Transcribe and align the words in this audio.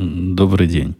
Добрый 0.00 0.66
день. 0.66 0.96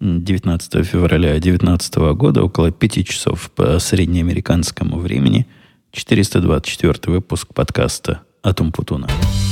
19 0.00 0.86
февраля 0.86 1.32
2019 1.32 1.96
года, 2.16 2.42
около 2.42 2.70
5 2.70 3.06
часов 3.06 3.50
по 3.50 3.78
среднеамериканскому 3.78 4.98
времени, 4.98 5.46
424 5.92 7.12
выпуск 7.12 7.52
подкаста 7.52 8.22
«Атум 8.42 8.72
Путуна». 8.72 9.06
Не 9.06 9.47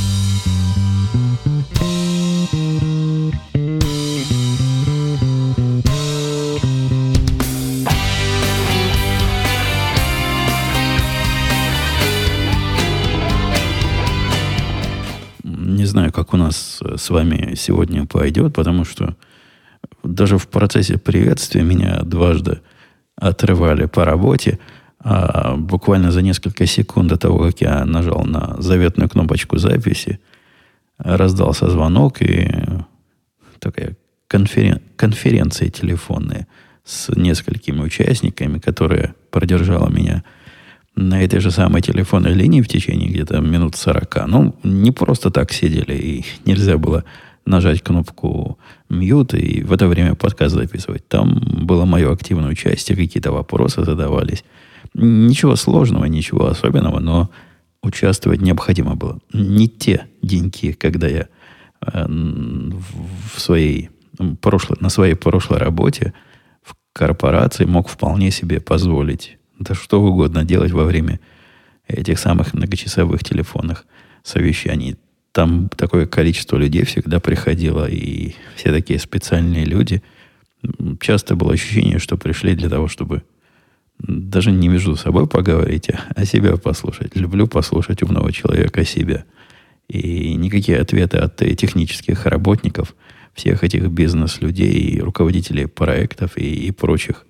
у 16.37 16.39
нас 16.39 16.81
с 16.97 17.11
вами 17.11 17.55
сегодня 17.57 18.07
пойдет, 18.07 18.55
потому 18.55 18.85
что 18.85 19.17
даже 20.05 20.39
в 20.39 20.47
процессе 20.49 20.99
приветствия 20.99 21.63
меня 21.63 22.03
дважды 22.03 22.61
отрывали 23.17 23.87
по 23.87 24.05
работе, 24.05 24.59
а 25.01 25.57
буквально 25.57 26.11
за 26.13 26.23
несколько 26.23 26.67
секунд 26.67 27.09
до 27.09 27.17
того, 27.17 27.39
как 27.39 27.61
я 27.61 27.85
нажал 27.85 28.25
на 28.25 28.57
заветную 28.61 29.09
кнопочку 29.09 29.57
записи, 29.59 30.21
раздался 30.99 31.71
звонок 31.71 32.21
и 32.21 32.49
такая 33.59 33.97
конферен... 34.29 34.81
конференция 34.97 35.71
телефонная 35.71 36.47
с 36.85 37.09
несколькими 37.17 37.81
участниками, 37.81 38.59
которая 38.59 39.15
продержала 39.31 39.89
меня 39.89 40.23
на 40.97 41.23
этой 41.23 41.41
же 41.41 41.51
самой 41.51 41.83
телефонной 41.83 42.33
линии 42.33 42.63
в 42.63 42.69
течение 42.69 43.09
где-то 43.09 43.41
минут 43.41 43.77
40. 43.77 44.27
Ну, 44.27 44.55
не 44.65 44.91
просто 44.91 45.31
так 45.31 45.53
сидели, 45.53 45.95
и 45.95 46.25
нельзя 46.47 46.79
было 46.79 47.05
нажать 47.45 47.83
кнопку 47.83 48.59
мьют 48.89 49.35
и 49.35 49.63
в 49.63 49.73
это 49.73 49.87
время 49.87 50.15
подкаст 50.15 50.55
записывать. 50.55 51.07
Там 51.07 51.39
было 51.39 51.85
мое 51.85 52.13
активное 52.13 52.51
участие, 52.51 52.97
какие-то 52.97 53.31
вопросы 53.31 53.85
задавались. 53.85 54.43
Ничего 54.95 55.55
сложного, 55.57 56.07
ничего 56.07 56.47
особенного, 56.47 56.99
но 56.99 57.31
участвовать 57.83 58.41
необходимо 58.41 58.97
было. 58.97 59.19
Не 59.33 59.69
те 59.69 60.07
деньги, 60.23 60.73
когда 60.73 61.07
я 61.07 61.29
э, 61.87 62.07
в 62.09 63.41
своей 63.41 63.91
прошлой, 64.41 64.79
на 64.81 64.89
своей 64.89 65.15
прошлой 65.15 65.59
работе 65.59 66.15
в 66.63 66.75
корпорации 66.93 67.65
мог 67.65 67.89
вполне 67.89 68.31
себе 68.31 68.61
позволить 68.61 69.39
да 69.59 69.75
что 69.75 70.03
угодно 70.03 70.45
делать 70.45 70.73
во 70.73 70.85
время 70.85 71.21
этих 71.89 72.19
самых 72.19 72.55
многочасовых 72.55 73.23
телефонных 73.23 73.87
совещаний. 74.23 74.97
Там 75.33 75.69
такое 75.69 76.07
количество 76.07 76.57
людей 76.57 76.85
всегда 76.85 77.21
приходило, 77.21 77.89
и 77.89 78.35
все 78.57 78.73
такие 78.73 78.99
специальные 78.99 79.65
люди. 79.65 80.03
Часто 81.01 81.37
было 81.37 81.53
ощущение, 81.53 81.99
что 81.99 82.17
пришли 82.17 82.55
для 82.55 82.69
того, 82.69 82.89
чтобы 82.89 83.23
даже 83.99 84.51
не 84.51 84.69
между 84.69 84.97
собой 84.97 85.27
поговорить, 85.27 85.91
а 86.15 86.25
себя 86.25 86.57
послушать. 86.57 87.17
Люблю 87.17 87.47
послушать 87.47 88.03
умного 88.03 88.33
человека 88.33 88.81
о 88.81 88.85
себе. 88.85 89.25
И 89.89 90.35
никакие 90.35 90.81
ответы 90.81 91.19
от 91.19 91.37
технических 91.37 92.27
работников, 92.27 92.95
всех 93.35 93.63
этих 93.63 93.89
бизнес-людей, 93.89 95.01
руководителей 95.01 95.67
проектов 95.67 96.37
и, 96.37 96.67
и 96.67 96.71
прочих 96.73 97.27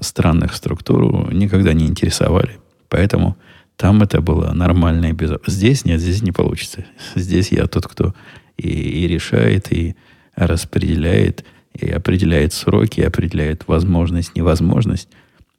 странных 0.00 0.54
структур 0.54 1.32
никогда 1.32 1.72
не 1.72 1.86
интересовали. 1.86 2.58
Поэтому 2.88 3.36
там 3.76 4.02
это 4.02 4.20
было 4.20 4.52
нормально 4.52 5.06
и 5.06 5.12
безопасно. 5.12 5.52
Здесь 5.52 5.84
нет, 5.84 6.00
здесь 6.00 6.22
не 6.22 6.32
получится. 6.32 6.84
Здесь 7.14 7.52
я 7.52 7.66
тот, 7.66 7.86
кто 7.86 8.14
и, 8.56 8.68
и 8.68 9.06
решает, 9.06 9.72
и 9.72 9.94
распределяет, 10.34 11.44
и 11.74 11.88
определяет 11.88 12.52
сроки, 12.52 13.00
и 13.00 13.04
определяет 13.04 13.68
возможность, 13.68 14.34
невозможность 14.34 15.08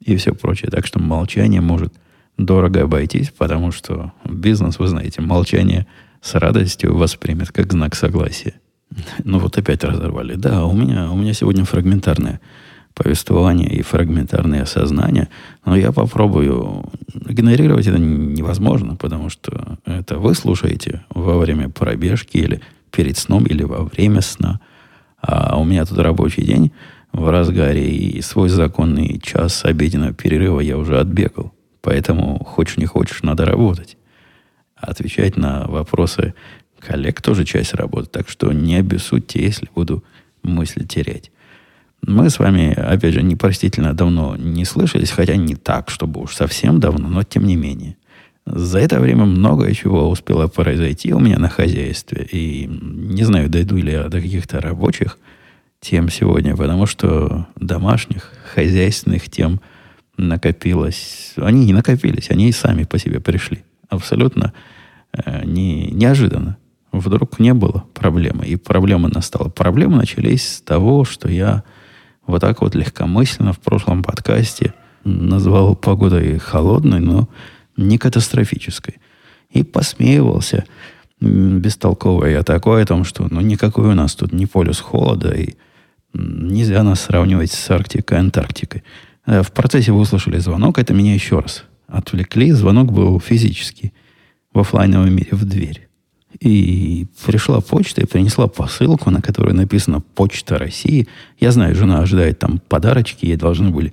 и 0.04 0.16
все 0.16 0.34
прочее. 0.34 0.70
Так 0.70 0.86
что 0.86 0.98
молчание 0.98 1.60
может 1.60 1.94
дорого 2.36 2.82
обойтись, 2.82 3.30
потому 3.30 3.72
что 3.72 4.12
бизнес, 4.24 4.78
вы 4.78 4.88
знаете, 4.88 5.20
молчание 5.20 5.86
с 6.20 6.34
радостью 6.34 6.96
воспримет 6.96 7.52
как 7.52 7.72
знак 7.72 7.94
согласия. 7.94 8.54
Ну 9.24 9.38
вот 9.38 9.56
опять 9.56 9.84
разорвали. 9.84 10.34
Да, 10.34 10.64
у 10.64 10.74
меня, 10.74 11.10
у 11.10 11.16
меня 11.16 11.32
сегодня 11.32 11.64
фрагментарное 11.64 12.40
повествование 13.02 13.70
и 13.70 13.80
фрагментарное 13.80 14.66
сознание, 14.66 15.28
но 15.64 15.74
я 15.74 15.90
попробую. 15.90 16.84
Игнорировать 17.26 17.86
это 17.86 17.98
невозможно, 17.98 18.94
потому 18.96 19.30
что 19.30 19.78
это 19.86 20.18
вы 20.18 20.34
слушаете 20.34 21.02
во 21.08 21.38
время 21.38 21.70
пробежки 21.70 22.36
или 22.36 22.60
перед 22.90 23.16
сном, 23.16 23.46
или 23.46 23.62
во 23.62 23.84
время 23.84 24.20
сна. 24.20 24.60
А 25.22 25.58
у 25.58 25.64
меня 25.64 25.86
тут 25.86 25.98
рабочий 25.98 26.42
день 26.42 26.72
в 27.10 27.30
разгаре, 27.30 27.88
и 27.88 28.20
свой 28.20 28.50
законный 28.50 29.18
час 29.18 29.64
обеденного 29.64 30.12
перерыва 30.12 30.60
я 30.60 30.76
уже 30.76 31.00
отбегал. 31.00 31.54
Поэтому, 31.80 32.44
хочешь 32.44 32.76
не 32.76 32.84
хочешь, 32.84 33.22
надо 33.22 33.46
работать. 33.46 33.96
отвечать 34.76 35.38
на 35.38 35.66
вопросы 35.68 36.34
коллег 36.78 37.22
тоже 37.22 37.46
часть 37.46 37.72
работы. 37.72 38.10
Так 38.10 38.28
что 38.28 38.52
не 38.52 38.76
обессудьте, 38.76 39.42
если 39.42 39.68
буду 39.74 40.04
мысли 40.42 40.84
терять. 40.84 41.30
Мы 42.06 42.30
с 42.30 42.38
вами, 42.38 42.72
опять 42.72 43.14
же, 43.14 43.22
непростительно 43.22 43.94
давно 43.94 44.36
не 44.36 44.64
слышались, 44.64 45.10
хотя 45.10 45.36
не 45.36 45.54
так, 45.54 45.90
чтобы 45.90 46.20
уж 46.20 46.34
совсем 46.34 46.80
давно, 46.80 47.08
но 47.08 47.22
тем 47.22 47.44
не 47.44 47.56
менее. 47.56 47.96
За 48.46 48.78
это 48.78 48.98
время 49.00 49.26
многое 49.26 49.74
чего 49.74 50.08
успело 50.08 50.48
произойти 50.48 51.12
у 51.12 51.20
меня 51.20 51.38
на 51.38 51.48
хозяйстве. 51.48 52.26
И 52.32 52.66
не 52.66 53.22
знаю, 53.24 53.48
дойду 53.48 53.76
ли 53.76 53.92
я 53.92 54.08
до 54.08 54.20
каких-то 54.20 54.60
рабочих 54.60 55.18
тем 55.80 56.08
сегодня, 56.08 56.56
потому 56.56 56.86
что 56.86 57.46
домашних, 57.56 58.32
хозяйственных 58.54 59.30
тем 59.30 59.60
накопилось. 60.16 61.32
Они 61.36 61.64
не 61.64 61.72
накопились, 61.72 62.30
они 62.30 62.48
и 62.48 62.52
сами 62.52 62.84
по 62.84 62.98
себе 62.98 63.20
пришли. 63.20 63.62
Абсолютно 63.88 64.52
э, 65.12 65.44
не, 65.44 65.90
неожиданно. 65.90 66.56
Вдруг 66.92 67.38
не 67.38 67.54
было 67.54 67.84
проблемы. 67.94 68.46
И 68.46 68.56
проблема 68.56 69.08
настала. 69.08 69.48
Проблемы 69.48 69.96
начались 69.96 70.56
с 70.56 70.60
того, 70.60 71.04
что 71.04 71.30
я 71.30 71.62
вот 72.26 72.40
так 72.40 72.60
вот 72.60 72.74
легкомысленно 72.74 73.52
в 73.52 73.60
прошлом 73.60 74.02
подкасте 74.02 74.74
назвал 75.04 75.74
погодой 75.74 76.38
холодной, 76.38 77.00
но 77.00 77.28
не 77.76 77.98
катастрофической. 77.98 78.98
И 79.50 79.62
посмеивался 79.62 80.64
бестолково 81.20 82.26
я 82.26 82.42
такое 82.42 82.82
о 82.82 82.86
том, 82.86 83.04
что 83.04 83.26
ну 83.30 83.40
никакой 83.40 83.88
у 83.88 83.94
нас 83.94 84.14
тут 84.14 84.32
не 84.32 84.46
полюс 84.46 84.80
холода, 84.80 85.32
и 85.32 85.54
нельзя 86.14 86.82
нас 86.82 87.00
сравнивать 87.00 87.52
с 87.52 87.70
Арктикой 87.70 88.18
и 88.18 88.20
Антарктикой. 88.20 88.84
Э, 89.26 89.42
в 89.42 89.52
процессе 89.52 89.92
вы 89.92 90.00
услышали 90.00 90.38
звонок, 90.38 90.78
это 90.78 90.94
меня 90.94 91.14
еще 91.14 91.40
раз 91.40 91.64
отвлекли. 91.86 92.52
Звонок 92.52 92.92
был 92.92 93.20
физический 93.20 93.92
в 94.52 94.60
офлайновом 94.60 95.12
мире 95.14 95.30
в 95.32 95.44
дверь. 95.44 95.89
И 96.38 97.06
пришла 97.26 97.60
почта 97.60 98.02
и 98.02 98.06
принесла 98.06 98.46
посылку, 98.46 99.10
на 99.10 99.20
которой 99.20 99.52
написано 99.52 100.00
«Почта 100.00 100.58
России». 100.58 101.08
Я 101.40 101.50
знаю, 101.50 101.74
жена 101.74 102.00
ожидает 102.00 102.38
там 102.38 102.60
подарочки, 102.68 103.26
ей 103.26 103.36
должны 103.36 103.70
были 103.70 103.92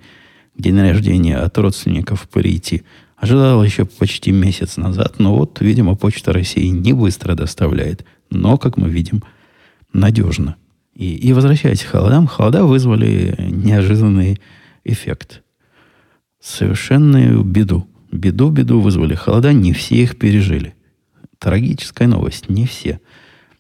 день 0.56 0.80
рождения 0.80 1.38
от 1.38 1.58
родственников 1.58 2.28
прийти. 2.30 2.84
Ожидала 3.16 3.64
еще 3.64 3.86
почти 3.86 4.32
месяц 4.32 4.78
назад, 4.78 5.16
но 5.18 5.36
вот, 5.36 5.60
видимо, 5.62 5.96
Почта 5.96 6.32
России 6.32 6.68
не 6.68 6.94
быстро 6.94 7.34
доставляет, 7.34 8.06
но, 8.30 8.58
как 8.58 8.78
мы 8.78 8.90
видим, 8.90 9.24
надежно. 9.92 10.56
И, 10.94 11.16
и 11.16 11.34
возвращаясь 11.34 11.84
к 11.84 11.88
холодам, 11.88 12.28
холода 12.28 12.64
вызвали 12.66 13.36
неожиданный 13.40 14.40
эффект. 14.84 15.42
Совершенную 16.40 17.44
беду. 17.44 17.88
Беду-беду 18.12 18.80
вызвали 18.80 19.16
холода, 19.16 19.52
не 19.52 19.74
все 19.74 19.96
их 19.96 20.18
пережили. 20.18 20.76
Трагическая 21.40 22.08
новость. 22.08 22.50
Не 22.50 22.66
все. 22.66 23.00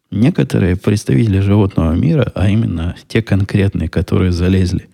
Некоторые 0.09 0.75
представители 0.77 1.39
животного 1.39 1.93
мира, 1.93 2.31
а 2.33 2.49
именно 2.49 2.95
те 3.07 3.21
конкретные, 3.21 3.89
которые 3.89 4.31
залезли, 4.31 4.89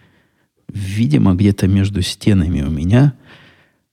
видимо, 0.68 1.35
где-то 1.35 1.68
между 1.68 2.01
стенами 2.01 2.62
у 2.62 2.69
меня, 2.69 3.13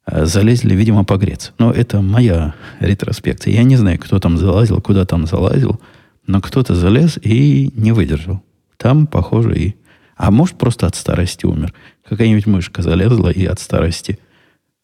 а, 0.06 0.24
залезли, 0.24 0.74
видимо, 0.74 1.04
погреться. 1.04 1.52
Но 1.58 1.70
это 1.70 2.00
моя 2.00 2.54
ретроспекция. 2.80 3.52
Я 3.52 3.64
не 3.64 3.76
знаю, 3.76 3.98
кто 3.98 4.18
там 4.18 4.38
залазил, 4.38 4.80
куда 4.80 5.04
там 5.04 5.26
залазил, 5.26 5.80
но 6.26 6.40
кто-то 6.40 6.74
залез 6.74 7.18
и 7.22 7.70
не 7.74 7.92
выдержал. 7.92 8.42
Там, 8.76 9.06
похоже, 9.06 9.58
и... 9.58 9.74
А 10.16 10.30
может, 10.30 10.56
просто 10.56 10.86
от 10.86 10.94
старости 10.96 11.46
умер. 11.46 11.72
Какая-нибудь 12.08 12.46
мышка 12.46 12.82
залезла 12.82 13.28
и 13.28 13.44
от 13.44 13.58
старости 13.60 14.18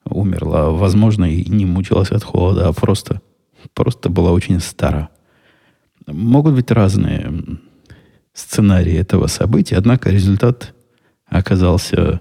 умерла. 0.05 0.71
Возможно, 0.71 1.25
и 1.25 1.49
не 1.49 1.65
мучилась 1.67 2.11
от 2.11 2.23
холода, 2.23 2.69
а 2.69 2.73
просто 2.73 3.21
просто 3.75 4.09
была 4.09 4.33
очень 4.33 4.61
стара. 4.61 5.11
Могут 6.07 6.55
быть 6.55 6.71
разные 6.71 7.33
сценарии 8.33 8.95
этого 8.95 9.27
события, 9.27 9.77
однако 9.77 10.11
результат 10.11 10.75
оказался 11.27 12.21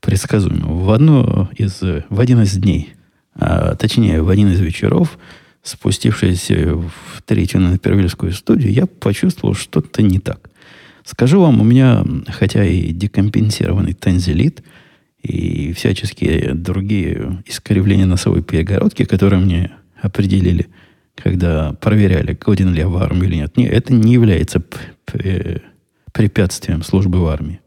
предсказуемым. 0.00 0.78
В, 0.78 0.90
одно 0.90 1.50
из, 1.56 1.80
в 1.80 2.20
один 2.20 2.42
из 2.42 2.56
дней, 2.56 2.94
а, 3.34 3.74
точнее, 3.74 4.22
в 4.22 4.30
один 4.30 4.52
из 4.52 4.60
вечеров, 4.60 5.18
спустившись 5.62 6.48
в 6.50 7.22
третью 7.24 7.60
на 7.60 7.78
Первильскую 7.78 8.32
студию, 8.32 8.72
я 8.72 8.86
почувствовал 8.86 9.54
что-то 9.54 10.02
не 10.02 10.20
так. 10.20 10.50
Скажу 11.04 11.40
вам, 11.40 11.60
у 11.60 11.64
меня, 11.64 12.04
хотя 12.28 12.64
и 12.64 12.92
декомпенсированный 12.92 13.94
танзелит, 13.94 14.62
и 15.22 15.72
всяческие 15.72 16.54
другие 16.54 17.42
искривления 17.46 18.06
носовой 18.06 18.42
перегородки, 18.42 19.04
которые 19.04 19.40
мне 19.40 19.72
определили, 20.00 20.68
когда 21.14 21.72
проверяли, 21.74 22.34
годен 22.34 22.72
ли 22.72 22.80
я 22.80 22.88
в 22.88 22.96
армию 22.96 23.26
или 23.26 23.36
нет. 23.36 23.56
Нет, 23.56 23.72
это 23.72 23.92
не 23.92 24.12
является 24.12 24.62
препятствием 26.12 26.82
службы 26.82 27.20
в 27.20 27.26
армии. 27.26 27.60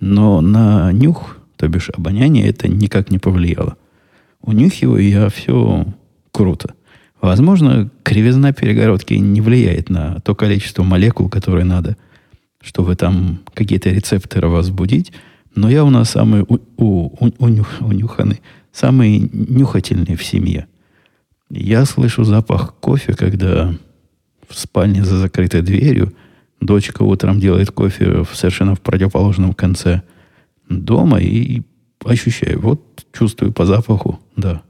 Но 0.00 0.40
на 0.40 0.92
нюх, 0.92 1.38
то 1.56 1.68
бишь 1.68 1.90
обоняние, 1.90 2.48
это 2.48 2.68
никак 2.68 3.10
не 3.10 3.18
повлияло. 3.18 3.76
Унюхиваю 4.40 5.06
я 5.06 5.28
все 5.28 5.86
круто. 6.30 6.74
Возможно, 7.20 7.90
кривизна 8.04 8.52
перегородки 8.52 9.14
не 9.14 9.40
влияет 9.40 9.90
на 9.90 10.20
то 10.20 10.34
количество 10.34 10.84
молекул, 10.84 11.28
которые 11.28 11.64
надо, 11.64 11.96
чтобы 12.60 12.94
там 12.94 13.40
какие-то 13.54 13.90
рецепторы 13.90 14.48
возбудить. 14.48 15.12
Но 15.54 15.68
я 15.68 15.84
у 15.84 15.90
нас 15.90 16.10
самый 16.10 16.42
у, 16.42 16.58
у, 16.76 17.06
у, 17.18 17.30
унюх, 17.38 17.80
унюханный, 17.80 18.40
самый 18.72 19.18
нюхательный 19.32 20.14
в 20.14 20.24
семье. 20.24 20.68
Я 21.50 21.86
слышу 21.86 22.24
запах 22.24 22.74
кофе, 22.74 23.14
когда 23.14 23.74
в 24.48 24.58
спальне 24.58 25.04
за 25.04 25.16
закрытой 25.16 25.62
дверью 25.62 26.12
дочка 26.60 27.02
утром 27.02 27.40
делает 27.40 27.70
кофе 27.70 28.22
в 28.24 28.34
совершенно 28.34 28.74
в 28.74 28.80
противоположном 28.80 29.54
конце 29.54 30.02
дома 30.68 31.20
и 31.20 31.62
ощущаю, 32.04 32.60
вот 32.60 33.06
чувствую 33.12 33.52
по 33.52 33.64
запаху, 33.64 34.20
да, 34.36 34.62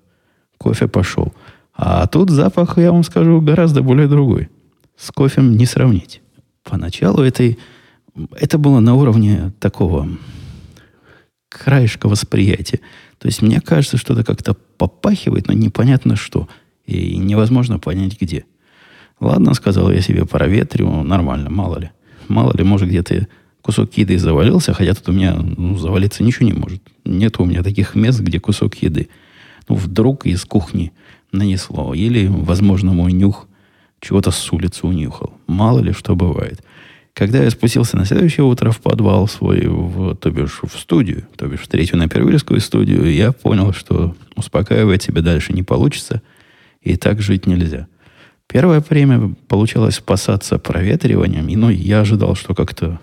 кофе 0.57 0.87
пошел. 0.87 1.33
А 1.75 2.07
тут 2.07 2.31
запах, 2.31 2.79
я 2.79 2.93
вам 2.93 3.03
скажу, 3.03 3.41
гораздо 3.41 3.83
более 3.83 4.09
другой. 4.09 4.49
С 4.97 5.11
кофем 5.11 5.57
не 5.57 5.67
сравнить. 5.67 6.21
Поначалу 6.65 7.23
это, 7.23 7.57
это 8.33 8.59
было 8.59 8.81
на 8.81 8.95
уровне 8.95 9.53
такого 9.61 10.09
краешка 11.49 12.09
восприятия. 12.09 12.81
То 13.19 13.27
есть 13.27 13.43
мне 13.43 13.61
кажется, 13.61 13.97
что 13.97 14.15
это 14.15 14.25
как-то 14.25 14.55
попахивает, 14.55 15.49
но 15.49 15.55
непонятно 15.55 16.17
что. 16.17 16.49
И 16.89 17.19
невозможно 17.19 17.79
понять 17.79 18.19
где. 18.19 18.47
Ладно, 19.21 19.53
сказал 19.53 19.93
я 19.93 20.01
себе, 20.01 20.25
проветрю, 20.25 21.03
нормально, 21.03 21.51
мало 21.51 21.79
ли. 21.79 21.91
Мало 22.29 22.57
ли, 22.57 22.65
может, 22.65 22.89
где-то 22.89 23.29
кусок 23.61 23.93
еды 23.99 24.19
завалился, 24.19 24.73
хотя 24.73 24.95
тут 24.95 25.11
у 25.11 25.13
меня 25.13 25.35
ну, 25.35 25.77
завалиться 25.77 26.23
ничего 26.23 26.47
не 26.47 26.55
может. 26.55 26.83
Нет 27.05 27.39
у 27.39 27.45
меня 27.45 27.63
таких 27.63 27.95
мест, 27.95 28.21
где 28.21 28.41
кусок 28.41 28.75
еды. 28.77 29.11
Ну, 29.69 29.75
вдруг 29.75 30.25
из 30.25 30.47
кухни 30.47 30.93
нанесло. 31.31 31.93
Или, 31.93 32.27
возможно, 32.27 32.95
мой 32.95 33.13
нюх 33.13 33.49
чего-то 34.01 34.31
с 34.31 34.51
улицы 34.51 34.87
унюхал. 34.87 35.35
Мало 35.47 35.81
ли 35.81 35.93
что 35.93 36.17
бывает. 36.17 36.65
Когда 37.13 37.43
я 37.43 37.51
спустился 37.51 37.99
на 37.99 38.07
следующее 38.07 38.45
утро 38.45 38.71
в 38.71 38.81
подвал 38.81 39.29
свой, 39.29 39.67
в, 39.67 40.15
то 40.15 40.31
бишь 40.31 40.61
в 40.63 40.79
студию, 40.79 41.27
то 41.37 41.49
бишь 41.49 41.61
в 41.61 41.69
третью 41.69 41.99
на 41.99 42.09
Первильскую 42.09 42.61
студию, 42.61 43.13
я 43.13 43.33
понял, 43.33 43.75
что 43.75 44.17
успокаивать 44.37 45.03
себя 45.03 45.21
дальше 45.21 45.53
не 45.53 45.63
получится, 45.63 46.23
и 46.81 46.97
так 46.97 47.21
жить 47.21 47.47
нельзя. 47.47 47.89
Первое 48.47 48.81
время 48.81 49.35
получалось 49.47 49.97
спасаться 49.97 50.59
проветриванием, 50.59 51.49
и 51.49 51.57
ну, 51.57 51.69
я 51.69 52.01
ожидал, 52.01 52.35
что 52.35 52.55
как-то 52.55 52.99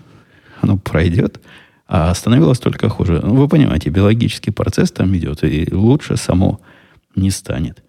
оно 0.60 0.76
пройдет, 0.76 1.40
а 1.86 2.12
становилось 2.14 2.58
только 2.58 2.88
хуже. 2.88 3.20
Ну, 3.22 3.36
вы 3.36 3.48
понимаете, 3.48 3.90
биологический 3.90 4.50
процесс 4.50 4.90
там 4.90 5.16
идет, 5.16 5.44
и 5.44 5.72
лучше 5.72 6.16
само 6.16 6.60
не 7.14 7.30
станет. 7.30 7.82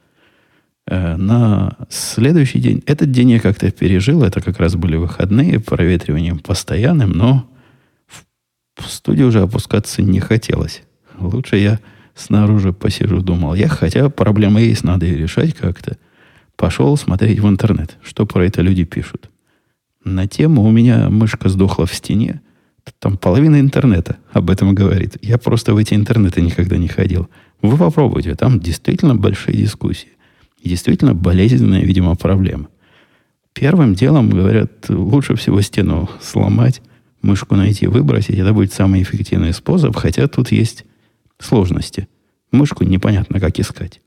Э, 0.86 1.16
на 1.18 1.76
следующий 1.90 2.60
день, 2.60 2.84
этот 2.86 3.12
день 3.12 3.32
я 3.32 3.40
как-то 3.40 3.72
пережил, 3.72 4.24
это 4.24 4.40
как 4.40 4.60
раз 4.60 4.76
были 4.76 4.96
выходные, 4.96 5.60
проветриванием 5.60 6.40
постоянным, 6.40 7.12
но 7.12 7.50
в 8.78 8.88
студию 8.88 9.28
уже 9.28 9.42
опускаться 9.42 10.02
не 10.02 10.20
хотелось. 10.20 10.84
Лучше 11.20 11.58
я 11.58 11.80
снаружи 12.18 12.74
посижу, 12.74 13.22
думал 13.22 13.54
я, 13.54 13.68
хотя 13.68 14.10
проблема 14.10 14.62
есть, 14.62 14.84
надо 14.84 15.06
ее 15.06 15.18
решать 15.18 15.54
как-то. 15.54 15.98
Пошел 16.56 16.98
смотреть 16.98 17.40
в 17.40 17.48
интернет, 17.48 17.98
что 18.04 18.26
про 18.26 18.46
это 18.46 18.62
люди 18.62 18.84
пишут. 18.84 19.30
На 20.04 20.28
тему 20.28 20.64
у 20.64 20.72
меня 20.72 21.10
мышка 21.10 21.50
сдохла 21.50 21.86
в 21.86 21.94
стене, 21.94 22.42
там 23.00 23.18
половина 23.18 23.60
интернета 23.60 24.18
об 24.32 24.50
этом 24.50 24.74
говорит. 24.74 25.18
Я 25.22 25.38
просто 25.38 25.74
в 25.74 25.78
эти 25.78 25.94
интернеты 25.94 26.42
никогда 26.42 26.78
не 26.78 26.88
ходил. 26.88 27.30
Вы 27.62 27.78
попробуйте, 27.78 28.36
там 28.36 28.60
действительно 28.60 29.16
большие 29.16 29.58
дискуссии. 29.58 30.10
Действительно 30.64 31.14
болезненная, 31.14 31.82
видимо, 31.82 32.16
проблема. 32.16 32.68
Первым 33.54 33.96
делом, 33.96 34.30
говорят, 34.30 34.90
лучше 34.90 35.36
всего 35.36 35.62
стену 35.62 36.10
сломать, 36.22 36.82
мышку 37.22 37.56
найти, 37.56 37.88
выбросить. 37.88 38.38
Это 38.38 38.54
будет 38.54 38.74
самый 38.74 39.02
эффективный 39.02 39.54
способ, 39.54 39.96
хотя 39.96 40.28
тут 40.28 40.52
есть 40.52 40.86
сложности. 41.40 42.08
Мышку 42.52 42.84
непонятно, 42.84 43.40
как 43.40 43.60
искать. 43.60 44.02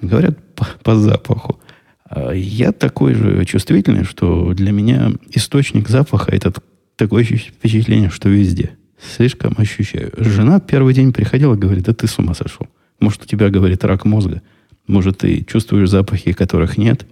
Говорят 0.00 0.38
по, 0.54 0.66
по 0.82 0.96
запаху. 0.96 1.60
А 2.08 2.32
я 2.32 2.72
такой 2.72 3.14
же 3.14 3.44
чувствительный, 3.44 4.04
что 4.04 4.52
для 4.54 4.72
меня 4.72 5.12
источник 5.30 5.88
запаха 5.88 6.30
это 6.30 6.52
такое 6.96 7.24
впечатление, 7.24 8.10
что 8.10 8.28
везде. 8.28 8.76
Слишком 8.98 9.54
ощущаю. 9.58 10.12
Жена 10.16 10.60
первый 10.60 10.94
день 10.94 11.12
приходила 11.12 11.54
говорит, 11.54 11.84
да 11.84 11.94
ты 11.94 12.06
с 12.06 12.18
ума 12.18 12.34
сошел. 12.34 12.68
Может, 13.00 13.24
у 13.24 13.26
тебя, 13.26 13.50
говорит, 13.50 13.84
рак 13.84 14.04
мозга. 14.04 14.42
Может, 14.86 15.18
ты 15.18 15.44
чувствуешь 15.44 15.90
запахи, 15.90 16.32
которых 16.32 16.78
нет. 16.78 17.06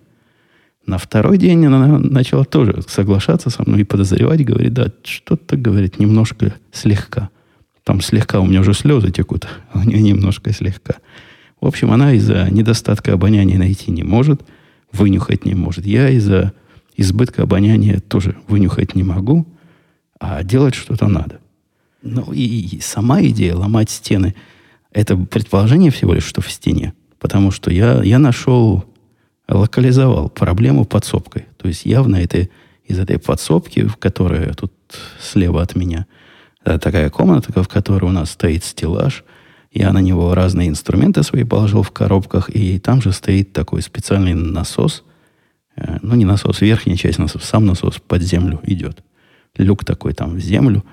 На 0.87 0.99
второй 0.99 1.38
день 1.38 1.64
она 1.66 1.99
начала 1.99 2.44
тоже 2.44 2.82
соглашаться 2.87 3.50
со 3.50 3.62
мной 3.66 3.81
и 3.81 3.84
подозревать, 3.84 4.44
говорит, 4.44 4.72
да, 4.75 4.93
что-то, 5.02 5.56
говорит, 5.56 5.99
немножко 5.99 6.55
слегка. 6.72 7.31
Там 7.85 8.01
слегка, 8.01 8.41
у 8.41 8.47
меня 8.47 8.61
уже 8.61 8.75
слезы 8.75 9.11
текут, 9.11 9.47
у 9.75 9.81
нее 9.81 10.03
немножко 10.03 10.53
слегка. 10.53 10.97
В 11.61 11.67
общем, 11.67 11.93
она 11.93 12.13
из-за 12.15 12.49
недостатка 12.51 13.13
обоняния 13.13 13.59
найти 13.59 13.91
не 13.91 14.03
может, 14.03 14.43
вынюхать 14.93 15.45
не 15.45 15.55
может. 15.55 15.87
Я 15.87 16.09
из-за 16.11 16.53
избытка 16.97 17.43
обоняния 17.43 18.01
тоже 18.01 18.37
вынюхать 18.49 18.95
не 18.95 19.03
могу, 19.03 19.47
а 20.21 20.43
делать 20.43 20.75
что-то 20.75 21.09
надо. 21.09 21.41
Ну 22.03 22.33
и, 22.33 22.43
и 22.43 22.81
сама 22.81 23.23
идея 23.23 23.55
ломать 23.55 23.91
стены, 23.91 24.35
это 24.93 25.17
предположение 25.17 25.91
всего 25.91 26.15
лишь, 26.15 26.25
что 26.25 26.41
в 26.41 26.51
стене– 26.51 26.93
Потому 27.25 27.51
что 27.53 27.71
я, 27.71 28.03
я 28.03 28.19
нашел, 28.19 28.85
локализовал 29.49 30.29
проблему 30.29 30.85
подсобкой. 30.85 31.47
То 31.57 31.69
есть 31.69 31.87
явно 31.87 32.17
это 32.17 32.51
из 32.85 32.99
этой 32.99 33.19
подсобки, 33.19 33.89
которая 33.99 34.53
тут 34.53 34.75
слева 35.23 35.63
от 35.63 35.75
меня, 35.75 36.05
такая 36.64 37.11
комната, 37.11 37.62
в 37.62 37.68
которой 37.68 38.06
у 38.06 38.12
нас 38.12 38.30
стоит 38.30 38.64
стеллаж, 38.64 39.25
я 39.75 39.92
на 39.92 39.99
него 39.99 40.35
разные 40.35 40.68
инструменты 40.68 41.23
свои 41.23 41.42
положил 41.44 41.83
в 41.83 41.90
коробках, 41.90 42.49
и 42.49 42.78
там 42.78 43.02
же 43.02 43.12
стоит 43.12 43.52
такой 43.52 43.83
специальный 43.83 44.35
насос, 44.35 45.02
э, 45.76 45.99
ну, 46.00 46.14
не 46.14 46.25
насос, 46.25 46.61
верхняя 46.61 46.97
часть 46.97 47.18
насоса, 47.18 47.44
сам 47.44 47.66
насос 47.66 47.99
под 47.99 48.23
землю 48.23 48.61
идет. 48.62 49.02
Люк 49.56 49.85
такой 49.85 50.14
там 50.14 50.37
в 50.37 50.38
землю, 50.38 50.85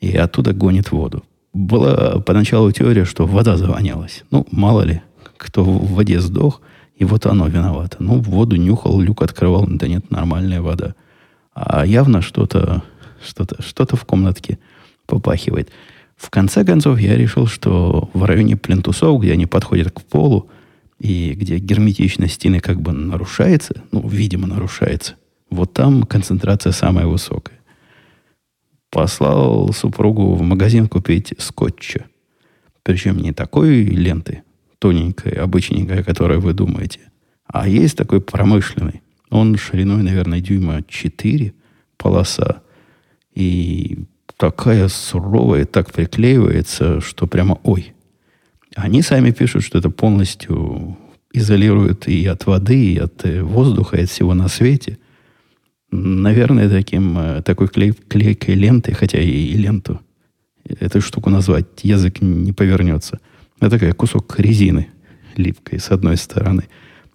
и 0.00 0.16
оттуда 0.16 0.52
гонит 0.52 0.92
воду. 0.92 1.24
Была 1.52 2.20
поначалу 2.20 2.70
теория, 2.70 3.04
что 3.04 3.26
вода 3.26 3.56
завонялась. 3.56 4.24
Ну, 4.30 4.46
мало 4.50 4.82
ли, 4.82 5.02
кто 5.36 5.64
в 5.64 5.92
воде 5.92 6.20
сдох, 6.20 6.60
и 6.96 7.04
вот 7.04 7.26
оно 7.26 7.48
виновато. 7.48 7.96
Ну, 8.00 8.20
воду 8.20 8.54
нюхал, 8.54 9.00
люк 9.00 9.22
открывал, 9.22 9.66
да 9.68 9.88
нет, 9.88 10.10
нормальная 10.10 10.62
вода. 10.62 10.94
А 11.54 11.84
явно 11.84 12.22
что-то 12.22 12.82
что-то 13.24 13.62
что 13.62 13.84
в 13.96 14.04
комнатке 14.04 14.58
попахивает. 15.12 15.70
В 16.16 16.30
конце 16.30 16.64
концов, 16.64 16.98
я 16.98 17.16
решил, 17.16 17.46
что 17.46 18.08
в 18.14 18.24
районе 18.24 18.56
плинтусов, 18.56 19.20
где 19.20 19.32
они 19.32 19.44
подходят 19.44 19.90
к 19.90 20.00
полу, 20.02 20.48
и 20.98 21.32
где 21.34 21.58
герметичность 21.58 22.34
стены 22.34 22.60
как 22.60 22.80
бы 22.80 22.92
нарушается, 22.92 23.82
ну, 23.90 24.08
видимо, 24.08 24.46
нарушается, 24.46 25.16
вот 25.50 25.74
там 25.74 26.04
концентрация 26.04 26.72
самая 26.72 27.06
высокая. 27.06 27.58
Послал 28.90 29.72
супругу 29.72 30.34
в 30.34 30.42
магазин 30.42 30.88
купить 30.88 31.34
скотча. 31.38 32.06
Причем 32.82 33.18
не 33.18 33.32
такой 33.32 33.82
ленты, 33.84 34.42
тоненькая, 34.78 35.42
обычненькая, 35.42 36.02
которое 36.02 36.38
вы 36.38 36.54
думаете. 36.54 37.00
А 37.46 37.68
есть 37.68 37.98
такой 37.98 38.20
промышленный. 38.20 39.02
Он 39.28 39.56
шириной, 39.56 40.02
наверное, 40.02 40.40
дюйма 40.40 40.82
4 40.88 41.52
полоса. 41.98 42.62
И 43.34 44.04
такая 44.42 44.88
суровая, 44.88 45.64
так 45.64 45.92
приклеивается, 45.92 47.00
что 47.00 47.26
прямо 47.26 47.58
ой. 47.62 47.92
Они 48.74 49.02
сами 49.02 49.30
пишут, 49.30 49.62
что 49.62 49.78
это 49.78 49.90
полностью 49.90 50.96
изолирует 51.32 52.08
и 52.08 52.26
от 52.26 52.46
воды, 52.46 52.94
и 52.94 52.98
от 52.98 53.24
э, 53.24 53.42
воздуха, 53.42 53.96
и 53.96 54.02
от 54.02 54.10
всего 54.10 54.34
на 54.34 54.48
свете. 54.48 54.98
Наверное, 55.92 56.68
таким, 56.68 57.16
э, 57.18 57.42
такой 57.42 57.68
клей, 57.68 57.92
клейкой 57.92 58.54
лентой, 58.54 58.94
хотя 58.94 59.20
и 59.20 59.52
ленту, 59.52 60.00
эту 60.80 61.00
штуку 61.00 61.30
назвать 61.30 61.84
язык 61.84 62.20
не 62.20 62.52
повернется– 62.52 63.20
это 63.62 63.70
такая 63.70 63.92
кусок 63.92 64.40
резины 64.40 64.88
липкой 65.36 65.78
с 65.78 65.92
одной 65.92 66.16
стороны. 66.16 66.64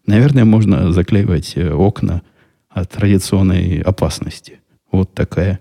Наверное, 0.05 0.45
можно 0.45 0.93
заклеивать 0.93 1.57
э, 1.57 1.73
окна 1.73 2.21
от 2.69 2.89
традиционной 2.89 3.81
опасности. 3.81 4.61
Вот 4.89 5.13
такая 5.13 5.59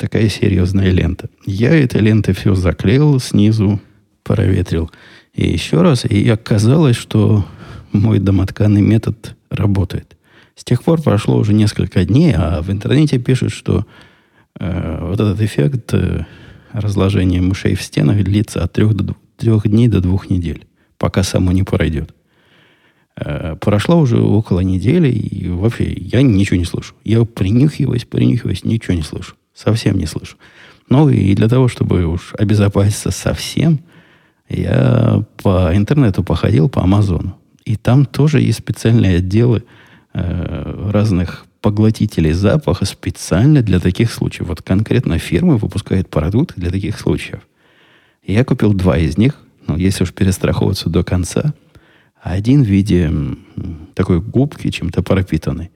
такая 0.00 0.30
серьезная 0.30 0.90
лента. 0.90 1.28
Я 1.44 1.76
этой 1.76 2.00
лентой 2.00 2.34
все 2.34 2.54
заклеил 2.54 3.20
снизу, 3.20 3.80
проветрил. 4.22 4.90
И 5.34 5.46
еще 5.46 5.82
раз, 5.82 6.06
и 6.06 6.26
оказалось, 6.28 6.96
что 6.96 7.44
мой 7.92 8.18
домотканный 8.18 8.80
метод 8.80 9.36
работает. 9.50 10.16
С 10.56 10.64
тех 10.64 10.82
пор 10.82 11.02
прошло 11.02 11.36
уже 11.36 11.52
несколько 11.52 12.04
дней, 12.04 12.34
а 12.34 12.62
в 12.62 12.70
интернете 12.70 13.18
пишут, 13.18 13.52
что 13.52 13.86
э, 14.58 14.98
вот 15.02 15.20
этот 15.20 15.40
эффект 15.42 15.92
э, 15.92 16.24
разложения 16.72 17.42
мышей 17.42 17.74
в 17.74 17.82
стенах 17.82 18.24
длится 18.24 18.64
от 18.64 18.72
трех, 18.72 18.94
до, 18.94 19.14
трех 19.36 19.68
дней 19.68 19.88
до 19.88 20.00
двух 20.00 20.30
недель, 20.30 20.66
пока 20.96 21.22
само 21.22 21.52
не 21.52 21.62
пройдет. 21.62 22.14
Э, 23.16 23.54
прошло 23.60 23.98
уже 23.98 24.18
около 24.18 24.60
недели, 24.60 25.10
и 25.10 25.48
вообще 25.48 25.92
я 25.92 26.22
ничего 26.22 26.56
не 26.56 26.64
слышу. 26.64 26.94
Я 27.04 27.24
принюхиваюсь, 27.24 28.06
принюхиваюсь, 28.06 28.64
ничего 28.64 28.94
не 28.94 29.02
слышу. 29.02 29.34
Совсем 29.62 29.98
не 29.98 30.06
слышу. 30.06 30.36
Ну 30.88 31.08
и 31.08 31.34
для 31.34 31.48
того, 31.48 31.68
чтобы 31.68 32.04
уж 32.06 32.32
обезопаситься 32.38 33.10
совсем, 33.10 33.80
я 34.48 35.22
по 35.42 35.70
интернету 35.74 36.24
походил, 36.24 36.68
по 36.68 36.82
Амазону. 36.82 37.36
И 37.64 37.76
там 37.76 38.06
тоже 38.06 38.40
есть 38.40 38.58
специальные 38.58 39.18
отделы 39.18 39.64
э, 40.14 40.90
разных 40.92 41.46
поглотителей 41.60 42.32
запаха 42.32 42.86
специально 42.86 43.62
для 43.62 43.80
таких 43.80 44.12
случаев. 44.12 44.48
Вот 44.48 44.62
конкретно 44.62 45.18
фирма 45.18 45.56
выпускает 45.56 46.08
продукты 46.08 46.54
для 46.60 46.70
таких 46.70 46.98
случаев. 46.98 47.40
Я 48.26 48.44
купил 48.44 48.72
два 48.72 48.96
из 48.96 49.18
них, 49.18 49.34
ну, 49.66 49.76
если 49.76 50.04
уж 50.04 50.12
перестраховываться 50.12 50.88
до 50.88 51.04
конца– 51.04 51.54
один 52.22 52.62
в 52.62 52.66
виде 52.66 53.10
такой 53.94 54.20
губки, 54.20 54.70
чем-то 54.70 55.02
пропитанной, 55.02 55.70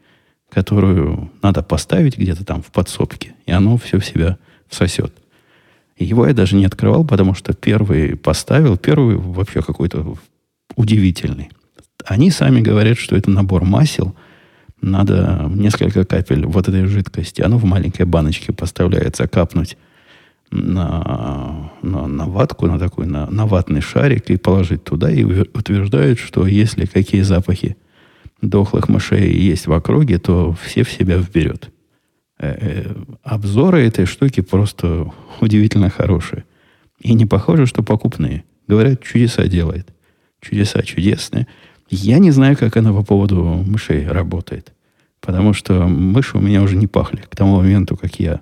которую 0.55 1.31
надо 1.43 1.63
поставить 1.63 2.17
где-то 2.17 2.45
там 2.45 2.63
в 2.63 2.71
подсобке, 2.71 3.35
и 3.45 3.53
оно 3.53 3.77
все 3.77 3.99
в 3.99 4.05
себя 4.05 4.39
всосет. 4.69 5.13
его 5.99 6.27
я 6.27 6.33
даже 6.33 6.57
не 6.57 6.65
открывал, 6.65 7.05
потому 7.05 7.35
что 7.35 7.53
первый 7.53 8.17
поставил, 8.17 8.77
первый 8.77 9.17
вообще 9.17 9.63
какой-то 9.63 10.17
удивительный. 10.77 11.51
Они 12.05 12.31
сами 12.31 12.61
говорят, 12.61 12.99
что 12.99 13.17
это 13.17 13.31
набор 13.31 13.65
масел. 13.65 14.15
Надо 14.81 15.51
несколько 15.53 16.05
капель 16.05 16.47
вот 16.47 16.69
этой 16.69 16.87
жидкости. 16.87 17.43
Оно 17.43 17.59
в 17.59 17.65
маленькой 17.65 18.07
баночке 18.07 18.53
поставляется, 18.53 19.27
капнуть 19.27 19.77
на, 20.51 21.73
на, 21.83 22.07
на 22.07 22.27
ватку, 22.27 22.67
на 22.67 22.79
такой, 22.79 23.07
на, 23.07 23.29
на 23.31 23.47
ватный 23.47 23.81
шарик 23.81 24.31
и 24.31 24.37
положить 24.37 24.85
туда, 24.85 25.11
и 25.11 25.25
утверждают, 25.25 26.19
что 26.19 26.47
если 26.47 26.87
какие 26.87 27.23
запахи 27.23 27.77
дохлых 28.49 28.89
мышей 28.89 29.33
есть 29.33 29.67
в 29.67 29.73
округе, 29.73 30.19
то 30.19 30.57
все 30.63 30.83
в 30.83 30.91
себя 30.91 31.17
вберет. 31.19 31.71
Э, 32.39 32.57
э, 32.61 32.95
обзоры 33.23 33.87
этой 33.87 34.07
штуки 34.07 34.41
просто 34.41 35.13
удивительно 35.41 35.91
хорошие. 35.91 36.45
И 37.01 37.15
не 37.15 37.27
похоже, 37.27 37.67
что 37.67 37.83
покупные. 37.83 38.45
Говорят, 38.67 39.03
чудеса 39.03 39.47
делает. 39.47 39.89
Чудеса 40.41 40.83
чудесные. 40.83 41.47
Я 41.91 42.19
не 42.19 42.31
знаю, 42.31 42.57
как 42.57 42.77
она 42.77 42.93
по 42.93 43.03
поводу 43.03 43.43
мышей 43.43 44.07
работает. 44.07 44.73
Потому 45.21 45.53
что 45.53 45.87
мыши 45.87 46.37
у 46.37 46.41
меня 46.41 46.63
уже 46.63 46.77
не 46.77 46.87
пахли 46.87 47.23
к 47.29 47.37
тому 47.37 47.57
моменту, 47.57 47.97
как 47.97 48.19
я 48.21 48.41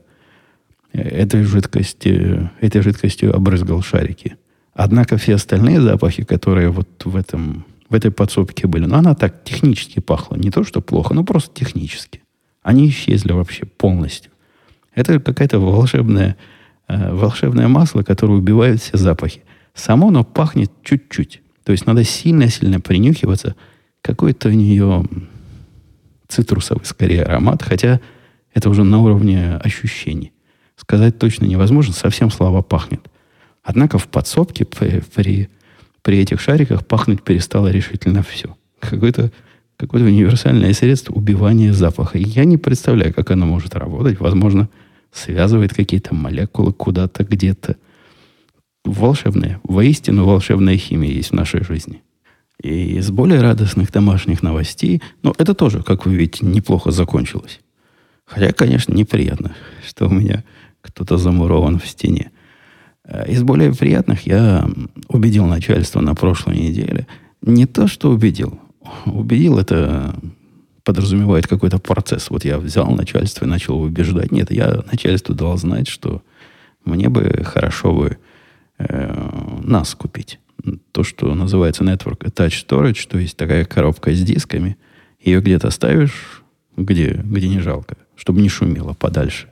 этой 0.92 1.44
жидкости, 1.44 2.50
этой 2.60 2.82
жидкостью 2.82 3.34
обрызгал 3.34 3.82
шарики. 3.82 4.36
Однако 4.74 5.16
все 5.16 5.34
остальные 5.34 5.80
запахи, 5.80 6.24
которые 6.24 6.70
вот 6.70 6.88
в, 7.04 7.16
этом, 7.16 7.64
в 7.92 7.94
этой 7.94 8.10
подсобке 8.10 8.66
были, 8.66 8.86
ну, 8.86 8.96
она 8.96 9.14
так 9.14 9.44
технически 9.44 10.00
пахла. 10.00 10.36
Не 10.36 10.50
то, 10.50 10.64
что 10.64 10.80
плохо, 10.80 11.12
но 11.12 11.24
просто 11.24 11.54
технически. 11.54 12.22
Они 12.62 12.88
исчезли 12.88 13.32
вообще 13.32 13.66
полностью. 13.66 14.32
Это 14.94 15.20
какая-то 15.20 15.58
волшебная, 15.58 16.38
э, 16.88 17.12
волшебное 17.12 17.68
масло, 17.68 18.02
которое 18.02 18.38
убивает 18.38 18.80
все 18.80 18.96
запахи. 18.96 19.42
Само 19.74 20.08
оно 20.08 20.24
пахнет 20.24 20.72
чуть-чуть. 20.82 21.42
То 21.64 21.72
есть 21.72 21.86
надо 21.86 22.02
сильно-сильно 22.02 22.80
принюхиваться. 22.80 23.56
Какой-то 24.00 24.48
у 24.48 24.52
нее 24.52 25.04
цитрусовый, 26.28 26.86
скорее, 26.86 27.24
аромат, 27.24 27.62
хотя 27.62 28.00
это 28.54 28.70
уже 28.70 28.84
на 28.84 29.00
уровне 29.00 29.56
ощущений. 29.56 30.32
Сказать 30.76 31.18
точно 31.18 31.44
невозможно, 31.44 31.92
совсем 31.92 32.30
слабо 32.30 32.62
пахнет. 32.62 33.06
Однако 33.62 33.98
в 33.98 34.08
подсобке 34.08 34.64
при, 34.64 35.02
при, 35.14 35.50
при 36.02 36.18
этих 36.18 36.40
шариках 36.40 36.86
пахнуть 36.86 37.22
перестало 37.22 37.68
решительно 37.68 38.22
все. 38.22 38.56
Какое-то 38.80 39.30
какое 39.76 40.04
универсальное 40.04 40.72
средство 40.74 41.12
убивания 41.14 41.72
запаха. 41.72 42.18
Я 42.18 42.44
не 42.44 42.56
представляю, 42.56 43.14
как 43.14 43.30
оно 43.30 43.46
может 43.46 43.74
работать. 43.74 44.20
Возможно, 44.20 44.68
связывает 45.12 45.74
какие-то 45.74 46.14
молекулы 46.14 46.72
куда-то, 46.72 47.24
где-то. 47.24 47.76
Волшебная, 48.84 49.60
воистину 49.62 50.24
волшебная 50.24 50.76
химия 50.76 51.10
есть 51.10 51.30
в 51.30 51.34
нашей 51.34 51.64
жизни. 51.64 52.02
И 52.60 52.96
из 52.96 53.10
более 53.10 53.40
радостных 53.40 53.90
домашних 53.92 54.42
новостей, 54.42 55.02
ну, 55.22 55.34
это 55.38 55.54
тоже, 55.54 55.82
как 55.82 56.06
вы 56.06 56.14
видите, 56.14 56.46
неплохо 56.46 56.90
закончилось. 56.90 57.60
Хотя, 58.24 58.52
конечно, 58.52 58.92
неприятно, 58.94 59.54
что 59.86 60.06
у 60.06 60.10
меня 60.10 60.44
кто-то 60.80 61.16
замурован 61.16 61.78
в 61.78 61.86
стене. 61.86 62.31
Э, 63.04 63.30
из 63.30 63.42
более 63.42 63.74
приятных 63.74 64.26
я 64.26 64.68
убедил 65.08 65.46
начальство 65.46 66.00
на 66.00 66.14
прошлой 66.14 66.58
неделе. 66.58 67.06
Не 67.40 67.66
то, 67.66 67.88
что 67.88 68.10
убедил. 68.10 68.60
Убедил 69.06 69.58
это 69.58 70.14
подразумевает 70.84 71.46
какой-то 71.46 71.78
процесс. 71.78 72.30
Вот 72.30 72.44
я 72.44 72.58
взял 72.58 72.90
начальство 72.90 73.44
и 73.44 73.48
начал 73.48 73.80
убеждать. 73.80 74.32
Нет, 74.32 74.50
я 74.50 74.82
начальству 74.90 75.34
дал 75.34 75.56
знать, 75.56 75.88
что 75.88 76.22
мне 76.84 77.08
бы 77.08 77.42
хорошо 77.44 77.92
бы 77.92 78.18
э, 78.78 79.60
нас 79.62 79.94
купить. 79.94 80.38
То, 80.92 81.02
что 81.02 81.34
называется 81.34 81.84
Network 81.84 82.20
Attached 82.20 82.66
Storage, 82.66 83.08
то 83.08 83.18
есть 83.18 83.36
такая 83.36 83.64
коробка 83.64 84.12
с 84.12 84.20
дисками. 84.22 84.76
Ее 85.20 85.40
где-то 85.40 85.70
ставишь, 85.70 86.42
где, 86.76 87.12
где 87.24 87.48
не 87.48 87.60
жалко, 87.60 87.96
чтобы 88.16 88.42
не 88.42 88.48
шумело 88.48 88.92
подальше. 88.92 89.48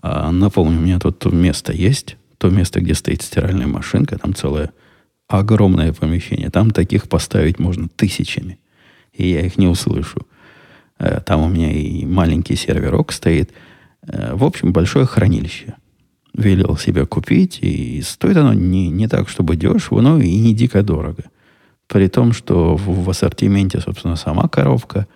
А, 0.00 0.30
напомню, 0.30 0.78
у 0.78 0.82
меня 0.82 0.98
тут 0.98 1.24
место 1.32 1.72
есть. 1.72 2.16
То 2.38 2.50
место, 2.50 2.80
где 2.80 2.94
стоит 2.94 3.22
стиральная 3.22 3.66
машинка. 3.66 4.16
Там 4.16 4.34
целое 4.34 4.70
огромное 5.26 5.92
помещение. 5.92 6.50
Там 6.50 6.70
таких 6.70 7.08
поставить 7.08 7.58
можно 7.58 7.88
тысячами. 7.88 8.58
И 9.12 9.28
я 9.28 9.40
их 9.40 9.58
не 9.58 9.66
услышу. 9.66 10.26
Э, 10.98 11.20
там 11.20 11.42
у 11.42 11.48
меня 11.48 11.72
и 11.72 12.06
маленький 12.06 12.54
серверок 12.54 13.12
стоит. 13.12 13.52
Э, 14.06 14.34
в 14.34 14.44
общем, 14.44 14.72
большое 14.72 15.04
хранилище. 15.04 15.74
Велел 16.32 16.76
себе 16.76 17.06
купить. 17.06 17.58
И 17.60 18.00
стоит 18.02 18.36
оно 18.36 18.52
не, 18.54 18.88
не 18.88 19.08
так, 19.08 19.28
чтобы 19.28 19.56
дешево, 19.56 20.00
но 20.00 20.20
и 20.20 20.38
не 20.38 20.54
дико 20.54 20.84
дорого. 20.84 21.24
При 21.88 22.06
том, 22.06 22.32
что 22.32 22.76
в, 22.76 23.04
в 23.04 23.10
ассортименте, 23.10 23.80
собственно, 23.80 24.14
сама 24.14 24.46
коробка, 24.46 25.08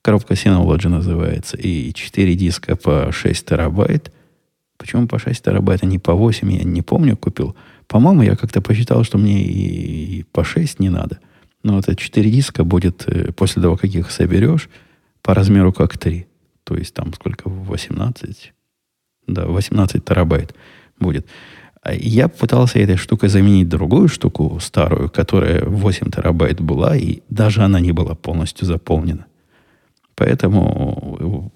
коробка 0.00 0.34
Synology 0.34 0.88
называется, 0.88 1.58
и 1.58 1.92
4 1.92 2.34
диска 2.34 2.76
по 2.76 3.12
6 3.12 3.44
терабайт– 3.44 4.10
Почему 4.82 5.06
по 5.06 5.16
6 5.16 5.44
терабайт, 5.44 5.84
а 5.84 5.86
не 5.86 6.00
по 6.00 6.12
8, 6.12 6.50
я 6.50 6.64
не 6.64 6.82
помню, 6.82 7.16
купил. 7.16 7.54
По-моему, 7.86 8.22
я 8.22 8.34
как-то 8.34 8.60
посчитал, 8.60 9.04
что 9.04 9.16
мне 9.16 9.44
и 9.44 10.24
по 10.32 10.42
6 10.42 10.80
не 10.80 10.88
надо. 10.88 11.20
Но 11.62 11.78
это 11.78 11.94
4 11.94 12.28
диска 12.28 12.64
будет, 12.64 13.04
э, 13.06 13.30
после 13.30 13.62
того, 13.62 13.76
как 13.76 13.94
их 13.94 14.10
соберешь, 14.10 14.68
по 15.22 15.34
размеру 15.34 15.72
как 15.72 15.96
3. 15.98 16.26
То 16.64 16.74
есть 16.74 16.94
там 16.94 17.14
сколько? 17.14 17.48
18? 17.48 18.52
Да, 19.28 19.46
18 19.46 20.04
терабайт 20.04 20.52
будет. 20.98 21.28
А 21.80 21.94
я 21.94 22.26
пытался 22.26 22.80
этой 22.80 22.96
штукой 22.96 23.28
заменить 23.28 23.68
другую 23.68 24.08
штуку 24.08 24.58
старую, 24.60 25.08
которая 25.08 25.64
8 25.64 26.10
терабайт 26.10 26.60
была, 26.60 26.96
и 26.96 27.20
даже 27.28 27.62
она 27.62 27.78
не 27.78 27.92
была 27.92 28.16
полностью 28.16 28.66
заполнена. 28.66 29.26
Поэтому 30.16 31.52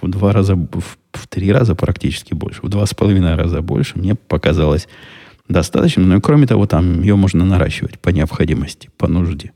в 0.00 0.08
два 0.08 0.32
раза, 0.32 0.54
в, 0.54 0.98
в 1.12 1.28
три 1.28 1.52
раза 1.52 1.74
практически 1.74 2.34
больше, 2.34 2.60
в 2.62 2.68
два 2.68 2.86
с 2.86 2.94
половиной 2.94 3.34
раза 3.34 3.62
больше, 3.62 3.98
мне 3.98 4.14
показалось 4.14 4.88
достаточно. 5.48 6.02
Но 6.04 6.16
и 6.16 6.20
кроме 6.20 6.46
того, 6.46 6.66
там 6.66 7.00
ее 7.00 7.16
можно 7.16 7.44
наращивать 7.44 7.98
по 7.98 8.10
необходимости, 8.10 8.90
по 8.96 9.08
нужде. 9.08 9.52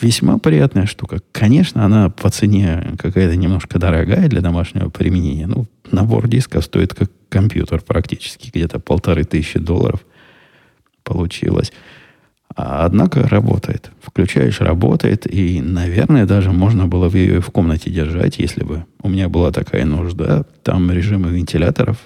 Весьма 0.00 0.38
приятная 0.38 0.86
штука. 0.86 1.20
Конечно, 1.32 1.84
она 1.84 2.10
по 2.10 2.30
цене 2.30 2.96
какая-то 2.98 3.36
немножко 3.36 3.78
дорогая 3.78 4.28
для 4.28 4.40
домашнего 4.40 4.88
применения. 4.88 5.46
Ну, 5.46 5.66
набор 5.90 6.28
дисков 6.28 6.64
стоит 6.64 6.94
как 6.94 7.10
компьютер 7.28 7.82
практически. 7.82 8.50
Где-то 8.50 8.78
полторы 8.78 9.24
тысячи 9.24 9.58
долларов 9.58 10.04
получилось. 11.02 11.72
А, 12.56 12.84
однако 12.84 13.28
работает. 13.28 13.90
Включаешь, 14.02 14.60
работает. 14.60 15.32
И, 15.32 15.60
наверное, 15.60 16.26
даже 16.26 16.50
можно 16.52 16.86
было 16.86 17.08
бы 17.08 17.18
ее 17.18 17.40
в 17.40 17.50
комнате 17.50 17.90
держать, 17.90 18.38
если 18.38 18.64
бы 18.64 18.84
у 19.02 19.08
меня 19.08 19.28
была 19.28 19.52
такая 19.52 19.84
нужда. 19.84 20.44
Там 20.62 20.90
режимы 20.90 21.30
вентиляторов 21.30 21.98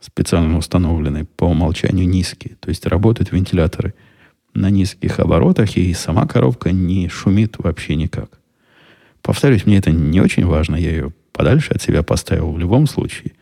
специально 0.00 0.58
установлены 0.58 1.24
по 1.24 1.44
умолчанию 1.44 2.08
низкие. 2.08 2.56
То 2.60 2.68
есть 2.68 2.86
работают 2.86 3.30
вентиляторы 3.32 3.94
на 4.54 4.68
низких 4.68 5.20
оборотах, 5.20 5.76
и 5.76 5.94
сама 5.94 6.26
коробка 6.26 6.72
не 6.72 7.08
шумит 7.08 7.56
вообще 7.58 7.94
никак. 7.94 8.38
Повторюсь, 9.22 9.64
мне 9.64 9.78
это 9.78 9.92
не 9.92 10.20
очень 10.20 10.44
важно. 10.44 10.76
Я 10.76 10.90
ее 10.90 11.12
подальше 11.32 11.72
от 11.72 11.80
себя 11.80 12.02
поставил 12.02 12.52
в 12.52 12.58
любом 12.58 12.86
случае. 12.86 13.32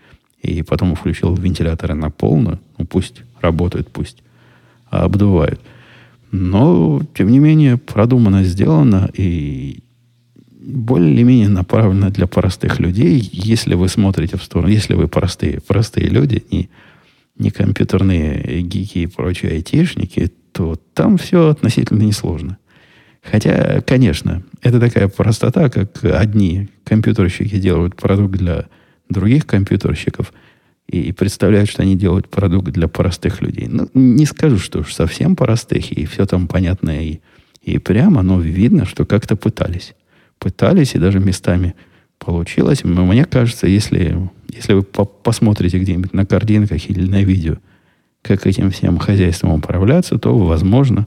и 0.42 0.62
потом 0.62 0.94
включил 0.94 1.34
вентиляторы 1.34 1.92
на 1.92 2.10
полную, 2.10 2.60
ну 2.78 2.86
пусть 2.86 3.22
работают, 3.42 3.92
пусть 3.92 4.22
обдувают. 4.88 5.60
Но, 6.30 7.02
тем 7.14 7.30
не 7.30 7.38
менее, 7.38 7.76
продумано, 7.76 8.44
сделано 8.44 9.10
и 9.14 9.82
более-менее 10.60 11.48
направлено 11.48 12.10
для 12.10 12.26
простых 12.26 12.78
людей, 12.78 13.28
если 13.32 13.74
вы 13.74 13.88
смотрите 13.88 14.36
в 14.36 14.42
сторону, 14.42 14.68
если 14.68 14.94
вы 14.94 15.08
простые, 15.08 15.60
простые 15.60 16.08
люди, 16.08 16.44
не, 16.50 16.70
не 17.36 17.50
компьютерные 17.50 18.62
гики 18.62 18.98
и 18.98 19.06
прочие 19.06 19.52
айтишники, 19.52 20.30
то 20.52 20.76
там 20.94 21.16
все 21.16 21.48
относительно 21.48 22.02
несложно. 22.02 22.58
Хотя, 23.22 23.80
конечно, 23.80 24.42
это 24.62 24.80
такая 24.80 25.08
простота, 25.08 25.68
как 25.68 26.02
одни 26.04 26.68
компьютерщики 26.84 27.58
делают 27.58 27.96
продукт 27.96 28.36
для 28.36 28.66
других 29.08 29.46
компьютерщиков 29.46 30.32
и, 30.90 31.02
и 31.02 31.12
представляют, 31.12 31.70
что 31.70 31.82
они 31.82 31.96
делают 31.96 32.28
продукт 32.28 32.70
для 32.72 32.88
простых 32.88 33.42
людей. 33.42 33.68
Ну, 33.68 33.88
не 33.94 34.26
скажу, 34.26 34.58
что 34.58 34.80
уж 34.80 34.92
совсем 34.92 35.36
простых, 35.36 35.92
и 35.92 36.04
все 36.04 36.26
там 36.26 36.48
понятно 36.48 36.90
и, 36.90 37.20
и 37.62 37.78
прямо, 37.78 38.22
но 38.22 38.40
видно, 38.40 38.84
что 38.86 39.04
как-то 39.04 39.36
пытались. 39.36 39.94
Пытались, 40.38 40.94
и 40.94 40.98
даже 40.98 41.20
местами 41.20 41.74
получилось. 42.18 42.82
Мне 42.82 43.24
кажется, 43.24 43.68
если, 43.68 44.18
если 44.48 44.72
вы 44.72 44.82
по 44.82 45.04
посмотрите 45.04 45.78
где-нибудь 45.78 46.12
на 46.12 46.26
картинках 46.26 46.90
или 46.90 47.08
на 47.08 47.22
видео, 47.22 47.56
как 48.22 48.46
этим 48.46 48.70
всем 48.70 48.98
хозяйством 48.98 49.52
управляться, 49.52 50.18
то, 50.18 50.36
возможно, 50.36 51.06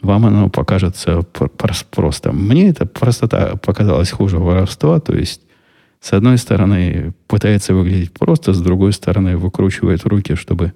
вам 0.00 0.24
оно 0.24 0.48
покажется 0.48 1.20
просто. 1.90 2.32
Мне 2.32 2.70
эта 2.70 2.86
простота 2.86 3.56
показалась 3.56 4.10
хуже 4.10 4.38
воровства, 4.38 4.98
то 4.98 5.14
есть 5.14 5.42
с 6.00 6.12
одной 6.12 6.38
стороны 6.38 7.12
пытается 7.26 7.74
выглядеть 7.74 8.12
просто, 8.12 8.52
с 8.52 8.60
другой 8.60 8.92
стороны 8.92 9.36
выкручивает 9.36 10.04
руки, 10.04 10.34
чтобы, 10.34 10.72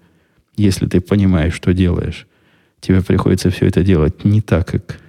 если 0.57 0.87
ты 0.87 1.00
понимаешь, 1.00 1.54
что 1.54 1.73
делаешь, 1.73 2.26
тебе 2.81 3.02
приходится 3.02 3.50
все 3.50 3.66
это 3.66 3.83
делать 3.83 4.25
не 4.25 4.40
так, 4.40 4.66
как 4.69 5.00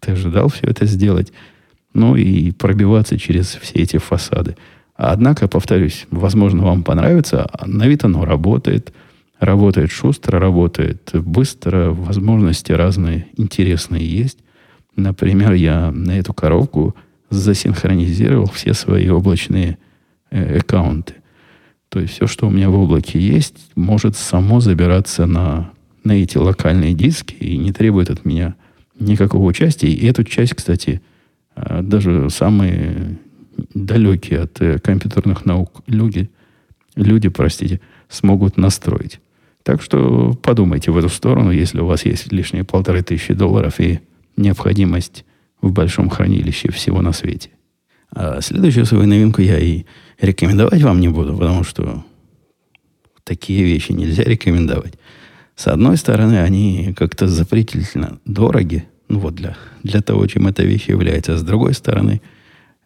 ты 0.00 0.12
ожидал 0.12 0.48
все 0.48 0.66
это 0.66 0.86
сделать, 0.86 1.32
ну 1.94 2.16
и 2.16 2.50
пробиваться 2.52 3.18
через 3.18 3.54
все 3.60 3.74
эти 3.74 3.98
фасады. 3.98 4.56
Однако, 4.94 5.48
повторюсь, 5.48 6.06
возможно, 6.10 6.64
вам 6.64 6.82
понравится, 6.82 7.50
на 7.64 7.86
вид 7.86 8.04
оно 8.04 8.24
работает– 8.24 8.92
Работает 9.42 9.90
шустро, 9.90 10.38
работает 10.38 11.10
быстро, 11.14 11.90
возможности 11.90 12.70
разные, 12.70 13.26
интересные 13.36 14.06
есть. 14.06 14.38
Например, 14.94 15.52
я 15.52 15.90
на 15.90 16.16
эту 16.16 16.32
коробку 16.32 16.94
засинхронизировал 17.32 18.46
все 18.46 18.74
свои 18.74 19.08
облачные 19.08 19.78
э, 20.30 20.58
аккаунты. 20.58 21.14
То 21.88 22.00
есть 22.00 22.14
все, 22.14 22.26
что 22.26 22.46
у 22.46 22.50
меня 22.50 22.70
в 22.70 22.78
облаке 22.78 23.18
есть, 23.18 23.56
может 23.74 24.16
само 24.16 24.60
забираться 24.60 25.26
на, 25.26 25.70
на 26.04 26.12
эти 26.12 26.38
локальные 26.38 26.94
диски 26.94 27.34
и 27.34 27.56
не 27.56 27.72
требует 27.72 28.10
от 28.10 28.24
меня 28.24 28.54
никакого 28.98 29.44
участия. 29.44 29.88
И 29.88 30.06
эту 30.06 30.24
часть, 30.24 30.54
кстати, 30.54 31.00
э, 31.56 31.80
даже 31.82 32.28
самые 32.30 33.18
далекие 33.74 34.40
от 34.40 34.60
э, 34.60 34.78
компьютерных 34.78 35.44
наук 35.44 35.82
люди, 35.86 36.30
люди, 36.94 37.28
простите, 37.28 37.80
смогут 38.08 38.56
настроить. 38.56 39.20
Так 39.62 39.80
что 39.80 40.34
подумайте 40.42 40.90
в 40.90 40.98
эту 40.98 41.08
сторону, 41.08 41.50
если 41.50 41.80
у 41.80 41.86
вас 41.86 42.04
есть 42.04 42.32
лишние 42.32 42.64
полторы 42.64 43.02
тысячи 43.02 43.32
долларов 43.32 43.80
и 43.80 44.00
необходимость 44.36 45.24
в 45.62 45.72
большом 45.72 46.10
хранилище 46.10 46.70
всего 46.70 47.00
на 47.00 47.12
свете. 47.12 47.50
А 48.10 48.40
следующую 48.42 48.84
свою 48.84 49.06
новинку 49.06 49.40
я 49.40 49.58
и 49.58 49.84
рекомендовать 50.20 50.82
вам 50.82 51.00
не 51.00 51.08
буду, 51.08 51.34
потому 51.36 51.64
что 51.64 52.04
такие 53.24 53.64
вещи 53.64 53.92
нельзя 53.92 54.24
рекомендовать. 54.24 54.94
С 55.56 55.68
одной 55.68 55.96
стороны, 55.96 56.40
они 56.42 56.94
как-то 56.96 57.26
запретительно 57.28 58.18
дороги, 58.26 58.84
ну 59.08 59.20
вот 59.20 59.34
для, 59.34 59.56
для 59.82 60.02
того, 60.02 60.26
чем 60.26 60.46
эта 60.48 60.64
вещь 60.64 60.88
является. 60.88 61.34
А 61.34 61.36
с 61.36 61.42
другой 61.42 61.74
стороны, 61.74 62.20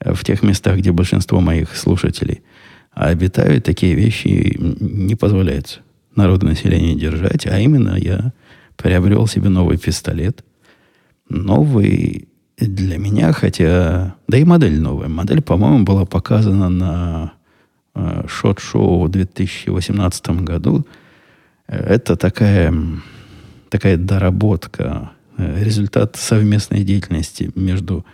в 0.01 0.23
тех 0.25 0.43
местах, 0.43 0.79
где 0.79 0.93
большинство 0.93 1.41
моих 1.41 1.75
слушателей 1.75 2.43
обитают, 2.93 3.65
такие 3.65 3.95
вещи 3.95 4.57
не 4.59 5.15
позволяются 5.15 5.81
народонаселение 6.15 6.95
держать, 6.95 7.47
а 7.47 7.59
именно 7.59 7.97
я 7.97 8.33
приобрел 8.77 9.27
себе 9.27 9.49
новый 9.49 9.79
пистолет. 9.79 10.45
Новый 11.29 12.29
для 12.59 12.99
меня, 12.99 13.33
хотя... 13.33 14.17
Да 14.29 14.39
и 14.39 14.45
модель 14.45 14.81
новая. 14.81 15.09
Модель, 15.09 15.43
по-моему, 15.43 15.85
была 15.85 16.07
показана 16.07 16.69
на 16.69 17.33
э, 17.95 18.25
шот-шоу 18.27 19.05
в 19.05 19.11
2018 19.11 20.29
году. 20.43 20.87
Это 21.67 22.17
такая, 22.17 22.75
такая 23.69 23.97
доработка, 23.97 25.11
э, 25.37 25.63
результат 25.63 26.17
совместной 26.17 26.83
деятельности 26.83 27.51
между 27.55 28.07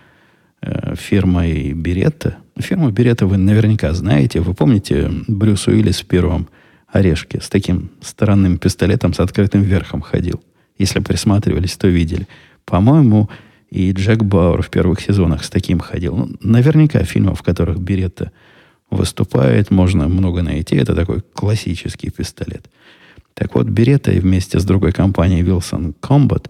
э, 0.61 0.95
фирмой 0.95 1.71
Беретта. 1.73 2.37
Фирму 2.57 2.91
Беретта 2.91 3.25
вы 3.25 3.37
наверняка 3.37 3.93
знаете. 3.93 4.41
Вы 4.41 4.53
помните 4.53 5.09
Брюс 5.27 5.67
Уиллис 5.67 6.01
в 6.01 6.05
первом 6.05 6.49
орешки 6.87 7.39
с 7.41 7.49
таким 7.49 7.91
странным 8.01 8.57
пистолетом 8.57 9.13
с 9.13 9.19
открытым 9.19 9.61
верхом 9.61 10.01
ходил. 10.01 10.43
Если 10.77 10.99
присматривались, 10.99 11.77
то 11.77 11.87
видели. 11.87 12.27
По-моему, 12.65 13.29
и 13.73 13.91
Джек 13.91 14.23
Бауэр 14.23 14.61
в 14.61 14.69
первых 14.69 15.01
сезонах 15.01 15.43
с 15.43 15.49
таким 15.49 15.79
ходил. 15.79 16.15
Ну, 16.15 16.29
наверняка 16.41 17.03
фильмов, 17.03 17.39
в 17.39 17.43
которых 17.43 17.79
Беретта 17.79 18.31
выступает, 18.89 19.71
можно 19.71 20.07
много 20.07 20.41
найти. 20.41 20.75
Это 20.75 20.95
такой 20.95 21.21
классический 21.33 22.09
пистолет. 22.09 22.69
Так 23.33 23.55
вот, 23.55 23.67
Беретта 23.67 24.11
вместе 24.11 24.59
с 24.59 24.65
другой 24.65 24.91
компанией 24.91 25.43
Wilson 25.43 25.95
Combat 26.01 26.49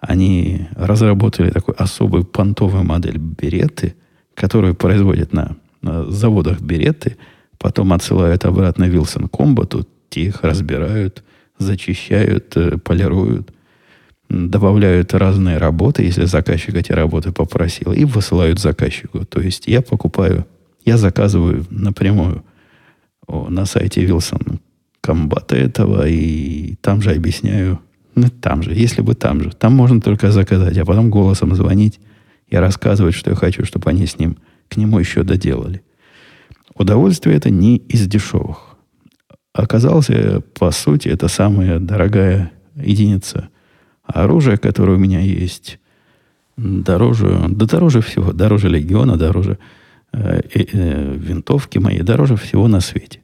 они 0.00 0.66
разработали 0.76 1.50
такую 1.50 1.80
особую 1.82 2.24
понтовую 2.24 2.84
модель 2.84 3.18
Беретты, 3.18 3.94
которую 4.34 4.74
производят 4.74 5.32
на, 5.32 5.56
на 5.82 6.10
заводах 6.10 6.60
Беретты– 6.60 7.16
Потом 7.64 7.94
отсылают 7.94 8.44
обратно 8.44 8.84
Wilson 8.84 9.30
Combat, 9.30 9.86
те 10.10 10.34
разбирают, 10.42 11.24
зачищают, 11.56 12.54
э, 12.58 12.76
полируют, 12.76 13.54
добавляют 14.48 15.14
разные 15.14 15.58
работы, 15.58 16.02
если 16.02 16.24
заказчик 16.24 16.74
эти 16.74 16.92
работы 16.92 17.32
попросил, 17.32 17.92
и 17.92 18.04
высылают 18.04 18.58
заказчику. 18.58 19.24
То 19.24 19.40
есть 19.40 19.66
я 19.66 19.82
покупаю, 19.82 20.46
я 20.84 20.96
заказываю 20.96 21.66
напрямую 21.70 22.44
на 23.28 23.64
сайте 23.64 24.04
Wilson 24.04 24.58
Combat 25.02 25.54
этого, 25.54 26.06
и 26.06 26.76
там 26.80 27.02
же 27.02 27.12
объясняю, 27.12 27.80
ну, 28.14 28.28
там 28.28 28.62
же, 28.62 28.72
если 28.74 29.02
бы 29.02 29.14
там 29.14 29.42
же. 29.42 29.50
Там 29.50 29.74
можно 29.74 30.00
только 30.00 30.30
заказать, 30.30 30.78
а 30.78 30.84
потом 30.84 31.10
голосом 31.10 31.54
звонить 31.54 32.00
и 32.48 32.56
рассказывать, 32.56 33.14
что 33.14 33.30
я 33.30 33.36
хочу, 33.36 33.64
чтобы 33.64 33.90
они 33.90 34.06
с 34.06 34.18
ним, 34.18 34.36
к 34.68 34.76
нему 34.76 34.98
еще 34.98 35.22
доделали. 35.22 35.82
Удовольствие 36.74 37.36
это 37.36 37.50
не 37.50 37.76
из 37.76 38.06
дешевых. 38.06 38.76
Оказалось, 39.52 40.08
по 40.58 40.70
сути, 40.70 41.08
это 41.08 41.28
самая 41.28 41.78
дорогая 41.78 42.50
единица 42.74 43.48
оружия, 44.04 44.56
которое 44.56 44.96
у 44.96 45.00
меня 45.00 45.20
есть. 45.20 45.78
Дороже, 46.56 47.46
да 47.48 47.66
дороже 47.66 48.00
всего, 48.00 48.32
дороже 48.32 48.68
легиона, 48.68 49.16
дороже 49.16 49.58
э, 50.12 50.40
э, 50.54 51.14
винтовки 51.16 51.78
моей, 51.78 52.02
дороже 52.02 52.36
всего 52.36 52.68
на 52.68 52.80
свете. 52.80 53.20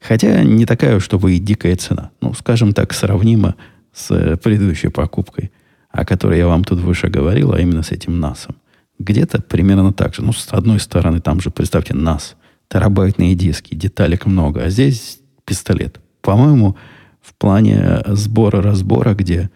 Хотя 0.00 0.42
не 0.42 0.66
такая, 0.66 1.00
чтобы 1.00 1.34
и 1.34 1.38
дикая 1.38 1.76
цена. 1.76 2.10
Ну, 2.20 2.34
скажем 2.34 2.72
так, 2.72 2.92
сравнима 2.92 3.54
с 3.94 4.36
предыдущей 4.36 4.88
покупкой, 4.88 5.50
о 5.90 6.04
которой 6.04 6.38
я 6.38 6.46
вам 6.46 6.64
тут 6.64 6.80
выше 6.80 7.08
говорил, 7.08 7.52
а 7.52 7.60
именно 7.60 7.82
с 7.82 7.92
этим 7.92 8.20
НАСом. 8.20 8.56
Где-то 8.98 9.40
примерно 9.40 9.92
так 9.92 10.14
же. 10.14 10.22
Ну, 10.22 10.32
с 10.32 10.48
одной 10.52 10.80
стороны, 10.80 11.20
там 11.20 11.40
же, 11.40 11.50
представьте, 11.50 11.94
НАС 11.94 12.36
терабайтные 12.68 13.34
диски, 13.34 13.74
деталек 13.74 14.26
много. 14.26 14.64
А 14.64 14.70
здесь 14.70 15.20
пистолет. 15.44 16.00
По-моему, 16.20 16.76
в 17.20 17.34
плане 17.34 18.02
сбора-разбора, 18.06 19.14
где 19.14 19.50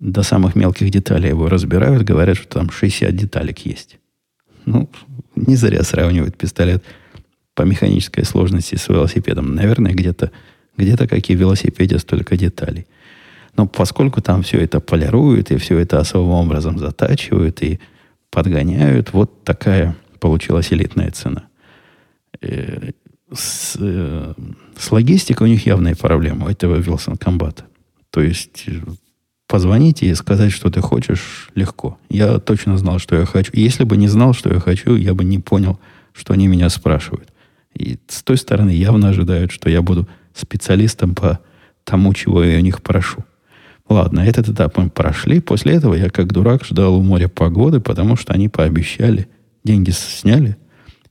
до 0.00 0.22
самых 0.22 0.54
мелких 0.54 0.90
деталей 0.90 1.30
его 1.30 1.48
разбирают, 1.48 2.02
говорят, 2.02 2.36
что 2.36 2.48
там 2.48 2.70
60 2.70 3.14
деталек 3.14 3.58
есть. 3.60 3.98
Ну, 4.66 4.90
не 5.36 5.56
зря 5.56 5.82
сравнивают 5.82 6.36
пистолет 6.36 6.84
по 7.54 7.62
механической 7.62 8.24
сложности 8.24 8.76
с 8.76 8.88
велосипедом. 8.88 9.54
Наверное, 9.54 9.92
где-то, 9.92 10.30
где-то 10.76 11.06
как 11.06 11.28
и 11.30 11.36
в 11.36 11.40
велосипеде, 11.40 11.98
столько 11.98 12.36
деталей. 12.36 12.86
Но 13.56 13.66
поскольку 13.66 14.20
там 14.20 14.42
все 14.42 14.58
это 14.58 14.80
полируют, 14.80 15.50
и 15.50 15.56
все 15.58 15.78
это 15.78 16.00
особым 16.00 16.32
образом 16.32 16.78
затачивают 16.78 17.62
и 17.62 17.78
подгоняют, 18.30 19.12
вот 19.12 19.44
такая 19.44 19.96
получилась 20.18 20.72
элитная 20.72 21.12
цена. 21.12 21.44
Э, 22.40 22.90
с, 23.32 23.76
э, 23.78 24.34
с 24.76 24.92
логистикой 24.92 25.46
у 25.46 25.50
них 25.50 25.66
явная 25.66 25.94
проблема 25.94 26.46
у 26.46 26.48
этого 26.48 26.76
Wilson 26.80 27.18
Combat. 27.18 27.62
То 28.10 28.20
есть 28.20 28.64
э, 28.66 28.80
позвонить 29.46 30.02
и 30.02 30.14
сказать, 30.14 30.52
что 30.52 30.70
ты 30.70 30.80
хочешь, 30.80 31.50
легко. 31.54 31.98
Я 32.08 32.38
точно 32.38 32.78
знал, 32.78 32.98
что 32.98 33.16
я 33.16 33.26
хочу. 33.26 33.52
Если 33.54 33.84
бы 33.84 33.96
не 33.96 34.08
знал, 34.08 34.32
что 34.32 34.52
я 34.52 34.60
хочу, 34.60 34.96
я 34.96 35.14
бы 35.14 35.24
не 35.24 35.38
понял, 35.38 35.78
что 36.12 36.32
они 36.32 36.46
меня 36.46 36.68
спрашивают. 36.70 37.28
И 37.74 37.98
с 38.08 38.22
той 38.22 38.36
стороны 38.36 38.70
явно 38.70 39.08
ожидают, 39.08 39.52
что 39.52 39.68
я 39.68 39.82
буду 39.82 40.08
специалистом 40.34 41.14
по 41.14 41.40
тому, 41.84 42.14
чего 42.14 42.42
я 42.42 42.58
у 42.58 42.62
них 42.62 42.82
прошу. 42.82 43.24
Ладно, 43.88 44.20
этот 44.20 44.48
этап 44.48 44.76
мы 44.78 44.88
прошли. 44.88 45.40
После 45.40 45.74
этого 45.74 45.94
я 45.94 46.08
как 46.08 46.32
дурак 46.32 46.64
ждал 46.64 46.96
у 46.96 47.02
моря 47.02 47.28
погоды, 47.28 47.80
потому 47.80 48.16
что 48.16 48.32
они 48.32 48.48
пообещали, 48.48 49.28
деньги 49.62 49.90
сняли, 49.90 50.56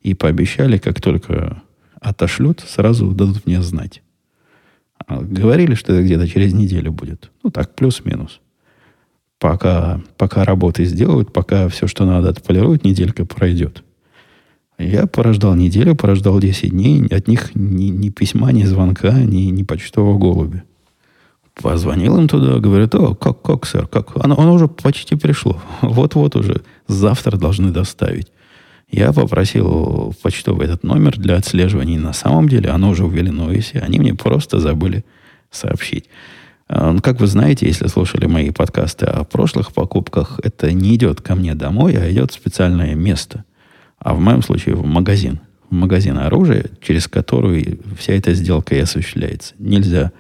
и 0.02 0.14
пообещали, 0.14 0.78
как 0.78 1.00
только 1.00 1.62
отошлют, 2.02 2.64
сразу 2.68 3.12
дадут 3.12 3.46
мне 3.46 3.62
знать. 3.62 4.03
А 5.08 5.22
говорили, 5.22 5.76
что 5.76 5.94
это 5.94 6.04
где-то 6.04 6.28
через 6.28 6.54
неделю 6.54 6.92
будет. 6.92 7.32
Ну 7.44 7.50
так, 7.50 7.76
плюс-минус. 7.76 8.40
Пока, 9.40 10.02
пока 10.18 10.46
работы 10.46 10.86
сделают, 10.86 11.34
пока 11.34 11.68
все, 11.68 11.88
что 11.88 12.06
надо, 12.06 12.30
отполируют, 12.30 12.86
неделька 12.86 13.26
пройдет. 13.26 13.84
Я 14.78 15.06
порождал 15.06 15.56
неделю, 15.56 15.96
порождал 15.96 16.40
10 16.40 16.72
дней, 16.72 17.06
от 17.08 17.28
них 17.28 17.54
ни, 17.54 17.86
ни 17.86 18.10
письма, 18.10 18.52
ни 18.52 18.64
звонка, 18.64 19.12
ни, 19.12 19.44
ни 19.52 19.64
почтового 19.64 20.18
голубя. 20.18 20.64
Позвонил 21.62 22.18
им 22.18 22.28
туда, 22.28 22.60
говорит, 22.60 22.96
о, 22.96 23.14
как, 23.14 23.42
как, 23.42 23.66
сэр, 23.68 23.88
как? 23.88 24.16
Оно, 24.24 24.40
оно 24.40 24.54
уже 24.54 24.68
почти 24.68 25.16
пришло. 25.16 25.62
Вот-вот 25.82 26.36
уже 26.36 26.64
завтра 26.88 27.38
должны 27.38 27.72
доставить. 27.72 28.32
Я 28.94 29.12
попросил 29.12 30.14
почтовый 30.22 30.68
этот 30.68 30.84
номер 30.84 31.18
для 31.18 31.38
отслеживания. 31.38 31.98
На 31.98 32.14
самом 32.14 32.48
деле 32.48 32.70
оно 32.70 32.92
уже 32.92 33.06
в 33.06 33.18
Иллинойсе. 33.18 33.80
Они 33.80 33.98
мне 33.98 34.14
просто 34.14 34.60
забыли 34.60 35.04
сообщить. 35.50 36.06
А, 36.68 36.92
ну, 36.92 37.02
как 37.02 37.20
вы 37.20 37.26
знаете, 37.26 37.66
если 37.66 37.88
слушали 37.88 38.28
мои 38.28 38.52
подкасты 38.52 39.08
о 39.08 39.24
прошлых 39.24 39.74
покупках, 39.74 40.40
это 40.44 40.72
не 40.72 40.94
идет 40.94 41.22
ко 41.22 41.34
мне 41.34 41.56
домой, 41.56 41.98
а 41.98 42.12
идет 42.12 42.30
в 42.30 42.36
специальное 42.36 42.94
место. 42.94 43.46
А 43.98 44.14
в 44.14 44.20
моем 44.20 44.44
случае 44.44 44.76
в 44.76 44.86
магазин. 44.86 45.40
В 45.72 45.74
магазин 45.74 46.20
оружия, 46.20 46.66
через 46.80 47.08
который 47.08 47.82
вся 47.98 48.14
эта 48.14 48.36
сделка 48.36 48.76
и 48.76 48.80
осуществляется. 48.82 49.56
Нельзя 49.58 50.12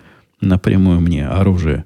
напрямую 0.41 0.99
мне 0.99 1.27
оружие 1.27 1.85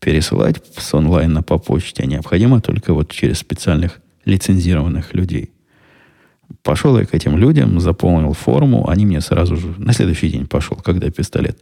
пересылать 0.00 0.56
с 0.76 0.94
онлайна 0.94 1.44
по 1.44 1.58
почте, 1.58 2.02
а 2.02 2.06
необходимо 2.06 2.60
только 2.60 2.92
вот 2.92 3.12
через 3.12 3.38
специальных 3.38 4.00
лицензированных 4.24 5.14
людей. 5.14 5.52
Пошел 6.62 6.98
я 6.98 7.04
к 7.04 7.14
этим 7.14 7.36
людям, 7.36 7.80
заполнил 7.80 8.32
форму, 8.32 8.88
они 8.88 9.06
мне 9.06 9.20
сразу 9.20 9.56
же, 9.56 9.74
на 9.78 9.92
следующий 9.92 10.28
день 10.28 10.46
пошел, 10.46 10.76
когда 10.76 11.10
пистолет 11.10 11.58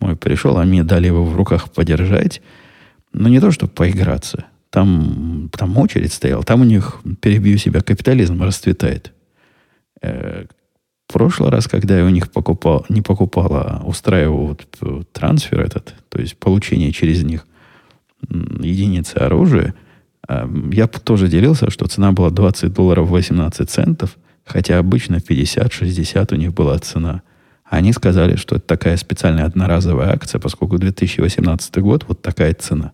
мой 0.00 0.16
пришел, 0.16 0.58
они 0.58 0.70
мне 0.70 0.84
дали 0.84 1.06
его 1.06 1.24
в 1.24 1.36
руках 1.36 1.70
подержать, 1.70 2.42
но 3.12 3.28
не 3.28 3.40
то, 3.40 3.50
чтобы 3.50 3.72
поиграться. 3.72 4.46
Там, 4.70 5.50
там 5.56 5.76
очередь 5.78 6.12
стояла, 6.12 6.42
там 6.42 6.62
у 6.62 6.64
них, 6.64 7.00
перебью 7.20 7.58
себя, 7.58 7.80
капитализм 7.80 8.42
расцветает. 8.42 9.12
Э, 10.02 10.46
прошлый 11.06 11.50
раз, 11.50 11.68
когда 11.68 11.96
я 11.96 12.04
у 12.04 12.08
них 12.08 12.30
покупал, 12.32 12.84
не 12.88 13.00
покупал, 13.00 13.48
а 13.52 13.82
устраивал 13.84 14.48
вот 14.48 15.12
трансфер 15.12 15.60
этот, 15.60 15.94
то 16.08 16.20
есть 16.20 16.36
получение 16.38 16.90
через 16.92 17.22
них 17.22 17.46
единицы 18.28 19.16
оружия, 19.16 19.74
я 20.28 20.86
тоже 20.86 21.28
делился, 21.28 21.70
что 21.70 21.86
цена 21.86 22.12
была 22.12 22.30
20 22.30 22.72
долларов 22.72 23.08
18 23.08 23.68
центов, 23.68 24.16
хотя 24.44 24.78
обычно 24.78 25.16
50-60 25.16 26.32
у 26.32 26.36
них 26.36 26.54
была 26.54 26.78
цена. 26.78 27.22
Они 27.64 27.92
сказали, 27.92 28.36
что 28.36 28.56
это 28.56 28.66
такая 28.66 28.96
специальная 28.96 29.44
одноразовая 29.44 30.12
акция, 30.12 30.38
поскольку 30.38 30.78
2018 30.78 31.78
год, 31.78 32.04
вот 32.08 32.22
такая 32.22 32.54
цена. 32.54 32.92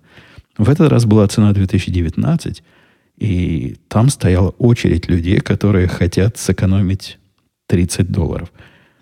В 0.56 0.68
этот 0.70 0.90
раз 0.90 1.04
была 1.04 1.26
цена 1.28 1.52
2019, 1.52 2.62
и 3.18 3.76
там 3.88 4.08
стояла 4.08 4.50
очередь 4.50 5.08
людей, 5.08 5.40
которые 5.40 5.88
хотят 5.88 6.38
сэкономить 6.38 7.18
30 7.66 8.10
долларов. 8.10 8.50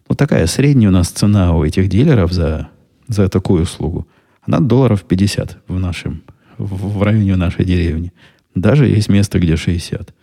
Ну, 0.09 0.15
такая 0.15 0.47
средняя 0.47 0.91
у 0.91 0.93
нас 0.93 1.09
цена 1.09 1.55
у 1.55 1.65
этих 1.65 1.89
дилеров 1.89 2.33
за, 2.33 2.69
за 3.09 3.29
такую 3.29 3.63
услугу. 3.63 4.07
Она 4.43 4.61
долларов 4.61 5.05
50 5.05 5.59
в 5.69 5.79
нашем, 5.79 6.23
в, 6.59 7.03
районе 7.03 7.37
нашей 7.37 7.65
деревни. 7.65 8.13
Даже 8.55 8.87
есть 8.87 9.09
место, 9.09 9.39
где 9.39 9.57
60. 9.57 10.15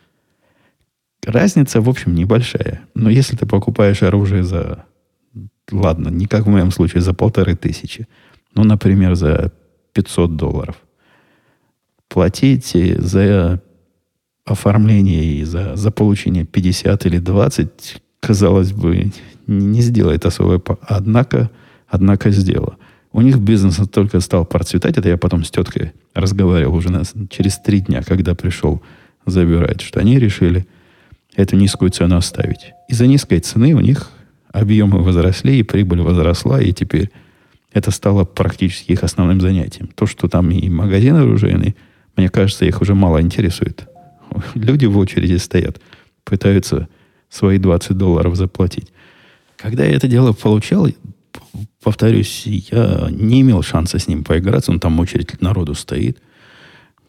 Разница, 1.26 1.82
в 1.82 1.90
общем, 1.90 2.14
небольшая. 2.14 2.82
Но 2.94 3.10
если 3.10 3.36
ты 3.36 3.46
покупаешь 3.46 4.04
оружие 4.04 4.44
за... 4.44 4.86
Ладно, 5.72 6.10
не 6.10 6.28
как 6.28 6.46
в 6.46 6.50
моем 6.50 6.72
случае, 6.72 7.02
за 7.02 7.14
полторы 7.14 7.56
тысячи. 7.56 8.08
Ну, 8.54 8.64
например, 8.64 9.16
за 9.16 9.52
500 9.94 10.36
долларов. 10.36 10.76
Платить 12.08 12.76
за 12.98 13.62
оформление 14.46 15.24
и 15.24 15.44
за, 15.44 15.76
за 15.76 15.90
получение 15.90 16.46
50 16.46 17.06
или 17.08 17.18
20 17.18 18.02
казалось 18.20 18.74
бы, 18.74 19.12
не 19.48 19.82
сделает 19.82 20.26
особой... 20.26 20.62
Однако, 20.82 21.50
однако 21.88 22.32
сделала. 22.32 22.78
У 23.16 23.22
них 23.22 23.40
бизнес 23.40 23.80
только 23.94 24.20
стал 24.20 24.46
процветать. 24.46 24.98
Это 24.98 25.08
я 25.08 25.18
потом 25.18 25.46
с 25.46 25.50
теткой 25.50 25.94
разговаривал 26.14 26.76
уже 26.76 26.92
нас, 26.92 27.14
через 27.30 27.58
три 27.60 27.80
дня, 27.80 28.04
когда 28.04 28.36
пришел 28.36 28.82
забирать, 29.26 29.80
что 29.80 30.02
они 30.02 30.20
решили 30.20 30.68
эту 31.34 31.56
низкую 31.56 31.92
цену 31.92 32.18
оставить. 32.18 32.74
Из-за 32.90 33.08
низкой 33.08 33.40
цены 33.40 33.74
у 33.74 33.80
них 33.80 34.12
объемы 34.52 35.02
возросли, 35.02 35.58
и 35.58 35.64
прибыль 35.64 36.02
возросла, 36.02 36.60
и 36.60 36.74
теперь 36.74 37.10
это 37.72 37.90
стало 37.90 38.26
практически 38.26 38.92
их 38.92 39.02
основным 39.02 39.40
занятием. 39.40 39.88
То, 39.96 40.08
что 40.08 40.28
там 40.28 40.52
и 40.52 40.68
магазин 40.68 41.16
оружейный, 41.16 41.78
мне 42.18 42.28
кажется, 42.28 42.66
их 42.66 42.82
уже 42.82 42.96
мало 42.96 43.22
интересует. 43.22 43.88
Люди 44.56 44.88
в 44.88 44.98
очереди 44.98 45.38
стоят, 45.38 45.80
пытаются 46.26 46.90
свои 47.30 47.60
20 47.60 47.98
долларов 47.98 48.36
заплатить. 48.36 48.92
Когда 49.56 49.86
я 49.86 49.96
это 49.96 50.10
дело 50.10 50.34
получал, 50.34 50.90
повторюсь, 51.84 52.44
я 52.46 53.08
не 53.12 53.42
имел 53.42 53.62
шанса 53.62 54.00
с 54.00 54.08
ним 54.08 54.24
поиграться, 54.24 54.72
он 54.72 54.80
там 54.80 55.00
очередь 55.00 55.42
народу 55.42 55.74
стоит. 55.74 56.22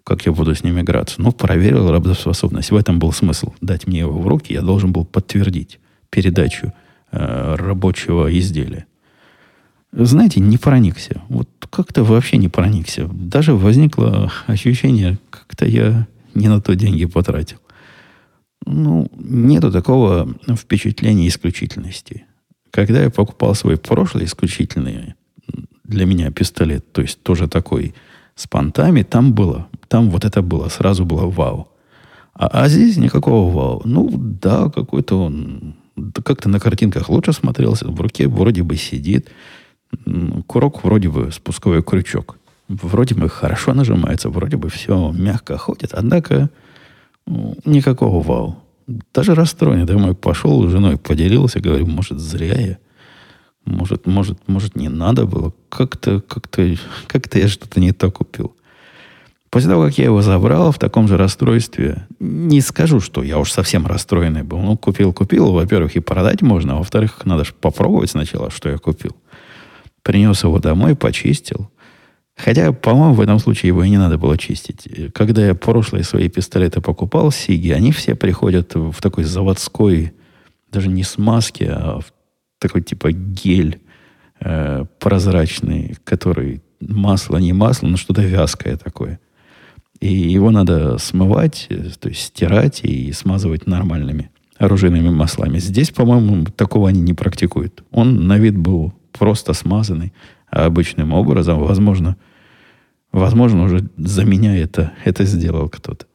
Как 0.04 0.24
я 0.24 0.32
буду 0.32 0.54
с 0.54 0.62
ним 0.62 0.80
играться? 0.80 1.20
Ну, 1.20 1.32
проверил 1.32 1.90
работоспособность. 1.90 2.70
В 2.70 2.76
этом 2.76 2.98
был 2.98 3.12
смысл. 3.12 3.52
Дать 3.61 3.87
мне 3.87 4.00
его 4.00 4.18
в 4.18 4.28
руки, 4.28 4.52
я 4.52 4.62
должен 4.62 4.92
был 4.92 5.04
подтвердить 5.04 5.80
передачу 6.11 6.72
э, 7.11 7.54
рабочего 7.56 8.32
изделия. 8.38 8.87
Знаете, 9.92 10.40
не 10.40 10.59
проникся. 10.59 11.22
Вот 11.28 11.48
как-то 11.70 12.04
вообще 12.04 12.37
не 12.37 12.48
проникся. 12.48 13.09
Даже 13.12 13.54
возникло 13.54 14.30
ощущение, 14.46 15.18
как-то 15.30 15.66
я 15.66 16.06
не 16.35 16.48
на 16.48 16.61
то 16.61 16.74
деньги 16.76 17.06
потратил. 17.06 17.59
Ну, 18.64 19.11
нету 19.16 19.72
такого 19.72 20.28
впечатления 20.56 21.28
исключительности. 21.28 22.26
Когда 22.70 23.02
я 23.02 23.11
покупал 23.11 23.55
свой 23.55 23.76
прошлый 23.76 24.24
исключительный 24.24 25.14
для 25.85 26.07
меня 26.07 26.31
пистолет, 26.31 26.92
то 26.92 27.02
есть 27.02 27.22
тоже 27.22 27.48
такой 27.48 27.94
с 28.35 28.46
понтами, 28.46 29.02
там 29.02 29.33
было, 29.33 29.68
там 29.88 30.11
вот 30.11 30.24
это 30.24 30.42
было, 30.42 30.68
сразу 30.68 31.05
было 31.05 31.26
вау. 31.26 31.68
А, 32.35 32.48
а 32.48 32.68
здесь 32.68 32.96
никакого 32.96 33.50
вау. 33.50 33.83
Ну, 33.85 34.11
да, 34.12 34.68
какой-то 34.68 35.22
он 35.22 35.76
как-то 36.24 36.48
на 36.50 36.61
картинках 36.61 37.09
лучше 37.09 37.33
смотрелся, 37.33 37.88
в 37.88 37.98
руке 38.00 38.29
вроде 38.29 38.62
бы 38.62 38.76
сидит, 38.76 39.31
курок 40.46 40.85
вроде 40.85 41.09
бы 41.09 41.33
спусковой 41.33 41.83
крючок. 41.83 42.37
Вроде 42.68 43.14
бы 43.14 43.29
хорошо 43.29 43.72
нажимается, 43.74 44.29
вроде 44.29 44.57
бы 44.57 44.68
все 44.68 45.12
мягко 45.12 45.57
ходит, 45.57 45.94
однако 45.94 46.50
Никакого 47.64 48.22
вау. 48.22 48.57
Даже 48.87 49.35
расстроен. 49.35 49.87
Думаю, 49.87 50.14
пошел 50.14 50.66
с 50.66 50.70
женой, 50.70 50.96
поделился, 50.96 51.61
говорю, 51.61 51.87
может, 51.87 52.20
зря 52.20 52.59
я. 52.59 52.79
Может, 53.64 54.07
может, 54.07 54.38
может, 54.46 54.77
не 54.77 54.88
надо 54.88 55.27
было. 55.27 55.53
Как-то, 55.68 56.20
как-то, 56.20 56.77
как-то 57.09 57.38
я 57.38 57.49
что-то 57.49 57.81
не 57.81 57.92
то 57.92 58.11
купил. 58.11 58.55
После 59.51 59.70
того, 59.70 59.85
как 59.85 59.99
я 59.99 60.05
его 60.05 60.22
забрал 60.22 60.70
в 60.70 60.79
таком 60.79 61.09
же 61.09 61.16
расстройстве, 61.16 62.07
не 62.20 62.61
скажу, 62.61 63.01
что 63.01 63.22
я 63.22 63.38
уж 63.38 63.51
совсем 63.51 63.87
расстроенный 63.87 64.42
был. 64.42 64.59
Ну, 64.59 64.77
купил, 64.77 65.12
купил. 65.12 65.51
Во-первых, 65.53 65.96
и 65.96 66.01
продать 66.01 66.42
можно, 66.42 66.77
во-вторых, 66.77 67.25
надо 67.25 67.44
же 67.44 67.55
попробовать 67.55 68.11
сначала, 68.11 68.51
что 68.51 68.68
я 68.68 68.79
купил. 68.79 69.16
Принес 70.03 70.44
его 70.44 70.59
домой, 70.59 70.94
почистил. 70.94 71.70
Хотя, 72.37 72.72
по-моему, 72.72 73.14
в 73.14 73.20
этом 73.20 73.38
случае 73.38 73.68
его 73.68 73.83
и 73.83 73.88
не 73.88 73.96
надо 73.96 74.18
было 74.18 74.37
чистить. 74.37 75.12
Когда 75.14 75.46
я 75.46 75.55
прошлые 75.55 76.05
свои 76.05 76.29
пистолеты 76.29 76.83
покупал, 76.83 77.31
Сиги, 77.33 77.70
они 77.70 77.92
все 77.92 78.14
приходят 78.14 78.75
в 78.75 79.01
такой 79.01 79.25
заводской, 79.25 80.12
даже 80.70 80.88
не 80.88 81.03
смазки, 81.03 81.64
а 81.64 82.01
в 82.01 82.12
такой 82.59 82.83
типа 82.83 83.12
гель 83.12 83.81
э, 84.40 84.85
прозрачный, 84.99 85.96
который 86.05 86.62
масло, 86.81 87.38
не 87.38 87.55
масло, 87.55 87.87
но 87.87 87.96
что-то 87.96 88.22
вязкое 88.22 88.77
такое. 88.77 89.18
И 90.01 90.12
его 90.12 90.51
надо 90.51 90.99
смывать, 90.99 91.66
э, 91.70 91.90
то 91.99 92.11
есть 92.11 92.20
стирать 92.20 92.81
и 92.83 93.12
смазывать 93.12 93.66
нормальными 93.66 94.31
оружейными 94.59 95.11
маслами. 95.11 95.59
Здесь, 95.59 95.90
по-моему, 95.90 96.44
такого 96.44 96.88
они 96.88 97.01
не 97.01 97.14
практикуют. 97.14 97.83
Он 97.90 98.27
на 98.27 98.38
вид 98.38 98.57
был 98.57 98.92
просто 99.12 99.53
смазанный 99.55 100.12
обычным 100.50 101.12
образом. 101.12 101.61
Возможно, 101.61 102.16
возможно 103.12 103.64
уже 103.64 103.88
за 103.96 104.24
меня 104.24 104.56
это, 104.56 104.92
это 105.04 105.24
сделал 105.24 105.68
кто-то. 105.68 106.06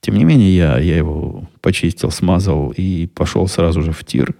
Тем 0.00 0.16
не 0.16 0.24
менее, 0.24 0.54
я, 0.54 0.78
я 0.78 0.96
его 0.96 1.48
почистил, 1.62 2.10
смазал 2.10 2.74
и 2.76 3.06
пошел 3.06 3.48
сразу 3.48 3.80
же 3.80 3.92
в 3.92 4.04
тир. 4.04 4.34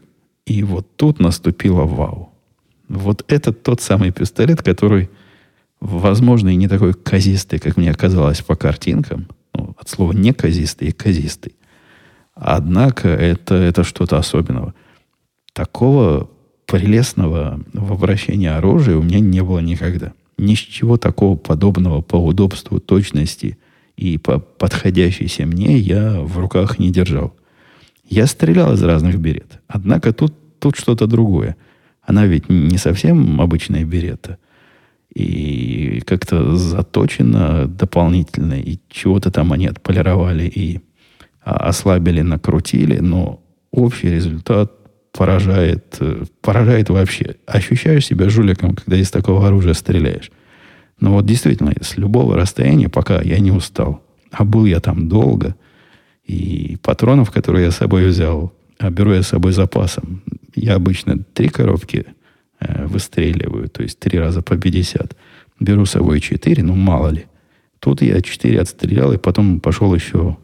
И 0.47 0.63
вот 0.63 0.97
тут 0.97 1.21
наступило 1.21 1.85
вау. 1.85 2.35
Вот 2.89 3.25
это 3.29 3.53
тот 3.53 3.81
самый 3.81 4.11
пистолет, 4.11 4.63
который, 4.63 5.09
возможно, 5.81 6.51
и 6.51 6.57
не 6.57 6.69
такой 6.69 6.93
казистый, 6.93 7.59
как 7.59 7.79
мне 7.79 7.95
казалось 7.95 8.43
по 8.43 8.57
картинкам. 8.57 9.29
Ну, 9.55 9.75
от 9.79 9.89
слова 9.89 10.13
не 10.13 10.35
казистый 10.35 10.89
и 10.89 10.93
казистый. 10.93 11.57
Однако 12.35 13.09
это, 13.09 13.55
это 13.55 13.85
что-то 13.85 14.19
особенного. 14.19 14.75
Такого 15.55 16.29
прелестного 16.75 17.61
обращении 17.73 18.49
оружия 18.49 18.97
у 18.97 19.03
меня 19.03 19.21
не 19.21 19.45
было 19.45 19.61
никогда. 19.61 20.13
Ни 20.39 20.57
с 20.57 20.59
чего 20.59 20.97
такого 20.97 21.37
подобного 21.37 22.03
по 22.03 22.17
удобству, 22.17 22.81
точности 22.81 23.59
и 23.97 24.19
по 24.19 24.41
подходящейся 24.41 25.47
мне 25.47 25.79
я 25.79 26.21
в 26.21 26.37
руках 26.37 26.81
не 26.81 26.91
держал. 26.91 27.37
Я 28.09 28.27
стрелял 28.27 28.75
из 28.75 28.83
разных 28.83 29.21
берет. 29.21 29.61
Однако 29.69 30.13
тут, 30.13 30.35
тут 30.59 30.75
что-то 30.77 31.07
другое. 31.07 31.57
Она 32.03 32.27
ведь 32.27 32.49
не 32.49 32.77
совсем 32.77 33.41
обычная 33.41 33.85
берета. 33.85 34.39
И 35.15 36.03
как-то 36.05 36.57
заточена 36.57 37.69
дополнительно. 37.69 38.55
И 38.55 38.81
чего-то 38.89 39.31
там 39.31 39.53
они 39.53 39.69
отполировали 39.69 40.49
и 40.49 40.81
а, 41.41 41.69
ослабили, 41.69 42.23
накрутили. 42.23 42.99
Но 42.99 43.41
общий 43.71 44.11
результат 44.11 44.73
поражает, 45.17 45.97
э, 46.01 46.25
поражает 46.41 46.91
вообще. 46.91 47.37
Ощущаешь 47.47 48.07
себя 48.07 48.29
жуликом, 48.29 48.75
когда 48.75 48.97
из 48.97 49.11
такого 49.11 49.47
оружия 49.47 49.75
стреляешь. 49.75 50.31
Но 51.01 51.13
вот 51.13 51.25
действительно, 51.25 51.73
с 51.81 51.97
любого 51.97 52.37
расстояния, 52.37 52.89
пока 52.89 53.21
я 53.23 53.39
не 53.39 53.53
устал, 53.53 54.03
а 54.31 54.45
был 54.45 54.65
я 54.65 54.81
там 54.81 55.09
долго, 55.09 55.55
и 56.25 56.77
патронов, 56.83 57.31
которые 57.31 57.67
я 57.67 57.71
с 57.71 57.77
собой 57.77 58.09
взял, 58.09 58.53
а 58.79 58.91
беру 58.91 59.13
я 59.13 59.23
с 59.23 59.29
собой 59.29 59.53
запасом, 59.53 60.23
я 60.55 60.75
обычно 60.75 61.19
три 61.19 61.49
коробки 61.49 62.07
э, 62.61 62.87
выстреливаю, 62.87 63.69
то 63.69 63.83
есть 63.83 64.01
три 64.01 64.19
раза 64.19 64.43
по 64.43 64.57
50. 64.57 65.17
Беру 65.61 65.87
с 65.87 65.93
собой 65.93 66.21
четыре, 66.21 66.65
ну 66.65 66.75
мало 66.75 67.09
ли. 67.09 67.27
Тут 67.79 68.03
я 68.03 68.21
четыре 68.21 68.61
отстрелял, 68.61 69.13
и 69.13 69.19
потом 69.19 69.61
пошел 69.61 69.95
еще 69.95 70.37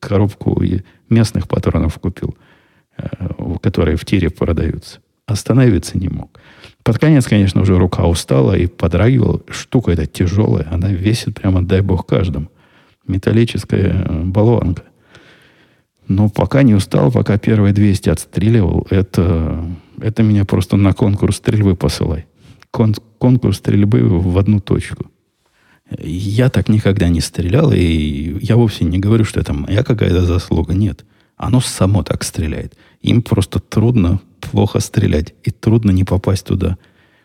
коробку 0.00 0.62
местных 1.08 1.46
патронов 1.46 1.98
купил– 1.98 2.36
которые 3.56 3.96
в 3.96 4.04
тире 4.04 4.30
продаются. 4.30 5.00
Остановиться 5.26 5.98
не 5.98 6.08
мог. 6.08 6.38
Под 6.82 6.98
конец, 6.98 7.26
конечно, 7.26 7.60
уже 7.60 7.78
рука 7.78 8.06
устала 8.06 8.56
и 8.56 8.66
подрагивала. 8.66 9.42
Штука 9.50 9.92
эта 9.92 10.06
тяжелая. 10.06 10.66
Она 10.70 10.88
весит 10.88 11.34
прямо, 11.34 11.62
дай 11.62 11.80
бог, 11.82 12.06
каждому. 12.06 12.48
Металлическая 13.06 14.04
э, 14.08 14.22
болванка. 14.24 14.84
Но 16.08 16.30
пока 16.30 16.62
не 16.62 16.74
устал, 16.74 17.12
пока 17.12 17.36
первые 17.36 17.74
200 17.74 18.08
отстреливал, 18.08 18.86
это, 18.88 19.62
это 20.00 20.22
меня 20.22 20.46
просто 20.46 20.76
на 20.76 20.94
конкурс 20.94 21.36
стрельбы 21.36 21.76
посылай. 21.76 22.26
Кон, 22.70 22.94
конкурс 23.18 23.58
стрельбы 23.58 24.00
в 24.02 24.38
одну 24.38 24.60
точку. 24.60 25.10
Я 25.98 26.48
так 26.48 26.68
никогда 26.68 27.08
не 27.08 27.20
стрелял, 27.20 27.72
и 27.72 28.38
я 28.40 28.56
вовсе 28.56 28.84
не 28.84 28.98
говорю, 28.98 29.24
что 29.24 29.40
это 29.40 29.52
моя 29.52 29.82
какая-то 29.82 30.24
заслуга. 30.24 30.72
Нет. 30.72 31.04
Оно 31.36 31.60
само 31.60 32.02
так 32.02 32.24
стреляет. 32.24 32.74
Им 33.02 33.22
просто 33.22 33.60
трудно 33.60 34.20
плохо 34.40 34.80
стрелять. 34.80 35.34
И 35.44 35.50
трудно 35.50 35.90
не 35.90 36.04
попасть 36.04 36.46
туда, 36.46 36.78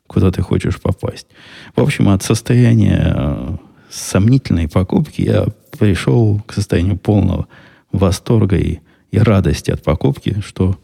куда 0.07 0.31
ты 0.31 0.41
хочешь 0.41 0.79
попасть. 0.79 1.27
В 1.75 1.81
общем, 1.81 2.09
от 2.09 2.23
состояния 2.23 3.13
э, 3.15 3.57
сомнительной 3.89 4.67
покупки 4.67 5.21
я 5.21 5.45
пришел 5.77 6.41
к 6.45 6.53
состоянию 6.53 6.97
полного 6.97 7.47
восторга 7.91 8.57
и, 8.57 8.79
и 9.11 9.17
радости 9.19 9.71
от 9.71 9.83
покупки, 9.83 10.41
что 10.45 10.77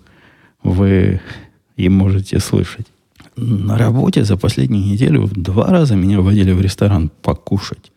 вы 0.64 1.22
и 1.76 1.90
можете 1.90 2.40
слышать. 2.40 2.88
На 3.36 3.78
работе 3.78 4.24
за 4.26 4.36
последнюю 4.36 4.84
неделю 4.84 5.30
два 5.34 5.68
раза 5.68 5.96
меня 5.96 6.20
водили 6.20 6.52
в 6.52 6.62
ресторан 6.62 7.10
покушать. 7.22 7.92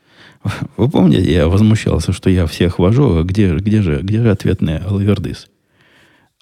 Вы 0.77 0.89
помните, 0.89 1.33
я 1.33 1.49
возмущался, 1.49 2.13
что 2.13 2.31
я 2.31 2.47
всех 2.47 2.79
вожу, 2.79 3.19
а 3.19 3.23
где, 3.23 3.55
где, 3.57 3.83
же, 3.83 4.01
где 4.03 4.23
же 4.23 4.31
ответные 4.31 4.79
алавердыс? 4.79 5.49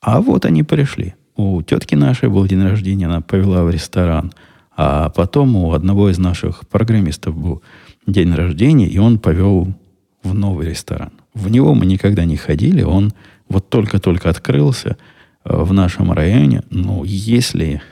А 0.01 0.21
вот 0.21 0.45
они 0.45 0.63
пришли. 0.63 1.15
У 1.37 1.63
тетки 1.63 1.95
нашей 1.95 2.29
был 2.29 2.47
день 2.47 2.63
рождения, 2.63 3.07
она 3.07 3.21
повела 3.21 3.65
в 3.65 3.71
ресторан. 3.71 4.33
А 4.77 5.11
потом 5.11 5.57
у 5.57 5.73
одного 5.73 6.11
из 6.11 6.19
наших 6.19 6.67
программистов 6.69 7.37
был 7.37 7.63
день 8.07 8.35
рождения, 8.35 8.87
и 8.87 8.99
он 8.99 9.19
повел 9.19 9.75
в 10.23 10.35
новый 10.35 10.69
ресторан. 10.69 11.13
В 11.35 11.51
него 11.51 11.75
мы 11.75 11.87
никогда 11.87 12.25
не 12.25 12.37
ходили, 12.37 12.83
он 12.83 13.13
вот 13.49 13.69
только-только 13.69 14.31
открылся 14.31 14.97
э, 15.45 15.63
в 15.63 15.73
нашем 15.73 16.13
районе. 16.13 16.63
Ну, 16.71 17.05
если 17.05 17.83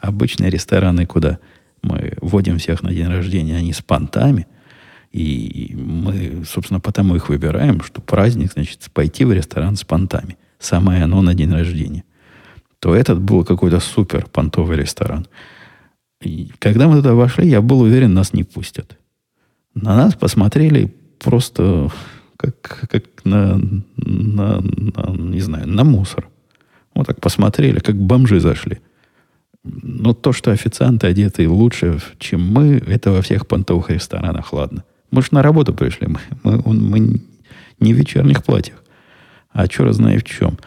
обычные 0.00 0.50
рестораны, 0.50 1.06
куда 1.06 1.38
мы 1.82 2.14
водим 2.20 2.58
всех 2.58 2.82
на 2.82 2.92
день 2.92 3.08
рождения, 3.08 3.56
они 3.56 3.72
с 3.72 3.82
понтами, 3.82 4.46
и 5.10 5.74
мы, 5.76 6.44
собственно, 6.46 6.80
потому 6.80 7.16
их 7.16 7.28
выбираем, 7.28 7.82
что 7.82 8.00
праздник, 8.00 8.52
значит, 8.52 8.90
пойти 8.94 9.24
в 9.24 9.32
ресторан 9.32 9.76
с 9.76 9.84
понтами. 9.84 10.38
Самое 10.62 11.02
оно 11.02 11.22
на 11.22 11.34
день 11.34 11.52
рождения. 11.52 12.04
То 12.78 12.94
этот 12.94 13.20
был 13.20 13.44
какой-то 13.44 13.80
супер 13.80 14.26
понтовый 14.26 14.76
ресторан. 14.76 15.26
И 16.20 16.52
когда 16.60 16.86
мы 16.86 16.96
туда 16.96 17.14
вошли, 17.14 17.48
я 17.48 17.60
был 17.60 17.80
уверен, 17.80 18.14
нас 18.14 18.32
не 18.32 18.44
пустят. 18.44 18.96
На 19.74 19.96
нас 19.96 20.14
посмотрели 20.14 20.94
просто 21.18 21.90
как, 22.36 22.86
как 22.88 23.04
на, 23.24 23.60
на, 23.96 24.60
на, 24.60 25.10
не 25.16 25.40
знаю, 25.40 25.66
на 25.66 25.82
мусор. 25.82 26.28
Вот 26.94 27.08
так 27.08 27.20
посмотрели, 27.20 27.80
как 27.80 27.96
бомжи 27.96 28.38
зашли. 28.38 28.78
Но 29.64 30.14
то, 30.14 30.32
что 30.32 30.52
официанты 30.52 31.08
одеты 31.08 31.48
лучше, 31.48 31.98
чем 32.18 32.46
мы, 32.46 32.82
это 32.86 33.10
во 33.10 33.20
всех 33.22 33.48
понтовых 33.48 33.90
ресторанах, 33.90 34.52
ладно. 34.52 34.84
Мы 35.10 35.22
же 35.22 35.28
на 35.32 35.42
работу 35.42 35.74
пришли. 35.74 36.06
Мы, 36.06 36.20
мы, 36.44 36.72
мы 36.72 37.20
не 37.80 37.94
в 37.94 37.96
вечерних 37.96 38.44
платьях. 38.44 38.81
А 39.52 39.68
черт 39.68 39.94
знает 39.94 40.22
в 40.22 40.30
чем. 40.30 40.58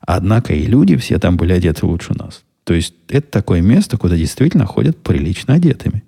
Однако 0.00 0.52
и 0.52 0.66
люди 0.66 0.96
все 0.96 1.18
там 1.18 1.36
были 1.36 1.52
одеты 1.52 1.86
лучше 1.86 2.14
нас. 2.14 2.42
То 2.64 2.74
есть 2.74 2.94
это 3.08 3.28
такое 3.30 3.60
место, 3.60 3.96
куда 3.96 4.16
действительно 4.16 4.66
ходят 4.66 4.96
прилично 5.02 5.54
одетыми. 5.54 6.02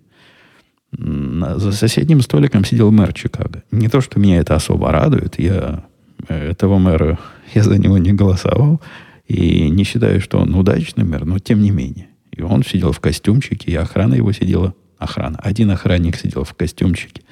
За 0.96 1.72
соседним 1.72 2.20
столиком 2.20 2.64
сидел 2.64 2.92
мэр 2.92 3.12
Чикаго. 3.12 3.64
Не 3.70 3.88
то, 3.88 4.00
что 4.00 4.20
меня 4.20 4.38
это 4.38 4.54
особо 4.54 4.92
радует. 4.92 5.38
Я 5.38 5.84
э, 6.28 6.50
этого 6.50 6.78
мэра, 6.78 7.18
я 7.52 7.64
за 7.64 7.78
него 7.78 7.98
не 7.98 8.12
голосовал. 8.12 8.80
И 9.26 9.68
не 9.70 9.84
считаю, 9.84 10.20
что 10.20 10.38
он 10.38 10.54
удачный 10.54 11.04
мэр, 11.04 11.24
но 11.24 11.38
тем 11.38 11.62
не 11.62 11.70
менее. 11.70 12.08
И 12.30 12.42
он 12.42 12.62
сидел 12.62 12.92
в 12.92 13.00
костюмчике, 13.00 13.72
и 13.72 13.74
охрана 13.74 14.14
его 14.14 14.32
сидела. 14.32 14.74
Охрана. 14.98 15.38
Один 15.42 15.70
охранник 15.70 16.16
сидел 16.16 16.44
в 16.44 16.54
костюмчике. 16.54 17.22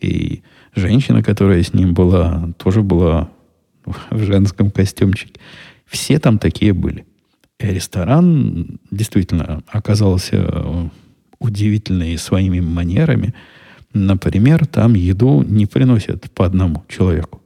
И 0.00 0.42
женщина, 0.74 1.22
которая 1.22 1.62
с 1.62 1.74
ним 1.74 1.94
была, 1.94 2.50
тоже 2.58 2.82
была 2.82 3.30
в 4.10 4.22
женском 4.24 4.70
костюмчике. 4.70 5.40
Все 5.86 6.18
там 6.18 6.38
такие 6.38 6.72
были. 6.72 7.06
И 7.58 7.66
ресторан 7.66 8.78
действительно 8.90 9.62
оказался 9.66 10.36
э, 10.36 10.88
удивительный 11.38 12.16
своими 12.18 12.60
манерами. 12.60 13.34
Например, 13.92 14.66
там 14.66 14.94
еду 14.94 15.42
не 15.42 15.66
приносят 15.66 16.30
по 16.32 16.44
одному 16.44 16.84
человеку. 16.88 17.42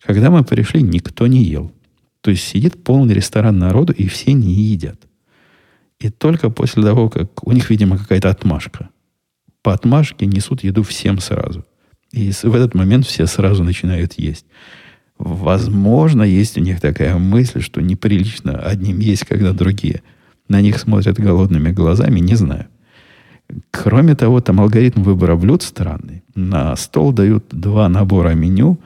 Когда 0.00 0.30
мы 0.30 0.44
пришли, 0.44 0.82
никто 0.82 1.26
не 1.26 1.42
ел. 1.42 1.72
То 2.20 2.30
есть 2.30 2.44
сидит 2.44 2.82
полный 2.82 3.14
ресторан 3.14 3.58
народу, 3.58 3.92
и 3.92 4.06
все 4.06 4.32
не 4.32 4.52
едят. 4.52 5.00
И 5.98 6.10
только 6.10 6.50
после 6.50 6.82
того, 6.82 7.10
как 7.10 7.46
у 7.46 7.52
них, 7.52 7.70
видимо, 7.70 7.98
какая-то 7.98 8.30
отмашка 8.30 8.90
по 9.66 9.72
отмашке 9.72 10.26
несут 10.26 10.62
еду 10.62 10.84
всем 10.84 11.18
сразу. 11.18 11.66
И 12.12 12.30
в 12.30 12.54
этот 12.54 12.74
момент 12.74 13.04
все 13.04 13.26
сразу 13.26 13.64
начинают 13.64 14.12
есть. 14.16 14.46
Возможно, 15.18 16.22
есть 16.22 16.58
у 16.58 16.60
них 16.60 16.80
такая 16.80 17.16
мысль, 17.16 17.62
что 17.62 17.80
неприлично 17.80 18.58
одним 18.58 18.98
есть, 18.98 19.24
когда 19.24 19.52
другие 19.52 20.02
на 20.48 20.60
них 20.60 20.78
смотрят 20.78 21.18
голодными 21.18 21.72
глазами, 21.72 22.20
не 22.20 22.34
знаю. 22.34 22.66
Кроме 23.70 24.14
того, 24.14 24.40
там 24.40 24.60
алгоритм 24.60 25.02
выбора 25.02 25.36
блюд 25.36 25.62
странный. 25.62 26.22
На 26.34 26.76
стол 26.76 27.12
дают 27.12 27.46
два 27.50 27.88
набора 27.88 28.30
меню, 28.30 28.78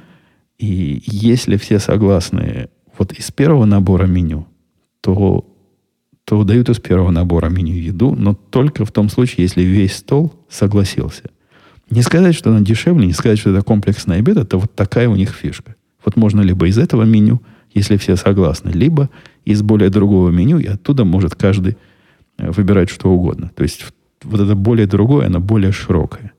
и 0.59 1.03
если 1.07 1.57
все 1.57 1.79
согласны 1.79 2.69
вот 2.99 3.13
из 3.13 3.31
первого 3.31 3.65
набора 3.65 4.07
меню, 4.07 4.47
то 5.01 5.47
то 6.25 6.45
дают 6.45 6.69
из 6.69 6.79
первого 6.79 7.11
набора 7.11 7.49
меню 7.49 7.75
еду, 7.75 8.15
но 8.15 8.35
только 8.35 8.85
в 8.85 8.93
том 8.93 9.09
случае, 9.09 9.43
если 9.43 9.63
весь 9.63 9.97
стол 9.97 10.33
согласился. 10.49 11.25
Не 11.91 12.03
сказать, 12.03 12.37
что 12.37 12.51
она 12.51 12.61
дешевле, 12.61 13.07
не 13.09 13.13
сказать, 13.13 13.41
что 13.41 13.51
это 13.51 13.63
комплексный 13.63 14.19
обед, 14.19 14.37
это 14.37 14.57
вот 14.59 14.73
такая 14.77 15.09
у 15.09 15.17
них 15.17 15.35
фишка. 15.35 15.75
Вот 16.05 16.17
можно 16.17 16.41
либо 16.41 16.67
из 16.67 16.79
этого 16.79 17.03
меню, 17.03 17.41
если 17.73 17.97
все 17.97 18.17
согласны, 18.17 18.71
либо 18.71 19.11
из 19.45 19.63
более 19.63 19.91
другого 19.91 20.31
меню, 20.31 20.59
и 20.59 20.67
оттуда 20.67 21.05
может 21.05 21.35
каждый 21.35 21.77
э, 22.39 22.51
выбирать 22.51 22.91
что 22.91 23.11
угодно. 23.11 23.51
То 23.55 23.63
есть 23.63 23.87
вот 24.23 24.41
это 24.41 24.55
более 24.55 24.87
другое, 24.87 25.27
оно 25.27 25.41
более 25.41 25.73
широкое. 25.73 26.33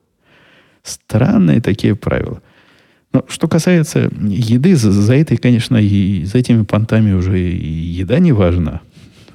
Странные 0.82 1.60
такие 1.60 1.94
правила. 1.94 2.42
Но 3.12 3.24
что 3.28 3.46
касается 3.46 4.10
еды, 4.20 4.74
за, 4.74 4.90
за 4.90 5.14
этой, 5.14 5.36
конечно, 5.36 5.76
и 5.76 6.24
за 6.24 6.38
этими 6.38 6.64
понтами 6.64 7.12
уже 7.12 7.40
и 7.40 7.68
еда 7.68 8.18
не 8.18 8.32
важна 8.32 8.80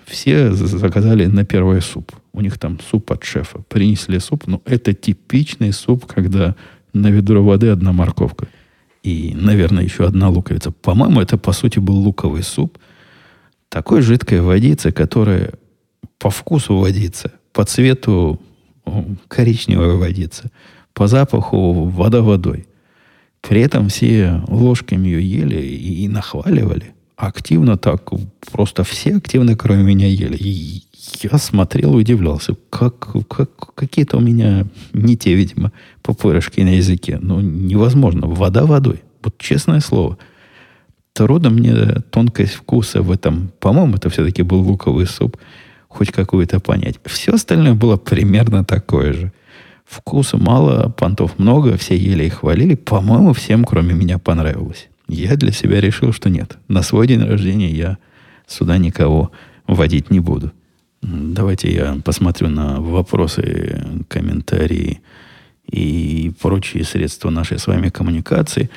все 0.07 0.53
заказали 0.53 1.25
на 1.25 1.43
первый 1.45 1.81
суп. 1.81 2.11
У 2.33 2.41
них 2.41 2.57
там 2.57 2.79
суп 2.79 3.11
от 3.11 3.23
шефа. 3.23 3.59
Принесли 3.67 4.19
суп. 4.19 4.47
Но 4.47 4.61
это 4.65 4.93
типичный 4.93 5.73
суп, 5.73 6.05
когда 6.05 6.55
на 6.93 7.07
ведро 7.11 7.43
воды 7.43 7.67
одна 7.67 7.91
морковка. 7.91 8.47
И, 9.07 9.33
наверное, 9.35 9.85
еще 9.85 10.05
одна 10.05 10.27
луковица. 10.27 10.71
По-моему, 10.71 11.21
это, 11.21 11.37
по 11.37 11.53
сути, 11.53 11.79
был 11.79 11.95
луковый 11.95 12.43
суп. 12.43 12.77
Такой 13.69 14.01
жидкой 14.01 14.41
водицы, 14.41 14.91
которая 14.91 15.53
по 16.19 16.29
вкусу 16.29 16.75
водится, 16.75 17.31
по 17.53 17.63
цвету 17.63 18.41
коричневая 19.29 19.93
водица, 19.93 20.51
по 20.93 21.07
запаху 21.07 21.85
вода 21.85 22.21
водой. 22.21 22.67
При 23.39 23.61
этом 23.61 23.87
все 23.87 24.41
ложками 24.49 25.07
ее 25.07 25.23
ели 25.23 25.61
и, 25.61 26.03
и 26.03 26.09
нахваливали. 26.09 26.93
Активно 27.17 27.77
так, 27.77 28.11
просто 28.51 28.83
все 28.83 29.15
активно, 29.17 29.55
кроме 29.55 29.81
меня, 29.81 30.05
ели. 30.05 30.37
И 30.37 30.83
я 31.23 31.39
смотрел 31.39 31.95
и 31.95 32.01
удивлялся, 32.01 32.55
как, 32.69 33.07
как 33.27 33.73
какие-то 33.73 34.17
у 34.17 34.19
меня 34.19 34.67
не 34.93 35.17
те, 35.17 35.33
видимо, 35.33 35.71
пупырышки 36.03 36.61
на 36.61 36.75
языке. 36.75 37.17
Ну, 37.19 37.41
невозможно. 37.41 38.27
Вода 38.27 38.67
водой. 38.67 39.01
Вот 39.23 39.35
честное 39.39 39.79
слово. 39.79 40.19
Трудно 41.13 41.49
мне 41.49 42.03
тонкость 42.11 42.53
вкуса 42.53 43.01
в 43.01 43.09
этом. 43.09 43.51
По-моему, 43.59 43.95
это 43.95 44.11
все-таки 44.11 44.43
был 44.43 44.59
луковый 44.59 45.07
суп. 45.07 45.37
Хоть 45.87 46.11
какую-то 46.11 46.59
понять. 46.59 46.99
Все 47.05 47.33
остальное 47.33 47.73
было 47.73 47.97
примерно 47.97 48.63
такое 48.63 49.13
же. 49.13 49.31
Вкуса 49.85 50.37
мало, 50.37 50.89
понтов 50.89 51.39
много, 51.39 51.77
все 51.77 51.97
ели 51.97 52.25
и 52.25 52.29
хвалили. 52.29 52.75
По-моему, 52.75 53.33
всем, 53.33 53.65
кроме 53.65 53.95
меня, 53.95 54.19
понравилось. 54.19 54.87
Я 55.07 55.35
для 55.37 55.51
себя 55.51 55.79
решил, 55.79 56.11
что 56.11 56.29
нет. 56.29 56.57
На 56.67 56.81
свой 56.81 57.07
день 57.07 57.23
рождения 57.23 57.69
я 57.69 57.97
сюда 58.45 58.77
никого 58.77 59.31
водить 59.65 60.11
не 60.11 60.19
буду. 60.19 60.51
Давайте 61.01 61.73
я 61.73 61.97
посмотрю 62.03 62.49
на 62.49 62.81
вопросы, 62.81 63.85
комментарии 64.09 65.01
и 65.69 66.31
прочие 66.41 66.83
средства 66.83 67.29
нашей 67.29 67.59
с 67.59 67.67
вами 67.67 67.89
коммуникации. 67.89 68.69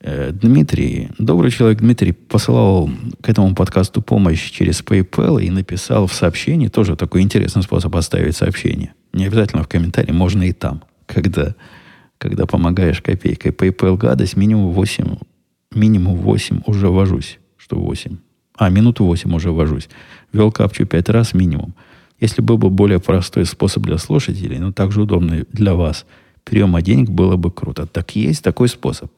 Э, 0.00 0.30
Дмитрий, 0.32 1.08
добрый 1.18 1.50
человек 1.50 1.80
Дмитрий, 1.80 2.12
посылал 2.12 2.88
к 3.20 3.28
этому 3.28 3.54
подкасту 3.54 4.02
помощь 4.02 4.50
через 4.50 4.82
PayPal 4.82 5.42
и 5.42 5.50
написал 5.50 6.06
в 6.06 6.14
сообщении, 6.14 6.68
тоже 6.68 6.96
такой 6.96 7.22
интересный 7.22 7.62
способ 7.62 7.94
оставить 7.96 8.36
сообщение. 8.36 8.94
Не 9.12 9.26
обязательно 9.26 9.62
в 9.62 9.68
комментарии, 9.68 10.12
можно 10.12 10.42
и 10.42 10.52
там, 10.52 10.84
когда, 11.06 11.54
когда 12.18 12.46
помогаешь 12.46 13.00
копейкой. 13.00 13.52
PayPal 13.52 13.96
гадость, 13.96 14.36
минимум 14.36 14.72
8, 14.72 15.16
минимум 15.76 16.16
8 16.16 16.62
уже 16.66 16.88
вожусь. 16.88 17.38
Что 17.56 17.76
8? 17.76 18.16
А, 18.56 18.70
минуту 18.70 19.04
8 19.04 19.34
уже 19.34 19.50
вожусь. 19.50 19.88
Вел 20.32 20.50
капчу 20.50 20.86
5 20.86 21.08
раз 21.10 21.34
минимум. 21.34 21.74
Если 22.20 22.40
был 22.40 22.58
бы 22.58 22.70
более 22.70 22.98
простой 22.98 23.44
способ 23.44 23.82
для 23.82 23.98
слушателей, 23.98 24.58
но 24.58 24.72
также 24.72 25.02
удобный 25.02 25.44
для 25.52 25.74
вас, 25.74 26.06
приема 26.44 26.80
денег 26.80 27.10
было 27.10 27.36
бы 27.36 27.50
круто. 27.50 27.86
Так 27.86 28.16
есть 28.16 28.42
такой 28.42 28.68
способ. 28.68 29.10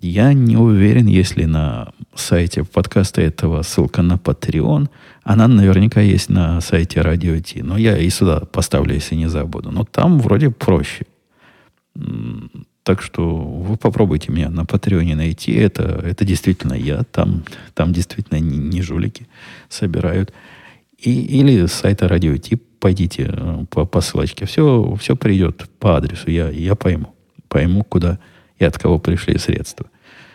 Я 0.00 0.32
не 0.32 0.56
уверен, 0.56 1.06
если 1.06 1.44
на 1.44 1.92
сайте 2.14 2.64
подкаста 2.64 3.20
этого 3.20 3.62
ссылка 3.62 4.02
на 4.02 4.14
Patreon. 4.14 4.88
Она 5.24 5.48
наверняка 5.48 6.00
есть 6.00 6.30
на 6.30 6.60
сайте 6.60 7.00
Radio 7.00 7.40
T. 7.40 7.64
Но 7.64 7.76
я 7.76 7.98
и 7.98 8.08
сюда 8.10 8.40
поставлю, 8.40 8.94
если 8.94 9.16
не 9.16 9.28
забуду. 9.28 9.70
Но 9.70 9.84
там 9.84 10.20
вроде 10.20 10.50
проще. 10.50 11.04
Так 12.88 13.02
что 13.02 13.36
вы 13.36 13.76
попробуйте 13.76 14.32
меня 14.32 14.48
на 14.48 14.64
Патреоне 14.64 15.14
найти. 15.14 15.52
Это, 15.52 15.82
это 15.82 16.24
действительно 16.24 16.72
я. 16.72 17.02
Там, 17.02 17.44
там 17.74 17.92
действительно 17.92 18.38
не, 18.38 18.56
не 18.56 18.80
жулики 18.80 19.26
собирают. 19.68 20.32
И, 20.96 21.20
или 21.38 21.66
с 21.66 21.74
сайта 21.74 22.08
радио 22.08 22.34
тип 22.38 22.62
пойдите 22.80 23.28
э, 23.30 23.64
по, 23.68 23.84
по 23.84 24.00
ссылочке. 24.00 24.46
Все, 24.46 24.96
все 24.98 25.16
придет 25.16 25.68
по 25.78 25.98
адресу. 25.98 26.30
Я, 26.30 26.48
я 26.48 26.74
пойму. 26.76 27.14
Пойму, 27.48 27.84
куда 27.84 28.18
и 28.58 28.64
от 28.64 28.78
кого 28.78 28.98
пришли 28.98 29.36
средства. 29.36 29.84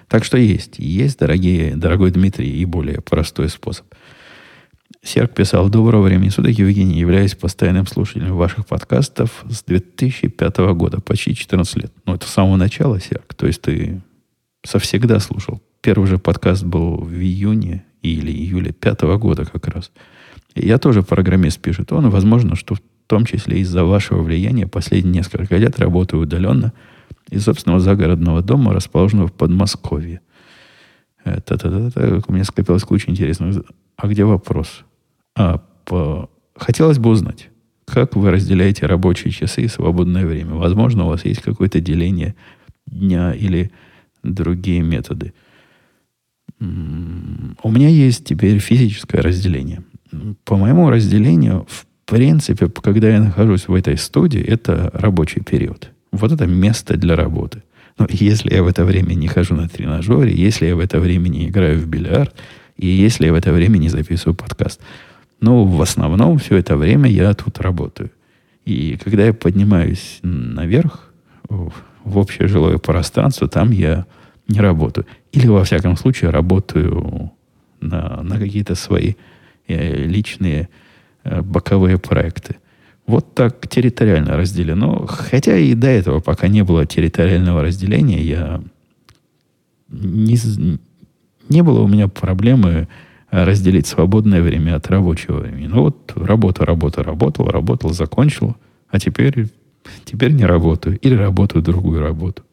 Так 0.08 0.24
что 0.24 0.38
есть. 0.38 0.78
Есть, 0.78 1.18
дорогие, 1.18 1.76
дорогой 1.76 2.12
Дмитрий, 2.12 2.52
и 2.52 2.66
более 2.66 3.02
простой 3.02 3.50
способ– 3.50 3.88
Серк 5.06 5.34
писал, 5.34 5.68
доброго 5.68 6.04
времени 6.04 6.30
суток, 6.30 6.58
Евгений, 6.58 6.98
являюсь 6.98 7.36
постоянным 7.36 7.86
слушателем 7.86 8.38
ваших 8.38 8.66
подкастов 8.66 9.44
с 9.50 9.62
2005 9.64 10.58
года, 10.76 11.02
почти 11.02 11.36
14 11.36 11.76
лет. 11.76 11.92
Ну, 12.06 12.16
это 12.16 12.26
с 12.26 12.30
самого 12.30 12.56
начала, 12.56 13.02
Серк. 13.02 13.34
То 13.34 13.46
есть 13.46 13.62
ты 13.62 14.02
совсегда 14.66 15.20
слушал. 15.20 15.62
Первый 15.82 16.08
же 16.08 16.20
подкаст 16.20 16.64
был 16.64 16.96
в 16.96 17.14
июне 17.16 17.84
или 18.02 18.32
июле 18.32 18.72
пятого 18.72 19.18
года 19.18 19.44
как 19.44 19.68
раз. 19.68 19.92
И 20.56 20.66
я 20.66 20.78
тоже 20.78 21.04
программист, 21.04 21.60
пишет 21.60 21.92
он. 21.92 22.10
Возможно, 22.10 22.56
что 22.56 22.76
в 22.76 22.82
том 23.08 23.26
числе 23.26 23.60
из-за 23.60 23.84
вашего 23.84 24.22
влияния 24.22 24.68
последние 24.68 25.16
несколько 25.16 25.58
лет 25.58 25.80
работаю 25.80 26.24
удаленно 26.24 26.72
из 27.30 27.44
собственного 27.44 27.82
загородного 27.82 28.42
дома, 28.42 28.74
расположенного 28.74 29.28
в 29.28 29.34
Подмосковье. 29.34 30.22
Это, 31.26 31.56
это, 31.56 32.22
у 32.26 32.32
меня 32.32 32.46
скопилась 32.46 32.84
куча 32.84 33.12
интересных. 33.12 33.64
А 33.98 34.08
где 34.08 34.24
вопрос? 34.24 34.86
А, 35.36 35.60
по... 35.86 36.30
Хотелось 36.56 37.00
бы 37.00 37.10
узнать, 37.10 37.50
как 37.86 38.16
вы 38.16 38.32
разделяете 38.32 38.86
рабочие 38.86 39.32
часы 39.32 39.64
и 39.64 39.68
свободное 39.68 40.26
время? 40.26 40.54
Возможно, 40.54 41.06
у 41.06 41.10
вас 41.10 41.26
есть 41.26 41.42
какое-то 41.42 41.80
деление 41.80 42.36
дня 42.86 43.34
или 43.34 43.72
другие 44.24 44.82
методы. 44.82 45.34
У 46.60 47.72
меня 47.72 47.90
есть 47.90 48.26
теперь 48.26 48.60
физическое 48.60 49.22
разделение. 49.22 49.84
По 50.46 50.56
моему 50.56 50.90
разделению, 50.90 51.66
в 51.68 51.86
принципе, 52.06 52.70
когда 52.70 53.10
я 53.10 53.20
нахожусь 53.20 53.68
в 53.68 53.74
этой 53.74 53.98
студии, 53.98 54.42
это 54.42 54.92
рабочий 54.94 55.42
период. 55.42 55.92
Вот 56.12 56.32
это 56.32 56.46
место 56.46 56.96
для 56.96 57.16
работы. 57.16 57.64
Но 57.98 58.08
если 58.10 58.54
я 58.54 58.64
в 58.64 58.68
это 58.68 58.86
время 58.86 59.14
не 59.14 59.28
хожу 59.28 59.56
на 59.56 59.68
тренажере, 59.68 60.34
если 60.34 60.68
я 60.68 60.76
в 60.76 60.80
это 60.80 61.00
время 61.00 61.28
не 61.30 61.48
играю 61.48 61.80
в 61.80 61.88
бильярд, 61.88 62.34
и 62.78 62.88
если 62.88 63.26
я 63.26 63.34
в 63.34 63.36
это 63.36 63.52
время 63.52 63.78
не 63.78 63.90
записываю 63.90 64.36
подкаст– 64.36 64.80
но 65.44 65.66
в 65.66 65.82
основном 65.82 66.38
все 66.38 66.56
это 66.56 66.78
время 66.78 67.10
я 67.12 67.34
тут 67.34 67.60
работаю. 67.60 68.12
И 68.64 68.98
когда 69.04 69.26
я 69.26 69.34
поднимаюсь 69.34 70.20
наверх, 70.24 71.14
в 71.50 72.18
общее 72.18 72.48
жилое 72.48 72.78
пространство, 72.78 73.50
там 73.50 73.72
я 73.72 74.06
не 74.48 74.62
работаю. 74.62 75.06
Или, 75.34 75.48
во 75.48 75.66
всяком 75.66 75.98
случае, 75.98 76.30
работаю 76.30 77.34
на, 77.82 78.24
на 78.24 78.40
какие-то 78.40 78.76
свои 78.76 79.16
э, 79.68 80.06
личные 80.06 80.70
э, 81.26 81.42
боковые 81.42 81.98
проекты. 81.98 82.56
Вот 83.06 83.36
так 83.36 83.68
территориально 83.68 84.38
разделено. 84.38 85.06
Хотя 85.08 85.58
и 85.58 85.74
до 85.74 85.88
этого, 85.88 86.22
пока 86.22 86.48
не 86.48 86.64
было 86.64 86.86
территориального 86.86 87.64
разделения, 87.64 88.22
я 88.22 88.62
не, 89.90 90.38
не 91.50 91.64
было 91.64 91.82
у 91.82 91.88
меня 91.90 92.08
проблемы 92.08 92.88
разделить 93.34 93.88
свободное 93.88 94.44
время 94.44 94.76
от 94.76 94.88
рабочего 94.88 95.40
времени. 95.40 95.66
Ну 95.66 95.82
вот 95.82 96.14
работа, 96.16 96.66
работа, 96.66 97.04
работал, 97.04 97.48
работал, 97.48 97.92
закончил, 97.92 98.56
а 98.90 99.00
теперь, 99.00 99.48
теперь 100.06 100.34
не 100.34 100.46
работаю 100.46 101.00
или 101.00 101.16
работаю 101.16 101.64
другую 101.64 102.00
работу. 102.00 102.44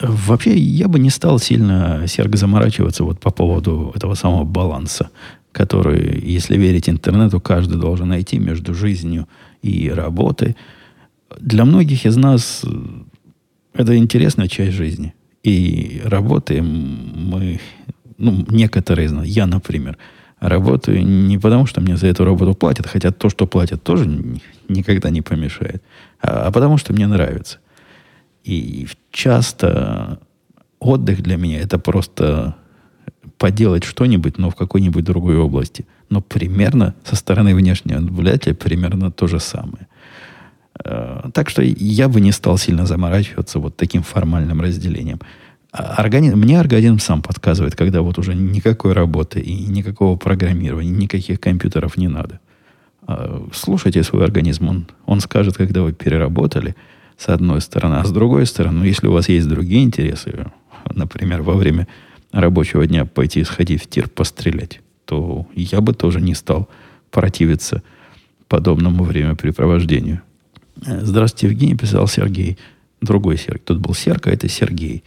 Вообще, 0.00 0.58
я 0.58 0.88
бы 0.88 0.98
не 0.98 1.10
стал 1.10 1.38
сильно, 1.38 2.04
Серг, 2.08 2.34
заморачиваться 2.36 3.04
вот 3.04 3.20
по 3.20 3.30
поводу 3.30 3.92
этого 3.94 4.14
самого 4.14 4.44
баланса, 4.44 5.10
который, 5.52 6.20
если 6.20 6.58
верить 6.58 6.88
интернету, 6.88 7.40
каждый 7.40 7.78
должен 7.78 8.08
найти 8.08 8.40
между 8.40 8.74
жизнью 8.74 9.28
и 9.62 9.88
работой. 9.88 10.56
Для 11.40 11.64
многих 11.64 12.04
из 12.04 12.16
нас 12.16 12.64
это 13.74 13.96
интересная 13.96 14.48
часть 14.48 14.72
жизни. 14.72 15.14
И 15.44 16.02
работаем 16.04 16.66
мы, 17.14 17.60
ну, 18.18 18.44
некоторые 18.50 19.06
из 19.06 19.12
нас, 19.12 19.24
я, 19.26 19.46
например, 19.46 19.96
работаю 20.40 21.04
не 21.04 21.38
потому, 21.38 21.66
что 21.66 21.80
мне 21.80 21.96
за 21.96 22.08
эту 22.08 22.24
работу 22.24 22.54
платят, 22.54 22.86
хотя 22.86 23.10
то, 23.10 23.28
что 23.30 23.46
платят, 23.46 23.82
тоже 23.82 24.08
никогда 24.68 25.10
не 25.10 25.22
помешает, 25.22 25.82
а, 26.20 26.46
а 26.46 26.52
потому, 26.52 26.78
что 26.78 26.92
мне 26.92 27.06
нравится. 27.06 27.58
И 28.44 28.86
часто 29.10 30.20
отдых 30.78 31.22
для 31.22 31.36
меня 31.36 31.60
это 31.60 31.78
просто 31.78 32.56
поделать 33.38 33.84
что-нибудь, 33.84 34.38
но 34.38 34.50
в 34.50 34.54
какой-нибудь 34.54 35.04
другой 35.04 35.36
области. 35.36 35.86
Но 36.08 36.20
примерно 36.20 36.94
со 37.04 37.16
стороны 37.16 37.54
внешнего 37.54 37.98
наблюдателя 37.98 38.54
примерно 38.54 39.10
то 39.10 39.26
же 39.26 39.40
самое. 39.40 39.88
А, 40.84 41.30
так 41.32 41.50
что 41.50 41.62
я 41.62 42.08
бы 42.08 42.20
не 42.20 42.32
стал 42.32 42.58
сильно 42.58 42.86
заморачиваться 42.86 43.58
вот 43.58 43.76
таким 43.76 44.02
формальным 44.02 44.60
разделением. 44.60 45.20
Организм, 45.76 46.38
мне 46.38 46.58
организм 46.58 46.98
сам 46.98 47.22
подсказывает, 47.22 47.76
когда 47.76 48.00
вот 48.02 48.18
уже 48.18 48.34
никакой 48.34 48.92
работы 48.92 49.40
и 49.40 49.54
никакого 49.66 50.16
программирования, 50.16 50.90
никаких 50.90 51.40
компьютеров 51.40 51.96
не 51.96 52.08
надо. 52.08 52.40
А, 53.02 53.46
слушайте 53.52 54.02
свой 54.02 54.24
организм, 54.24 54.68
он, 54.68 54.86
он 55.04 55.20
скажет, 55.20 55.56
когда 55.56 55.82
вы 55.82 55.92
переработали, 55.92 56.74
с 57.18 57.28
одной 57.28 57.60
стороны. 57.60 57.96
А 57.96 58.04
с 58.04 58.10
другой 58.10 58.46
стороны, 58.46 58.80
ну, 58.80 58.84
если 58.84 59.06
у 59.06 59.12
вас 59.12 59.28
есть 59.28 59.48
другие 59.48 59.84
интересы, 59.84 60.46
например, 60.94 61.42
во 61.42 61.54
время 61.54 61.88
рабочего 62.32 62.86
дня 62.86 63.04
пойти 63.04 63.42
сходить 63.44 63.82
в 63.82 63.88
тир 63.88 64.08
пострелять, 64.08 64.80
то 65.04 65.46
я 65.54 65.80
бы 65.80 65.94
тоже 65.94 66.20
не 66.20 66.34
стал 66.34 66.68
противиться 67.10 67.82
подобному 68.48 69.04
времяпрепровождению. 69.04 70.20
Э, 70.84 71.00
Здравствуйте, 71.02 71.48
Евгений, 71.48 71.76
писал 71.76 72.06
Сергей. 72.08 72.58
Другой 73.00 73.38
Сергей. 73.38 73.62
Тут 73.64 73.78
был 73.78 73.94
Серка, 73.94 74.30
это 74.30 74.48
Сергей. 74.48 75.04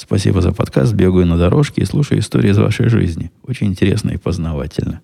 Спасибо 0.00 0.40
за 0.40 0.52
подкаст. 0.52 0.94
Бегаю 0.94 1.26
на 1.26 1.36
дорожке 1.36 1.82
и 1.82 1.84
слушаю 1.84 2.20
истории 2.20 2.52
из 2.52 2.58
вашей 2.58 2.88
жизни. 2.88 3.30
Очень 3.46 3.66
интересно 3.66 4.08
и 4.12 4.16
познавательно. 4.16 5.02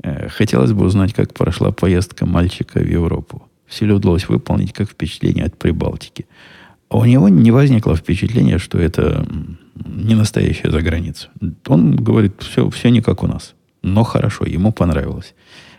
Э, 0.00 0.28
хотелось 0.28 0.72
бы 0.72 0.84
узнать, 0.84 1.12
как 1.12 1.34
прошла 1.34 1.72
поездка 1.72 2.24
мальчика 2.24 2.78
в 2.78 2.86
Европу. 2.86 3.48
Все 3.66 3.84
ли 3.84 3.92
удалось 3.92 4.28
выполнить, 4.28 4.72
как 4.72 4.88
впечатление 4.88 5.46
от 5.46 5.58
Прибалтики. 5.58 6.26
А 6.88 6.98
у 6.98 7.04
него 7.04 7.28
не 7.28 7.50
возникло 7.50 7.96
впечатления, 7.96 8.58
что 8.58 8.78
это 8.78 9.26
не 9.74 10.14
настоящая 10.14 10.70
за 10.70 10.82
границу. 10.82 11.28
Он 11.66 11.96
говорит, 11.96 12.34
все, 12.38 12.70
все 12.70 12.90
не 12.90 13.00
как 13.00 13.24
у 13.24 13.26
нас. 13.26 13.54
Но 13.82 14.04
хорошо, 14.04 14.44
ему 14.44 14.70
понравилось. 14.70 15.34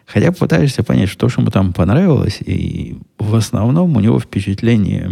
Хотя 0.06 0.32
пытаешься 0.32 0.84
понять, 0.84 1.10
что 1.10 1.30
же 1.30 1.40
ему 1.40 1.50
там 1.50 1.74
понравилось, 1.74 2.40
и 2.42 2.98
в 3.18 3.36
основном 3.36 3.96
у 3.96 4.00
него 4.00 4.20
впечатления 4.20 5.12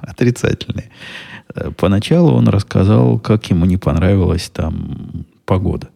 отрицательные. 0.00 0.90
Э, 1.54 1.70
поначалу 1.70 2.32
он 2.32 2.48
рассказал, 2.48 3.18
как 3.18 3.50
ему 3.50 3.64
не 3.66 3.76
понравилась 3.76 4.50
там 4.50 5.26
погода. 5.44 5.88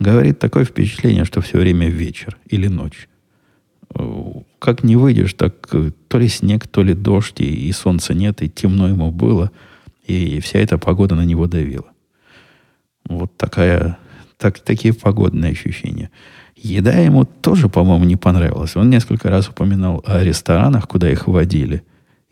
Говорит, 0.00 0.38
такое 0.38 0.64
впечатление, 0.64 1.24
что 1.24 1.40
все 1.40 1.58
время 1.58 1.88
вечер 1.88 2.36
или 2.46 2.66
ночь. 2.66 3.08
Э, 3.94 4.32
как 4.58 4.82
не 4.82 4.96
выйдешь, 4.96 5.34
так 5.34 5.68
э, 5.72 5.90
то 6.08 6.18
ли 6.18 6.28
снег, 6.28 6.66
то 6.66 6.82
ли 6.82 6.94
дождь, 6.94 7.40
и, 7.40 7.68
и 7.68 7.72
солнца 7.72 8.14
нет, 8.14 8.42
и 8.42 8.48
темно 8.48 8.88
ему 8.88 9.10
было, 9.10 9.50
и 10.06 10.40
вся 10.40 10.58
эта 10.58 10.78
погода 10.78 11.14
на 11.14 11.24
него 11.24 11.46
давила. 11.46 11.86
Вот 13.06 13.36
такая, 13.36 13.98
так, 14.38 14.58
такие 14.60 14.94
погодные 14.94 15.52
ощущения. 15.52 16.10
Еда 16.64 16.92
ему 16.92 17.26
тоже, 17.26 17.68
по-моему, 17.68 18.06
не 18.06 18.16
понравилась. 18.16 18.74
Он 18.74 18.88
несколько 18.88 19.28
раз 19.28 19.50
упоминал 19.50 20.02
о 20.06 20.24
ресторанах, 20.24 20.88
куда 20.88 21.12
их 21.12 21.28
водили, 21.28 21.82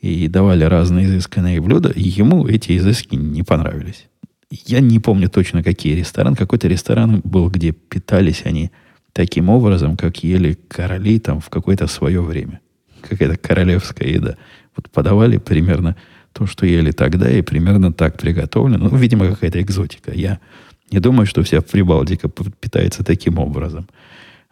и 0.01 0.26
давали 0.26 0.64
разные 0.64 1.05
изысканные 1.05 1.61
блюда, 1.61 1.91
и 1.91 2.01
ему 2.01 2.49
эти 2.49 2.78
изыски 2.78 3.14
не 3.14 3.43
понравились. 3.43 4.09
Я 4.51 4.80
не 4.80 4.99
помню 5.01 5.28
точно, 5.28 5.62
какие 5.62 5.95
рестораны. 5.95 6.35
Какой-то 6.35 6.66
ресторан 6.66 7.20
был, 7.22 7.51
где 7.51 7.72
питались 7.72 8.43
они 8.47 8.70
таким 9.12 9.51
образом, 9.51 9.99
как 9.99 10.24
ели 10.24 10.59
короли 10.66 11.18
там 11.18 11.41
в 11.41 11.51
какое-то 11.51 11.87
свое 11.87 12.22
время. 12.22 12.61
Какая-то 13.07 13.37
королевская 13.37 14.09
еда. 14.09 14.37
Вот 14.74 14.89
подавали 14.89 15.37
примерно 15.37 15.95
то, 16.33 16.47
что 16.47 16.64
ели 16.64 16.93
тогда, 16.93 17.30
и 17.30 17.43
примерно 17.43 17.93
так 17.93 18.16
приготовлено. 18.16 18.89
Ну, 18.89 18.97
видимо, 18.97 19.28
какая-то 19.28 19.61
экзотика. 19.61 20.11
Я 20.14 20.41
не 20.91 21.01
думаю, 21.01 21.26
что 21.26 21.43
вся 21.43 21.61
Прибалтика 21.61 22.30
питается 22.30 23.05
таким 23.05 23.39
образом. 23.39 23.87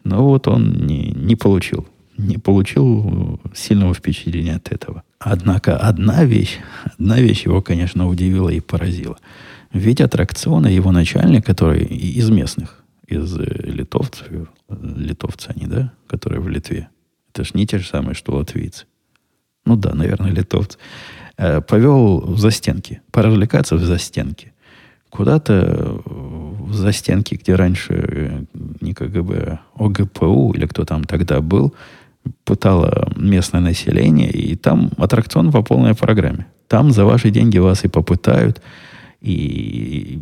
Но 0.03 0.25
вот 0.27 0.47
он 0.47 0.85
не, 0.85 1.11
не 1.11 1.35
получил. 1.35 1.87
Не 2.17 2.37
получил 2.37 3.39
сильного 3.53 3.93
впечатления 3.93 4.55
от 4.55 4.71
этого. 4.71 5.03
Однако 5.19 5.77
одна 5.77 6.23
вещь, 6.23 6.57
одна 6.83 7.19
вещь 7.19 7.45
его, 7.45 7.61
конечно, 7.61 8.07
удивила 8.07 8.49
и 8.49 8.59
поразила. 8.59 9.17
Ведь 9.71 10.01
аттракционы 10.01 10.67
его 10.67 10.91
начальник, 10.91 11.45
который 11.45 11.83
из 11.85 12.29
местных, 12.29 12.83
из 13.07 13.37
э, 13.37 13.43
литовцев, 13.63 14.27
литовцы 14.69 15.49
они, 15.55 15.67
да, 15.67 15.93
которые 16.07 16.41
в 16.41 16.49
Литве. 16.49 16.89
Это 17.33 17.43
ж 17.43 17.53
не 17.53 17.65
те 17.65 17.77
же 17.77 17.87
самые, 17.87 18.15
что 18.15 18.33
латвийцы. 18.33 18.85
Ну 19.65 19.75
да, 19.75 19.93
наверное, 19.93 20.31
литовцы. 20.31 20.77
Э, 21.37 21.61
повел 21.61 22.19
в 22.19 22.39
застенки, 22.39 23.01
поразвлекаться 23.11 23.75
в 23.75 23.83
застенки. 23.83 24.53
Куда-то 25.09 26.01
в 26.71 26.75
застенки, 26.75 27.35
где 27.35 27.55
раньше 27.55 27.93
э, 27.93 28.43
не 28.81 28.93
КГБ, 28.93 29.59
ОГПУ 29.75 30.53
или 30.53 30.65
кто 30.65 30.85
там 30.85 31.03
тогда 31.03 31.41
был, 31.41 31.73
пытало 32.43 33.11
местное 33.15 33.61
население, 33.61 34.31
и 34.31 34.55
там 34.55 34.91
аттракцион 34.97 35.51
по 35.51 35.61
полной 35.63 35.95
программе. 35.95 36.47
Там 36.67 36.91
за 36.91 37.05
ваши 37.05 37.29
деньги 37.29 37.57
вас 37.57 37.83
и 37.83 37.87
попытают, 37.87 38.61
и 39.21 40.21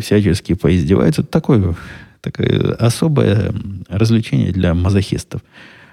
всячески 0.00 0.54
поиздеваются. 0.54 1.22
Такое, 1.22 1.74
такое 2.20 2.74
особое 2.74 3.54
развлечение 3.88 4.52
для 4.52 4.74
мазохистов. 4.74 5.42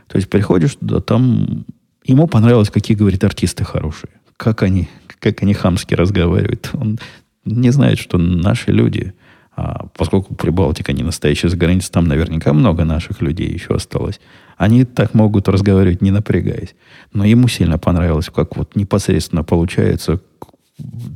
То 0.07 0.17
есть 0.17 0.29
приходишь 0.29 0.75
туда, 0.75 0.99
там 0.99 1.65
ему 2.05 2.27
понравилось, 2.27 2.69
какие, 2.69 2.95
говорит, 2.97 3.23
артисты 3.23 3.63
хорошие. 3.63 4.11
Как 4.37 4.63
они, 4.63 4.89
как 5.19 5.43
они 5.43 5.53
хамски 5.53 5.95
разговаривают. 5.95 6.69
Он 6.73 6.99
не 7.45 7.71
знает, 7.71 7.99
что 7.99 8.17
наши 8.17 8.71
люди, 8.71 9.13
а 9.55 9.87
поскольку 9.95 10.33
Прибалтика 10.35 10.93
не 10.93 11.03
настоящая 11.03 11.49
за 11.49 11.57
границей, 11.57 11.91
там 11.91 12.07
наверняка 12.07 12.53
много 12.53 12.85
наших 12.85 13.21
людей 13.21 13.51
еще 13.51 13.75
осталось. 13.75 14.19
Они 14.57 14.83
так 14.83 15.13
могут 15.13 15.47
разговаривать, 15.47 16.01
не 16.01 16.11
напрягаясь. 16.11 16.75
Но 17.13 17.23
ему 17.23 17.47
сильно 17.47 17.77
понравилось, 17.77 18.29
как 18.33 18.57
вот 18.57 18.75
непосредственно 18.75 19.43
получается 19.43 20.19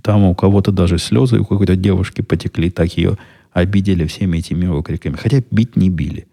там 0.03 0.23
у 0.23 0.35
кого-то 0.35 0.71
даже 0.71 0.97
слезы 0.97 1.39
у 1.39 1.45
какой-то 1.45 1.75
девушки 1.75 2.21
потекли, 2.21 2.69
так 2.69 2.95
ее 2.95 3.17
обидели 3.53 4.05
всеми 4.05 4.37
этими 4.37 4.67
окриками. 4.67 5.15
Хотя 5.15 5.41
бить 5.49 5.75
не 5.75 5.89
били. 5.89 6.27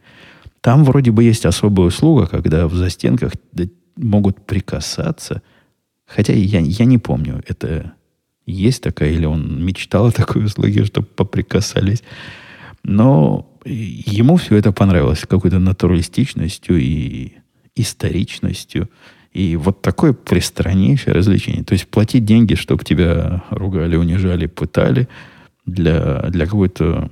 Там 0.60 0.84
вроде 0.84 1.10
бы 1.10 1.24
есть 1.24 1.46
особая 1.46 1.88
услуга, 1.88 2.26
когда 2.26 2.68
в 2.68 2.74
застенках 2.74 3.32
могут 3.96 4.44
прикасаться. 4.44 5.42
Хотя 6.06 6.34
я, 6.34 6.60
я 6.60 6.84
не 6.84 6.98
помню, 6.98 7.42
это 7.46 7.92
есть 8.46 8.82
такая, 8.82 9.10
или 9.10 9.24
он 9.24 9.64
мечтал 9.64 10.06
о 10.06 10.12
такой 10.12 10.44
услуге, 10.44 10.84
чтобы 10.84 11.06
поприкасались. 11.06 12.02
Но 12.82 13.50
ему 13.64 14.36
все 14.36 14.56
это 14.56 14.72
понравилось 14.72 15.24
какой-то 15.28 15.58
натуралистичностью 15.58 16.78
и 16.78 17.32
историчностью. 17.74 18.88
И 19.32 19.56
вот 19.56 19.82
такое 19.82 20.12
пристраннейшее 20.12 21.14
развлечение. 21.14 21.64
То 21.64 21.72
есть 21.72 21.88
платить 21.88 22.24
деньги, 22.24 22.54
чтобы 22.54 22.84
тебя 22.84 23.42
ругали, 23.50 23.96
унижали, 23.96 24.46
пытали 24.46 25.08
для, 25.66 26.26
для 26.28 26.44
какой-то 26.44 27.10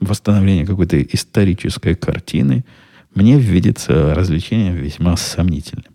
восстановления 0.00 0.66
какой-то 0.66 1.00
исторической 1.00 1.94
картины, 1.94 2.64
мне 3.14 3.38
видится 3.38 4.14
развлечение 4.14 4.72
весьма 4.72 5.16
сомнительным. 5.16 5.93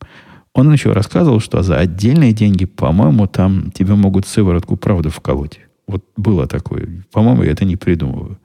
Он 0.54 0.72
еще 0.72 0.92
рассказывал, 0.94 1.40
что 1.40 1.62
за 1.62 1.78
отдельные 1.78 2.34
деньги, 2.34 2.66
по-моему, 2.66 3.28
там 3.28 3.72
тебе 3.72 3.96
могут 3.96 4.26
сыворотку 4.28 4.78
правды 4.78 5.10
вколоть. 5.10 5.60
Вот 5.88 6.04
было 6.18 6.48
такое. 6.48 7.04
По-моему, 7.12 7.44
я 7.44 7.52
это 7.52 7.66
не 7.66 7.76
придумываю. 7.76 8.40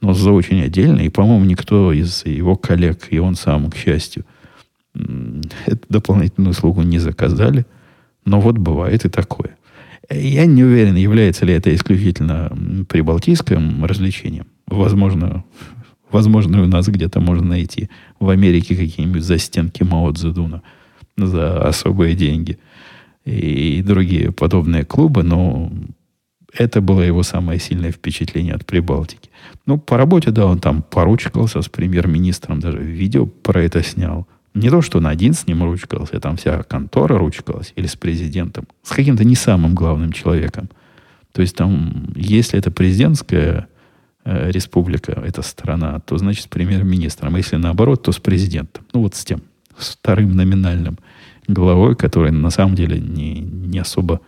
Но 0.00 0.12
за 0.12 0.32
очень 0.32 0.60
отдельно. 0.60 1.00
И, 1.00 1.08
по-моему, 1.08 1.44
никто 1.44 1.92
из 1.92 2.24
его 2.26 2.56
коллег, 2.56 3.08
и 3.10 3.18
он 3.18 3.36
сам, 3.36 3.70
к 3.70 3.76
счастью, 3.76 4.24
эту 4.94 5.86
дополнительную 5.88 6.50
услугу 6.50 6.82
не 6.82 6.98
заказали. 6.98 7.66
Но 8.24 8.40
вот 8.40 8.58
бывает 8.58 9.04
и 9.04 9.08
такое. 9.08 9.56
Я 10.10 10.44
не 10.46 10.62
уверен, 10.62 10.96
является 10.96 11.46
ли 11.46 11.54
это 11.54 11.74
исключительно 11.74 12.52
прибалтийским 12.88 13.84
развлечением. 13.84 14.46
Возможно, 14.66 15.44
возможно, 16.10 16.62
у 16.62 16.66
нас 16.66 16.88
где-то 16.88 17.20
можно 17.20 17.48
найти 17.48 17.88
в 18.20 18.28
Америке 18.28 18.76
какие-нибудь 18.76 19.22
застенки 19.22 19.82
Мао 19.82 20.12
Цзэдуна 20.12 20.62
за 21.16 21.62
особые 21.66 22.14
деньги 22.14 22.58
и 23.24 23.82
другие 23.82 24.32
подобные 24.32 24.84
клубы, 24.84 25.22
но 25.22 25.72
это 26.52 26.80
было 26.80 27.00
его 27.00 27.22
самое 27.22 27.58
сильное 27.58 27.90
впечатление 27.90 28.54
от 28.54 28.64
Прибалтики. 28.64 29.30
Ну, 29.66 29.78
по 29.78 29.96
работе, 29.96 30.30
да, 30.30 30.46
он 30.46 30.60
там 30.60 30.82
поручкался 30.82 31.62
с 31.62 31.68
премьер-министром, 31.68 32.60
даже 32.60 32.78
видео 32.78 33.26
про 33.26 33.62
это 33.62 33.82
снял. 33.82 34.28
Не 34.54 34.70
то, 34.70 34.82
что 34.82 34.98
он 34.98 35.06
один 35.08 35.34
с 35.34 35.46
ним 35.48 35.64
ручкался, 35.64 36.20
там 36.20 36.36
вся 36.36 36.62
контора 36.62 37.18
ручкалась, 37.18 37.72
или 37.74 37.86
с 37.86 37.96
президентом, 37.96 38.66
с 38.82 38.90
каким-то 38.90 39.24
не 39.24 39.34
самым 39.34 39.74
главным 39.74 40.12
человеком. 40.12 40.70
То 41.32 41.42
есть 41.42 41.56
там, 41.56 42.12
если 42.14 42.56
это 42.56 42.70
президентская 42.70 43.66
э, 44.24 44.50
республика, 44.52 45.12
эта 45.12 45.42
страна, 45.42 45.98
то 45.98 46.16
значит 46.18 46.44
с 46.44 46.46
премьер-министром. 46.46 47.34
А 47.34 47.38
если 47.38 47.56
наоборот, 47.56 48.04
то 48.04 48.12
с 48.12 48.18
президентом. 48.18 48.84
Ну 48.92 49.00
вот 49.00 49.16
с 49.16 49.24
тем, 49.24 49.42
вторым 49.76 50.36
номинальным 50.36 50.98
главой, 51.46 51.96
который 51.96 52.30
на 52.30 52.50
самом 52.50 52.74
деле 52.74 52.98
не, 52.98 53.40
не 53.40 53.78
особо 53.78 54.20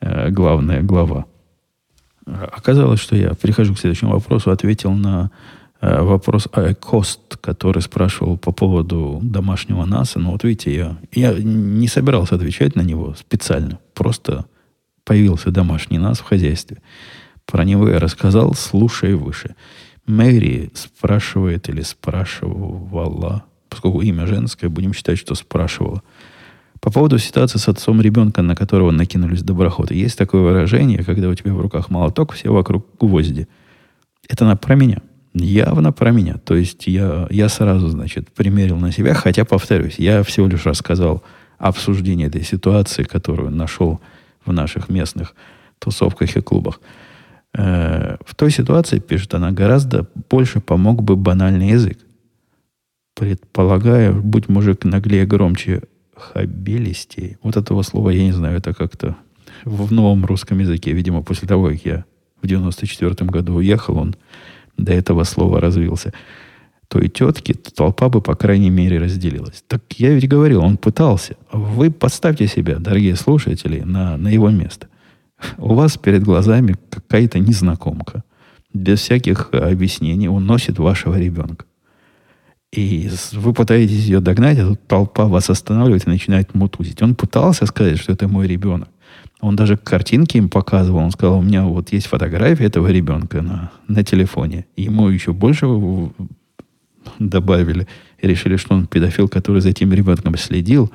э, 0.00 0.30
главная 0.30 0.82
глава. 0.82 1.26
Оказалось, 2.26 3.00
что 3.00 3.16
я 3.16 3.34
перехожу 3.34 3.74
к 3.74 3.78
следующему 3.78 4.12
вопросу, 4.12 4.50
ответил 4.50 4.92
на 4.92 5.30
Э, 5.84 6.00
вопрос 6.00 6.48
кост, 6.80 7.36
который 7.42 7.82
спрашивал 7.82 8.38
по 8.38 8.52
поводу 8.52 9.20
домашнего 9.22 9.84
НАСА. 9.84 10.18
Но 10.18 10.32
вот 10.32 10.42
видите, 10.42 10.74
я, 10.74 10.96
я 11.12 11.34
не 11.34 11.88
собирался 11.88 12.36
отвечать 12.36 12.74
на 12.74 12.80
него 12.80 13.14
специально. 13.14 13.78
Просто 13.92 14.46
появился 15.04 15.50
домашний 15.50 15.98
НАС 15.98 16.20
в 16.20 16.24
хозяйстве. 16.24 16.78
Про 17.44 17.64
него 17.64 17.86
я 17.90 17.98
рассказал, 17.98 18.54
слушай 18.54 19.14
выше. 19.14 19.56
Мэри 20.06 20.70
спрашивает 20.74 21.68
или 21.68 21.82
спрашивала, 21.82 23.44
поскольку 23.74 24.00
имя 24.00 24.26
женское, 24.26 24.68
будем 24.68 24.94
считать, 24.94 25.18
что 25.18 25.34
спрашивала. 25.34 26.02
По 26.80 26.90
поводу 26.90 27.18
ситуации 27.18 27.58
с 27.58 27.68
отцом 27.68 28.00
ребенка, 28.00 28.42
на 28.42 28.54
которого 28.54 28.90
накинулись 28.90 29.42
доброходы. 29.42 29.94
Есть 29.94 30.18
такое 30.18 30.42
выражение, 30.42 31.02
когда 31.02 31.28
у 31.28 31.34
тебя 31.34 31.52
в 31.54 31.60
руках 31.60 31.90
молоток, 31.90 32.32
все 32.32 32.52
вокруг 32.52 32.86
гвозди. 32.98 33.48
Это 34.28 34.44
на, 34.44 34.56
про 34.56 34.74
меня– 34.74 35.02
Явно 35.34 35.92
про 35.92 36.12
меня. 36.12 36.36
То 36.44 36.54
есть 36.54 36.86
я, 36.86 37.26
я 37.28 37.48
сразу, 37.48 37.88
значит, 37.88 38.30
примерил 38.32 38.76
на 38.76 38.92
себя, 38.92 39.14
хотя, 39.14 39.44
повторюсь, 39.44 39.96
я 39.98 40.22
всего 40.22 40.46
лишь 40.46 40.64
рассказал 40.64 41.24
обсуждение 41.58 42.28
этой 42.28 42.44
ситуации, 42.44 43.02
которую 43.02 43.50
нашел 43.50 44.00
в 44.46 44.52
наших 44.52 44.88
местных 44.88 45.34
тусовках 45.80 46.36
и 46.36 46.40
клубах. 46.40 46.80
Э, 47.52 48.16
в 48.24 48.36
той 48.36 48.52
ситуации, 48.52 49.00
пишет 49.00 49.34
она, 49.34 49.50
гораздо 49.50 50.06
больше 50.30 50.60
помог 50.60 51.02
бы 51.02 51.16
банальный 51.16 51.70
язык. 51.70 51.98
Предполагаю, 53.14 54.20
будь 54.22 54.48
мужик 54.48 54.84
наглее 54.84 55.26
громче 55.26 55.82
хабелистей. 56.16 57.36
Вот 57.42 57.56
этого 57.56 57.82
слова 57.82 58.10
я 58.10 58.24
не 58.24 58.32
знаю, 58.32 58.58
это 58.58 58.74
как-то 58.74 59.16
в 59.64 59.92
новом 59.92 60.24
русском 60.24 60.58
языке. 60.58 60.92
Видимо, 60.92 61.22
после 61.22 61.48
того, 61.48 61.68
как 61.68 61.84
я 61.84 62.04
в 62.42 62.46
94 62.46 63.30
году 63.30 63.54
уехал, 63.54 63.98
он 63.98 64.16
до 64.76 64.92
этого 64.92 65.24
слова 65.24 65.60
развился. 65.60 66.12
То 66.88 66.98
и 66.98 67.08
тетки, 67.08 67.54
то 67.54 67.70
толпа 67.70 68.08
бы, 68.08 68.20
по 68.20 68.34
крайней 68.34 68.70
мере, 68.70 68.98
разделилась. 68.98 69.64
Так 69.66 69.82
я 69.96 70.12
ведь 70.12 70.28
говорил, 70.28 70.62
он 70.62 70.76
пытался. 70.76 71.36
Вы 71.50 71.90
подставьте 71.90 72.46
себя, 72.46 72.78
дорогие 72.78 73.16
слушатели, 73.16 73.80
на, 73.80 74.16
на 74.16 74.28
его 74.28 74.50
место. 74.50 74.88
У 75.56 75.74
вас 75.74 75.96
перед 75.96 76.22
глазами 76.22 76.76
какая-то 76.90 77.38
незнакомка. 77.38 78.22
Без 78.72 79.00
всяких 79.00 79.50
объяснений 79.52 80.28
уносит 80.28 80.78
вашего 80.78 81.18
ребенка. 81.18 81.64
И 82.74 83.08
вы 83.32 83.52
пытаетесь 83.52 84.04
ее 84.04 84.20
догнать, 84.20 84.58
а 84.58 84.66
тут 84.66 84.86
толпа 84.88 85.26
вас 85.26 85.48
останавливает 85.48 86.06
и 86.06 86.10
начинает 86.10 86.54
мутузить. 86.54 87.02
Он 87.02 87.14
пытался 87.14 87.66
сказать, 87.66 87.98
что 87.98 88.12
это 88.12 88.26
мой 88.26 88.48
ребенок. 88.48 88.88
Он 89.40 89.54
даже 89.54 89.76
картинки 89.76 90.38
им 90.38 90.48
показывал. 90.48 90.98
Он 90.98 91.12
сказал, 91.12 91.38
у 91.38 91.42
меня 91.42 91.64
вот 91.64 91.92
есть 91.92 92.06
фотография 92.06 92.64
этого 92.64 92.88
ребенка 92.88 93.42
на, 93.42 93.70
на 93.86 94.02
телефоне. 94.02 94.66
Ему 94.76 95.08
еще 95.08 95.32
больше 95.32 95.66
добавили. 97.18 97.86
И 98.18 98.26
решили, 98.26 98.56
что 98.56 98.74
он 98.74 98.86
педофил, 98.86 99.28
который 99.28 99.60
за 99.60 99.68
этим 99.68 99.92
ребенком 99.92 100.36
следил 100.36 100.90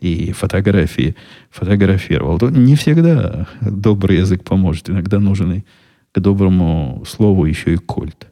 и 0.00 0.32
фотографии 0.32 1.16
фотографировал. 1.50 2.38
То 2.38 2.50
не 2.50 2.76
всегда 2.76 3.48
добрый 3.60 4.18
язык 4.18 4.44
поможет. 4.44 4.90
Иногда 4.90 5.18
нужен 5.18 5.52
и 5.52 5.64
к 6.12 6.20
доброму 6.20 7.02
слову 7.06 7.46
еще 7.46 7.74
и 7.74 7.76
кольт. 7.76 8.28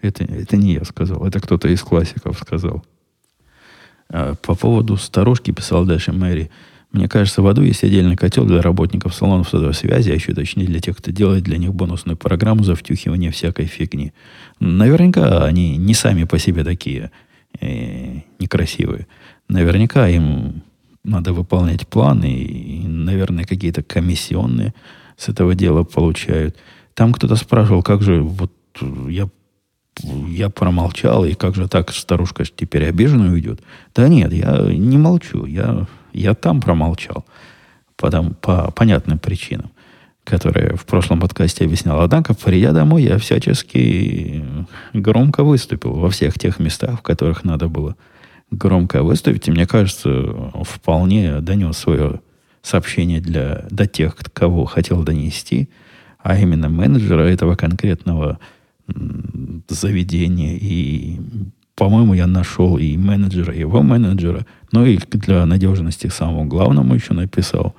Это, 0.00 0.24
это 0.24 0.56
не 0.56 0.74
я 0.74 0.84
сказал, 0.84 1.26
это 1.26 1.40
кто-то 1.40 1.68
из 1.68 1.82
классиков 1.82 2.38
сказал. 2.38 2.84
А 4.10 4.34
по 4.36 4.54
поводу 4.54 4.96
старушки 4.96 5.50
писал 5.50 5.84
дальше 5.84 6.12
Мэри. 6.12 6.50
Мне 6.92 7.08
кажется, 7.08 7.42
в 7.42 7.46
аду 7.46 7.62
есть 7.62 7.84
отдельный 7.84 8.16
котел 8.16 8.46
для 8.46 8.62
работников 8.62 9.14
салонов 9.14 9.48
сотовой 9.48 9.74
связи, 9.74 10.10
а 10.10 10.14
еще 10.14 10.32
точнее 10.32 10.64
для 10.64 10.80
тех, 10.80 10.96
кто 10.96 11.10
делает 11.10 11.44
для 11.44 11.58
них 11.58 11.74
бонусную 11.74 12.16
программу 12.16 12.62
за 12.62 12.74
втюхивание 12.74 13.30
всякой 13.30 13.66
фигни. 13.66 14.14
Наверняка 14.58 15.44
они 15.44 15.76
не 15.76 15.92
сами 15.92 16.24
по 16.24 16.38
себе 16.38 16.64
такие 16.64 17.10
э, 17.60 18.20
некрасивые. 18.38 19.06
Наверняка 19.48 20.08
им 20.08 20.62
надо 21.04 21.34
выполнять 21.34 21.86
планы 21.86 22.38
и, 22.38 22.86
наверное, 22.86 23.44
какие-то 23.44 23.82
комиссионные 23.82 24.72
с 25.18 25.28
этого 25.28 25.54
дела 25.54 25.84
получают. 25.84 26.56
Там 26.94 27.12
кто-то 27.12 27.36
спрашивал, 27.36 27.82
как 27.82 28.02
же 28.02 28.22
вот 28.22 28.52
я 29.08 29.28
я 30.02 30.48
промолчал, 30.48 31.24
и 31.24 31.34
как 31.34 31.54
же 31.54 31.68
так, 31.68 31.90
старушка 31.92 32.44
теперь 32.44 32.86
обиженно 32.86 33.32
уйдет? 33.32 33.60
Да 33.94 34.08
нет, 34.08 34.32
я 34.32 34.58
не 34.62 34.98
молчу, 34.98 35.44
я, 35.44 35.86
я 36.12 36.34
там 36.34 36.60
промолчал. 36.60 37.24
Потому, 37.96 38.30
по 38.34 38.70
понятным 38.70 39.18
причинам, 39.18 39.70
которые 40.24 40.76
в 40.76 40.84
прошлом 40.84 41.20
подкасте 41.20 41.64
объяснял. 41.64 42.00
Однако, 42.00 42.34
придя 42.34 42.72
домой, 42.72 43.02
я 43.02 43.18
всячески 43.18 44.44
громко 44.92 45.42
выступил 45.42 45.94
во 45.94 46.10
всех 46.10 46.38
тех 46.38 46.58
местах, 46.58 47.00
в 47.00 47.02
которых 47.02 47.44
надо 47.44 47.68
было 47.68 47.96
громко 48.50 49.02
выступить. 49.02 49.48
И 49.48 49.50
мне 49.50 49.66
кажется, 49.66 50.52
вполне 50.62 51.40
донес 51.40 51.76
свое 51.76 52.20
сообщение 52.62 53.20
для, 53.20 53.66
до 53.70 53.86
тех, 53.86 54.14
кого 54.32 54.64
хотел 54.64 55.02
донести, 55.02 55.68
а 56.18 56.38
именно 56.38 56.68
менеджера 56.68 57.22
этого 57.22 57.56
конкретного 57.56 58.38
заведения. 59.68 60.56
И, 60.56 61.18
по-моему, 61.74 62.14
я 62.14 62.26
нашел 62.26 62.78
и 62.78 62.96
менеджера, 62.96 63.52
и 63.54 63.60
его 63.60 63.82
менеджера. 63.82 64.46
Ну 64.72 64.84
и 64.84 64.98
для 64.98 65.46
надежности 65.46 66.08
самому 66.08 66.44
главному 66.46 66.94
еще 66.94 67.14
написал. 67.14 67.74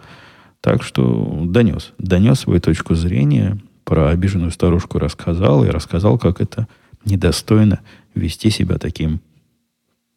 Так 0.61 0.83
что 0.83 1.43
донес. 1.45 1.93
Донес 1.97 2.41
свою 2.41 2.59
точку 2.61 2.95
зрения. 2.95 3.57
Про 3.83 4.09
обиженную 4.09 4.51
старушку 4.51 4.99
рассказал. 4.99 5.63
И 5.65 5.69
рассказал, 5.69 6.17
как 6.17 6.41
это 6.41 6.67
недостойно 7.05 7.79
вести 8.13 8.49
себя 8.49 8.77
таким 8.77 9.21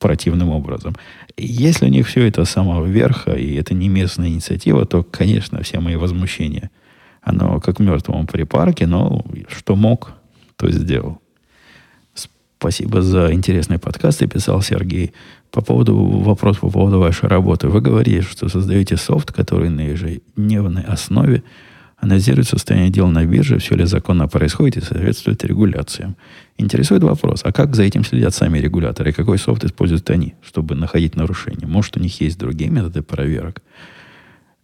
противным 0.03 0.51
образом. 0.51 0.95
Если 1.37 1.87
у 1.87 1.89
них 1.89 2.09
все 2.09 2.27
это 2.27 2.45
с 2.45 2.51
самого 2.51 2.85
верха, 2.87 3.33
и 3.33 3.55
это 3.55 3.73
не 3.73 3.89
местная 3.89 4.29
инициатива, 4.29 4.85
то, 4.85 5.05
конечно, 5.05 5.63
все 5.63 5.79
мои 5.79 5.95
возмущения, 5.95 6.71
оно 7.23 7.61
как 7.61 7.79
мертвому 7.79 8.27
припарке, 8.27 8.87
но 8.87 9.25
что 9.49 9.77
мог, 9.77 10.15
то 10.63 10.71
сделал. 10.71 11.21
Спасибо 12.59 13.03
за 13.03 13.33
интересный 13.33 13.79
подкаст, 13.79 14.23
и 14.23 14.29
писал 14.29 14.63
Сергей. 14.63 15.13
По 15.51 15.61
поводу 15.61 15.97
вопрос 15.97 16.59
по 16.59 16.71
поводу 16.71 17.01
вашей 17.01 17.29
работы. 17.29 17.67
Вы 17.67 17.81
говорите, 17.81 18.23
что 18.23 18.49
создаете 18.49 18.97
софт, 18.97 19.33
который 19.33 19.69
на 19.69 19.81
ежедневной 19.81 20.83
основе 20.83 21.43
анализирует 21.97 22.47
состояние 22.47 22.91
дел 22.91 23.09
на 23.09 23.25
бирже, 23.25 23.59
все 23.59 23.75
ли 23.75 23.85
законно 23.85 24.29
происходит 24.29 24.77
и 24.77 24.81
соответствует 24.87 25.45
регуляциям. 25.45 26.15
Интересует 26.57 27.03
вопрос, 27.03 27.41
а 27.45 27.51
как 27.53 27.75
за 27.75 27.83
этим 27.83 28.05
следят 28.05 28.33
сами 28.33 28.59
регуляторы? 28.59 29.13
Какой 29.13 29.39
софт 29.39 29.65
используют 29.65 30.09
они, 30.11 30.35
чтобы 30.43 30.77
находить 30.77 31.17
нарушения? 31.17 31.67
Может, 31.67 31.97
у 31.97 32.01
них 32.01 32.21
есть 32.21 32.39
другие 32.39 32.71
методы 32.71 33.03
проверок? 33.03 33.61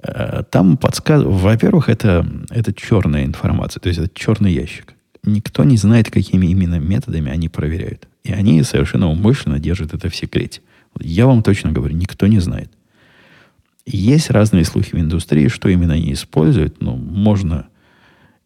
Э, 0.01 0.45
там 0.49 0.77
подсказывают... 0.77 1.43
Во-первых, 1.43 1.89
это, 1.89 2.25
это 2.51 2.73
черная 2.73 3.25
информация, 3.25 3.81
то 3.81 3.89
есть 3.89 3.99
это 3.99 4.11
черный 4.15 4.53
ящик 4.53 4.95
никто 5.33 5.65
не 5.65 5.77
знает, 5.77 6.11
какими 6.11 6.47
именно 6.47 6.79
методами 6.79 7.31
они 7.31 7.49
проверяют. 7.49 8.09
И 8.25 8.33
они 8.33 8.63
совершенно 8.63 9.09
умышленно 9.09 9.59
держат 9.59 9.95
это 9.95 10.09
в 10.09 10.17
секрете. 10.17 10.61
Я 11.01 11.27
вам 11.27 11.43
точно 11.43 11.73
говорю, 11.73 11.95
никто 11.95 12.27
не 12.27 12.41
знает. 12.41 12.71
Есть 13.87 14.31
разные 14.31 14.65
слухи 14.65 14.91
в 14.95 15.01
индустрии, 15.01 15.49
что 15.49 15.69
именно 15.69 15.95
они 15.95 16.13
используют. 16.13 16.83
Ну, 16.83 16.97
можно 16.97 17.69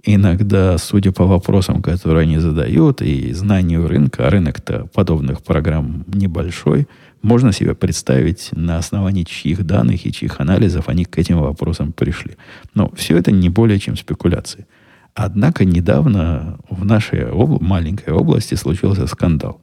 иногда, 0.05 0.79
судя 0.79 1.13
по 1.13 1.25
вопросам, 1.27 1.83
которые 1.83 2.23
они 2.23 2.39
задают, 2.39 3.03
и 3.03 3.33
знанию 3.33 3.89
рынка, 3.89 4.27
а 4.27 4.31
рынок-то 4.31 4.87
подобных 4.93 5.43
программ 5.43 6.05
небольшой, 6.13 6.87
можно 7.23 7.53
себе 7.53 7.75
представить, 7.75 8.51
на 8.53 8.79
основании 8.79 9.23
чьих 9.23 9.65
данных 9.65 10.07
и 10.07 10.13
чьих 10.13 10.41
анализов 10.41 10.89
они 10.89 11.05
к 11.05 11.19
этим 11.19 11.39
вопросам 11.39 11.93
пришли. 11.93 12.33
Но 12.75 12.91
все 12.97 13.17
это 13.17 13.31
не 13.31 13.49
более 13.49 13.79
чем 13.79 13.97
спекуляции. 13.97 14.67
Однако 15.15 15.65
недавно 15.65 16.59
в 16.69 16.85
нашей 16.85 17.29
об... 17.29 17.61
маленькой 17.61 18.15
области 18.15 18.55
случился 18.55 19.07
скандал. 19.07 19.61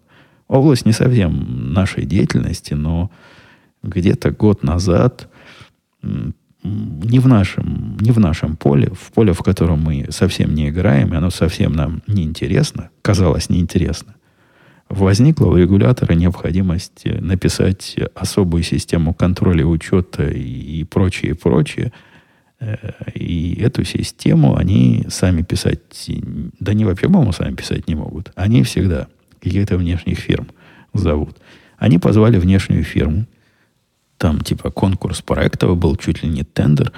Область 0.47 0.85
не 0.85 0.91
совсем 0.91 1.73
нашей 1.73 2.05
деятельности, 2.05 2.73
но 2.73 3.11
где-то 3.83 4.31
год 4.31 4.63
назад 4.63 5.29
не 6.01 7.19
в, 7.19 7.27
нашем, 7.27 7.97
не 7.99 8.11
в 8.11 8.19
нашем 8.19 8.57
поле, 8.57 8.91
в 8.91 9.11
поле, 9.11 9.33
в 9.33 9.39
котором 9.39 9.81
мы 9.81 10.07
совсем 10.09 10.53
не 10.53 10.69
играем, 10.69 11.13
и 11.13 11.17
оно 11.17 11.29
совсем 11.29 11.73
нам 11.73 12.01
не 12.07 12.23
интересно, 12.23 12.89
казалось 13.01 13.49
неинтересно, 13.49 14.15
возникла 14.89 15.47
у 15.47 15.55
регулятора 15.55 16.13
необходимость 16.13 17.05
написать 17.05 17.95
особую 18.15 18.63
систему 18.63 19.13
контроля 19.13 19.65
учета 19.65 20.27
и 20.27 20.83
прочее, 20.83 21.35
прочее– 21.35 21.91
и 23.13 23.57
эту 23.61 23.83
систему 23.85 24.57
они 24.57 25.05
сами 25.09 25.43
писать, 25.43 26.09
да 26.59 26.73
не 26.73 26.85
вообще, 26.85 27.07
по-моему, 27.07 27.31
сами 27.31 27.55
писать 27.55 27.87
не 27.87 27.95
могут. 27.95 28.31
Они 28.35 28.63
всегда 28.63 29.07
каких-то 29.39 29.77
внешних 29.77 30.19
фирм 30.19 30.47
зовут. 30.93 31.37
Они 31.77 31.97
позвали 31.97 32.37
внешнюю 32.37 32.83
фирму, 32.83 33.25
там 34.17 34.41
типа 34.41 34.71
конкурс 34.71 35.21
проектов 35.21 35.77
был, 35.77 35.95
чуть 35.95 36.23
ли 36.23 36.29
не 36.29 36.43
тендер, 36.43 36.91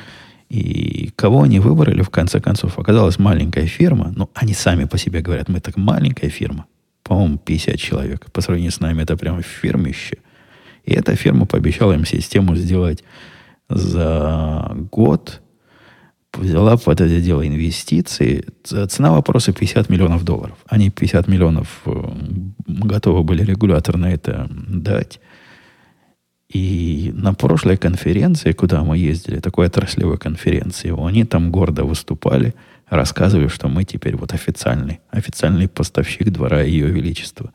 и 0.50 1.12
кого 1.16 1.44
они 1.44 1.60
выбрали, 1.60 2.02
в 2.02 2.10
конце 2.10 2.42
концов, 2.42 2.80
оказалась 2.80 3.20
маленькая 3.20 3.68
фирма, 3.68 4.12
ну, 4.16 4.30
они 4.34 4.54
сами 4.54 4.86
по 4.86 4.98
себе 4.98 5.22
говорят, 5.22 5.48
мы 5.48 5.60
так 5.60 5.78
маленькая 5.78 6.30
фирма, 6.30 6.66
по-моему, 7.04 7.38
50 7.38 7.78
человек, 7.78 8.32
по 8.32 8.42
сравнению 8.42 8.72
с 8.72 8.80
нами 8.80 9.04
это 9.04 9.16
прямо 9.16 9.44
фирмище. 9.44 10.18
И 10.84 10.94
эта 10.94 11.16
фирма 11.16 11.46
пообещала 11.46 11.94
им 11.94 12.06
систему 12.06 12.56
сделать 12.56 13.04
за 13.70 14.76
год 14.92 15.42
взяла 16.34 16.78
под 16.78 17.02
это 17.02 17.20
дело 17.20 17.46
инвестиции. 17.46 18.46
Цена 18.64 19.12
вопроса 19.12 19.54
50 19.54 19.90
миллионов 19.90 20.24
долларов. 20.24 20.58
Они 20.68 20.90
50 20.90 21.28
миллионов 21.28 21.82
э, 21.86 21.92
готовы 22.68 23.24
были 23.24 23.44
регулятор 23.44 23.98
на 23.98 24.14
это 24.14 24.48
дать. 24.50 25.20
И 26.54 27.12
на 27.16 27.34
прошлой 27.34 27.78
конференции, 27.78 28.52
куда 28.52 28.84
мы 28.84 28.98
ездили, 28.98 29.40
такой 29.40 29.68
отраслевой 29.68 30.18
конференции, 30.18 30.94
они 31.08 31.24
там 31.24 31.50
гордо 31.50 31.86
выступали, 31.86 32.54
рассказывали, 32.90 33.48
что 33.48 33.70
мы 33.70 33.86
теперь 33.86 34.18
вот 34.18 34.34
официальный, 34.34 35.00
официальный 35.12 35.70
поставщик 35.70 36.30
двора 36.30 36.62
Ее 36.62 36.88
Величества. 36.88 37.52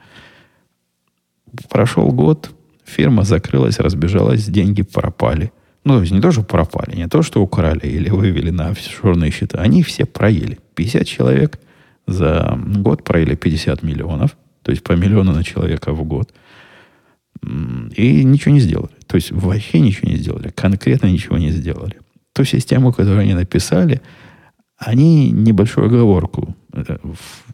Прошел 1.68 2.10
год, 2.10 2.50
фирма 2.86 3.24
закрылась, 3.24 3.78
разбежалась, 3.78 4.46
деньги 4.46 4.82
пропали. 4.82 5.52
Ну, 5.86 5.94
то 5.94 6.00
есть 6.00 6.12
не 6.12 6.20
то, 6.20 6.32
что 6.32 6.42
пропали, 6.42 6.96
не 6.96 7.08
то, 7.08 7.22
что 7.22 7.42
украли 7.42 7.86
или 7.86 8.10
вывели 8.10 8.50
на 8.50 8.68
офшорные 8.68 9.30
счета. 9.30 9.58
Они 9.58 9.82
все 9.82 10.04
проели. 10.04 10.58
50 10.74 11.06
человек 11.06 11.58
за 12.06 12.58
год 12.78 13.04
проели 13.04 13.34
50 13.34 13.82
миллионов, 13.82 14.36
то 14.62 14.72
есть 14.72 14.82
по 14.82 14.92
миллиону 14.92 15.32
на 15.32 15.42
человека 15.42 15.92
в 15.92 16.04
год– 16.04 16.32
и 17.42 18.24
ничего 18.24 18.54
не 18.54 18.60
сделали. 18.60 18.92
То 19.06 19.16
есть 19.16 19.30
вообще 19.30 19.80
ничего 19.80 20.10
не 20.10 20.16
сделали. 20.16 20.50
Конкретно 20.54 21.06
ничего 21.06 21.38
не 21.38 21.50
сделали. 21.50 21.96
Ту 22.32 22.44
систему, 22.44 22.92
которую 22.92 23.20
они 23.20 23.34
написали, 23.34 24.00
они 24.76 25.30
небольшую 25.30 25.86
оговорку 25.86 26.54
э, 26.72 26.98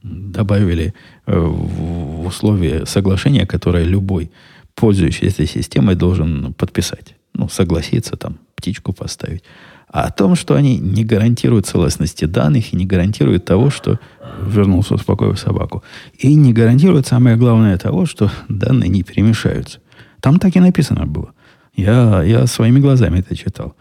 добавили 0.03 0.93
э, 1.27 1.39
в 1.39 2.27
условия 2.27 2.85
соглашения, 2.87 3.47
которое 3.47 3.85
любой 3.85 4.31
пользующийся 4.75 5.43
этой 5.43 5.47
системой 5.47 5.95
должен 5.95 6.53
подписать. 6.55 7.15
Ну, 7.35 7.49
согласиться, 7.49 8.17
там, 8.17 8.39
птичку 8.55 8.93
поставить. 8.93 9.43
А 9.89 10.05
о 10.05 10.11
том, 10.11 10.37
что 10.37 10.55
они 10.55 10.79
не 10.79 11.05
гарантируют 11.05 11.67
целостности 11.67 12.25
данных 12.25 12.73
и 12.73 12.77
не 12.77 12.87
гарантируют 12.87 13.45
того, 13.45 13.69
что 13.69 13.99
вернулся 14.41 14.95
успокоив 14.95 15.39
собаку. 15.39 15.83
И 16.19 16.35
не 16.35 16.55
гарантируют, 16.55 17.07
самое 17.07 17.37
главное, 17.37 17.77
того, 17.77 18.07
что 18.07 18.31
данные 18.49 18.89
не 18.89 19.03
перемешаются. 19.03 19.81
Там 20.21 20.39
так 20.39 20.57
и 20.57 20.61
написано 20.61 21.07
было. 21.07 21.33
Я, 21.75 22.23
я 22.23 22.47
своими 22.47 22.81
глазами 22.81 23.21
это 23.21 23.37
читал. 23.37 23.75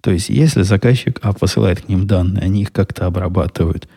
То 0.00 0.10
есть, 0.10 0.30
если 0.30 0.62
заказчик 0.62 1.18
А 1.22 1.32
посылает 1.32 1.82
к 1.82 1.88
ним 1.88 2.06
данные, 2.06 2.44
они 2.44 2.62
их 2.62 2.72
как-то 2.72 3.06
обрабатывают, 3.06 3.88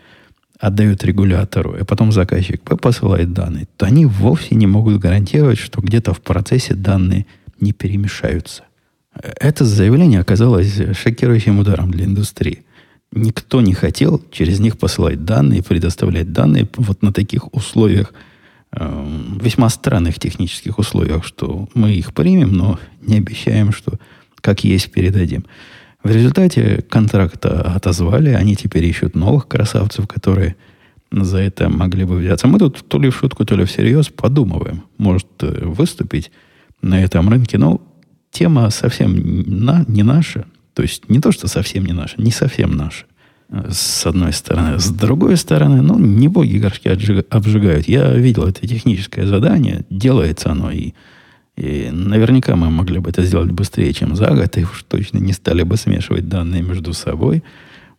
отдают 0.60 1.04
регулятору, 1.04 1.76
и 1.76 1.84
потом 1.84 2.12
заказчик 2.12 2.64
Б 2.64 2.78
посылает 2.78 3.34
данные, 3.34 3.68
то 3.78 3.86
они 3.86 4.06
вовсе 4.06 4.56
не 4.56 4.68
могут 4.68 5.00
гарантировать, 5.00 5.58
что 5.58 5.82
где-то 5.82 6.14
в 6.14 6.22
процессе 6.22 6.76
данные 6.76 7.26
не 7.60 7.72
перемешаются. 7.72 8.64
Это 9.22 9.64
заявление 9.64 10.20
оказалось 10.20 10.82
шокирующим 10.98 11.60
ударом 11.60 11.92
для 11.92 12.06
индустрии. 12.06 12.64
Никто 13.12 13.62
не 13.62 13.74
хотел 13.74 14.22
через 14.32 14.60
них 14.60 14.78
посылать 14.78 15.24
данные, 15.24 15.64
предоставлять 15.64 16.34
данные 16.34 16.68
вот 16.76 17.02
на 17.02 17.14
таких 17.14 17.54
условиях, 17.54 18.14
э, 18.72 19.08
весьма 19.42 19.70
странных 19.70 20.20
технических 20.20 20.80
условиях, 20.80 21.24
что 21.24 21.70
мы 21.74 21.94
их 21.94 22.14
примем, 22.14 22.54
но 22.54 22.80
не 23.02 23.18
обещаем, 23.18 23.72
что 23.72 23.94
как 24.42 24.64
есть 24.66 24.92
передадим. 24.92 25.46
В 26.04 26.12
результате 26.12 26.84
контракта 26.90 27.74
отозвали, 27.74 28.30
они 28.30 28.56
теперь 28.56 28.84
ищут 28.86 29.16
новых 29.16 29.48
красавцев, 29.48 30.08
которые 30.08 30.56
за 31.12 31.38
это 31.38 31.70
могли 31.70 32.04
бы 32.04 32.18
взяться. 32.18 32.48
Мы 32.48 32.60
тут 32.60 32.86
то 32.88 33.00
ли 33.00 33.10
в 33.10 33.16
шутку, 33.16 33.46
то 33.46 33.56
ли 33.56 33.64
всерьез 33.64 34.10
подумываем, 34.10 34.84
может 34.98 35.28
э, 35.40 35.66
выступить 35.66 36.32
на 36.82 37.02
этом 37.02 37.30
рынке, 37.30 37.58
но 37.58 37.82
тема 38.36 38.70
совсем 38.70 39.16
на, 39.66 39.86
не 39.88 40.04
наша. 40.04 40.46
То 40.74 40.82
есть 40.82 41.10
не 41.10 41.20
то, 41.20 41.32
что 41.32 41.48
совсем 41.48 41.86
не 41.86 41.94
наша, 41.94 42.22
не 42.22 42.32
совсем 42.32 42.76
наша. 42.76 43.06
С 43.50 44.06
одной 44.06 44.34
стороны. 44.34 44.80
С 44.80 44.90
другой 44.90 45.38
стороны, 45.38 45.82
ну, 45.82 46.00
не 46.00 46.28
боги 46.28 46.58
горшки 46.58 46.90
обжигают. 47.30 47.88
Я 47.88 48.12
видел 48.12 48.48
это 48.48 48.68
техническое 48.68 49.26
задание. 49.26 49.86
Делается 49.90 50.52
оно 50.52 50.72
и 50.72 50.94
и 51.56 51.90
наверняка 51.90 52.56
мы 52.58 52.70
могли 52.70 53.00
бы 53.00 53.10
это 53.10 53.24
сделать 53.24 53.52
быстрее, 53.52 53.94
чем 53.94 54.16
за 54.16 54.32
год, 54.32 54.58
и 54.58 54.64
уж 54.64 54.84
точно 54.84 55.20
не 55.20 55.32
стали 55.32 55.64
бы 55.64 55.78
смешивать 55.78 56.28
данные 56.28 56.62
между 56.62 56.92
собой. 56.92 57.44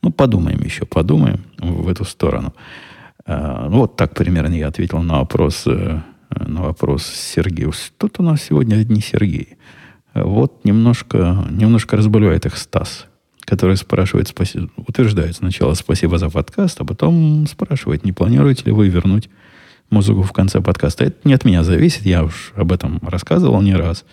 Ну, 0.03 0.13
подумаем 0.13 0.61
еще, 0.63 0.85
подумаем 0.85 1.41
в 1.59 1.89
эту 1.89 2.05
сторону. 2.05 2.53
А, 3.25 3.69
ну, 3.71 3.79
вот 3.79 3.97
так 3.97 4.15
примерно 4.15 4.55
я 4.55 4.69
ответил 4.69 5.01
на 5.03 5.21
вопрос, 5.21 5.63
э, 5.67 6.01
на 6.31 6.63
вопрос 6.63 7.07
Сергея. 7.07 7.73
Тут 7.97 8.21
у 8.21 8.23
нас 8.23 8.43
сегодня 8.43 8.77
одни 8.77 9.01
Сергеи. 9.01 9.57
Вот 10.25 10.65
немножко, 10.65 11.45
немножко 11.51 11.97
разбавляет 11.97 12.47
их 12.47 12.57
Стас, 12.57 13.07
который 13.41 13.77
спрашивает, 13.77 14.29
спаси, 14.29 14.69
утверждает 14.77 15.37
сначала 15.37 15.75
спасибо 15.75 16.19
за 16.19 16.31
подкаст, 16.31 16.81
а 16.81 16.85
потом 16.85 17.47
спрашивает, 17.47 18.05
не 18.05 18.13
планируете 18.13 18.65
ли 18.67 18.73
вы 18.73 18.89
вернуть 18.89 19.29
музыку 19.91 20.23
в 20.23 20.33
конце 20.33 20.61
подкаста. 20.61 21.05
Это 21.05 21.17
не 21.25 21.35
от 21.35 21.45
меня 21.45 21.63
зависит, 21.63 22.07
я 22.07 22.25
уж 22.25 22.53
об 22.57 22.73
этом 22.73 23.01
рассказывал 23.03 23.61
не 23.61 23.75
раз. 23.75 24.05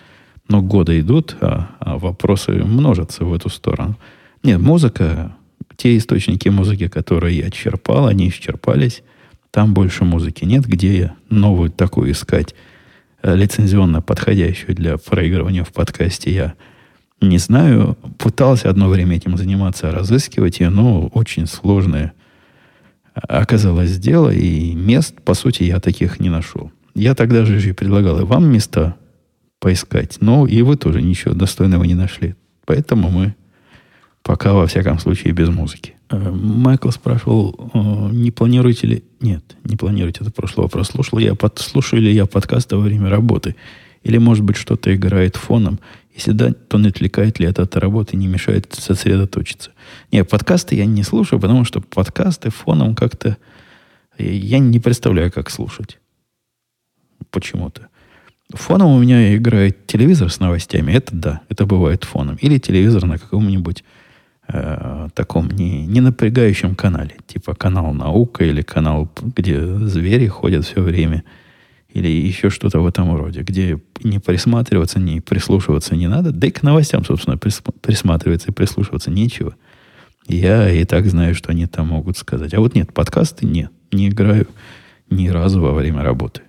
Но 0.49 0.61
годы 0.61 0.99
идут, 0.99 1.37
а, 1.39 1.69
а 1.79 1.97
вопросы 1.97 2.51
множатся 2.51 3.23
в 3.23 3.33
эту 3.33 3.49
сторону. 3.49 3.97
Нет, 4.43 4.59
музыка, 4.59 5.33
те 5.77 5.97
источники 5.97 6.49
музыки, 6.49 6.89
которые 6.89 7.37
я 7.37 7.49
черпал, 7.49 8.07
они 8.07 8.27
исчерпались. 8.27 9.03
Там 9.51 9.73
больше 9.73 10.03
музыки 10.03 10.43
нет, 10.43 10.65
где 10.65 10.97
я 10.97 11.15
новую 11.29 11.71
такую 11.71 12.11
искать 12.11 12.55
лицензионно 13.23 14.01
подходящую 14.01 14.75
для 14.75 14.97
проигрывания 14.97 15.63
в 15.63 15.71
подкасте, 15.71 16.33
я 16.33 16.53
не 17.21 17.37
знаю. 17.37 17.97
Пытался 18.17 18.69
одно 18.69 18.89
время 18.89 19.15
этим 19.15 19.37
заниматься, 19.37 19.91
разыскивать 19.91 20.59
ее, 20.59 20.69
но 20.69 21.07
очень 21.07 21.47
сложное 21.47 22.13
оказалось 23.13 23.97
дело, 23.97 24.29
и 24.29 24.73
мест, 24.73 25.21
по 25.21 25.33
сути, 25.33 25.63
я 25.63 25.79
таких 25.79 26.19
не 26.19 26.29
нашел. 26.29 26.71
Я 26.95 27.15
тогда 27.15 27.45
же 27.45 27.59
и 27.69 27.73
предлагал 27.73 28.19
и 28.19 28.23
вам 28.23 28.51
места 28.51 28.95
поискать, 29.59 30.17
но 30.19 30.45
и 30.45 30.61
вы 30.61 30.75
тоже 30.75 31.01
ничего 31.01 31.33
достойного 31.33 31.83
не 31.83 31.95
нашли. 31.95 32.35
Поэтому 32.65 33.09
мы 33.09 33.35
пока, 34.23 34.53
во 34.53 34.67
всяком 34.67 34.99
случае, 34.99 35.33
без 35.33 35.49
музыки. 35.49 35.95
Э, 36.13 36.31
Майкл 36.31 36.89
спрашивал, 36.91 37.71
э, 37.73 37.79
не 38.11 38.31
планируете 38.31 38.87
ли... 38.87 39.03
Нет, 39.19 39.43
не 39.63 39.75
планируете, 39.75 40.19
это 40.21 40.31
прошлый 40.31 40.65
вопрос. 40.65 40.89
Слушал 40.89 41.17
я, 41.17 41.33
под... 41.33 41.59
ли 41.93 42.13
я 42.13 42.25
подкасты 42.25 42.75
во 42.75 42.83
время 42.83 43.09
работы? 43.09 43.55
Или, 44.03 44.17
может 44.17 44.43
быть, 44.43 44.57
что-то 44.57 44.93
играет 44.93 45.35
фоном? 45.35 45.79
Если 46.13 46.31
да, 46.31 46.51
то 46.53 46.77
не 46.77 46.89
отвлекает 46.89 47.39
ли 47.39 47.47
это 47.47 47.63
от 47.63 47.75
работы, 47.77 48.15
не 48.15 48.27
мешает 48.27 48.71
сосредоточиться? 48.77 49.71
Нет, 50.11 50.29
подкасты 50.29 50.75
я 50.75 50.85
не 50.85 51.01
слушаю, 51.01 51.39
потому 51.39 51.65
что 51.65 51.81
подкасты 51.81 52.51
фоном 52.51 52.95
как-то... 52.95 53.37
Я 54.19 54.59
не 54.59 54.79
представляю, 54.79 55.31
как 55.31 55.49
слушать. 55.49 55.99
Почему-то. 57.31 57.87
Фоном 58.51 58.91
у 58.91 58.99
меня 58.99 59.35
играет 59.35 59.87
телевизор 59.87 60.29
с 60.29 60.39
новостями. 60.39 60.91
Это 60.91 61.15
да, 61.15 61.41
это 61.49 61.65
бывает 61.65 62.03
фоном. 62.03 62.35
Или 62.35 62.59
телевизор 62.59 63.05
на 63.05 63.17
каком-нибудь 63.17 63.83
э, 64.47 65.09
таком 65.13 65.49
не, 65.49 65.85
не 65.85 66.01
напрягающем 66.01 66.75
канале, 66.75 67.15
типа 67.27 67.55
канал 67.55 67.93
наука 67.93 68.43
или 68.43 68.61
канал, 68.61 69.09
где 69.21 69.63
звери 69.63 70.27
ходят 70.27 70.65
все 70.65 70.81
время, 70.81 71.23
или 71.89 72.07
еще 72.07 72.49
что-то 72.49 72.79
в 72.79 72.87
этом 72.87 73.15
роде, 73.15 73.41
где 73.41 73.79
не 74.03 74.19
присматриваться, 74.19 74.99
не 74.99 75.21
прислушиваться 75.21 75.95
не 75.95 76.07
надо, 76.07 76.31
да 76.31 76.47
и 76.47 76.51
к 76.51 76.63
новостям, 76.63 77.05
собственно, 77.05 77.37
присматриваться 77.37 78.49
и 78.49 78.53
прислушиваться 78.53 79.11
нечего. 79.11 79.55
Я 80.27 80.69
и 80.71 80.85
так 80.85 81.05
знаю, 81.05 81.35
что 81.35 81.51
они 81.51 81.67
там 81.67 81.87
могут 81.87 82.17
сказать. 82.17 82.53
А 82.53 82.59
вот 82.59 82.75
нет, 82.75 82.93
подкасты 82.93 83.45
нет, 83.45 83.71
не 83.91 84.07
играю 84.07 84.47
ни 85.09 85.27
разу 85.27 85.61
во 85.61 85.73
время 85.73 86.01
работы. 86.01 86.41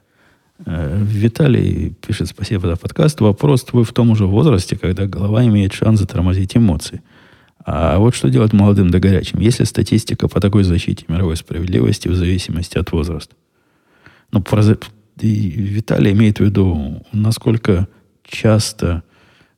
Э, 0.65 0.97
Виталий 1.03 1.95
пишет, 2.07 2.29
спасибо 2.29 2.69
за 2.69 2.77
подкаст. 2.77 3.21
Вопрос, 3.21 3.67
вы 3.73 3.85
в 3.85 3.93
том 3.93 4.11
уже 4.11 4.27
возрасте, 4.27 4.77
когда 4.77 5.07
голова 5.07 5.45
имеет 5.45 5.73
шанс 5.73 6.01
затормозить 6.01 6.57
эмоции– 6.57 7.03
а 7.65 7.99
вот 7.99 8.15
что 8.15 8.29
делать 8.29 8.53
молодым 8.53 8.91
да 8.91 8.99
горячим? 8.99 9.41
Есть 9.41 9.59
ли 9.61 9.65
статистика 9.65 10.29
по 10.29 10.41
такой 10.41 10.65
защите 10.65 11.07
мировой 11.09 11.37
справедливости 11.37 12.09
в 12.09 12.15
зависимости 12.15 12.77
от 12.77 12.93
возраста? 12.93 13.35
Ну, 14.33 14.45
Виталий 15.17 16.13
имеет 16.13 16.39
в 16.39 16.45
виду, 16.45 17.07
насколько 17.13 17.89
часто 18.23 19.03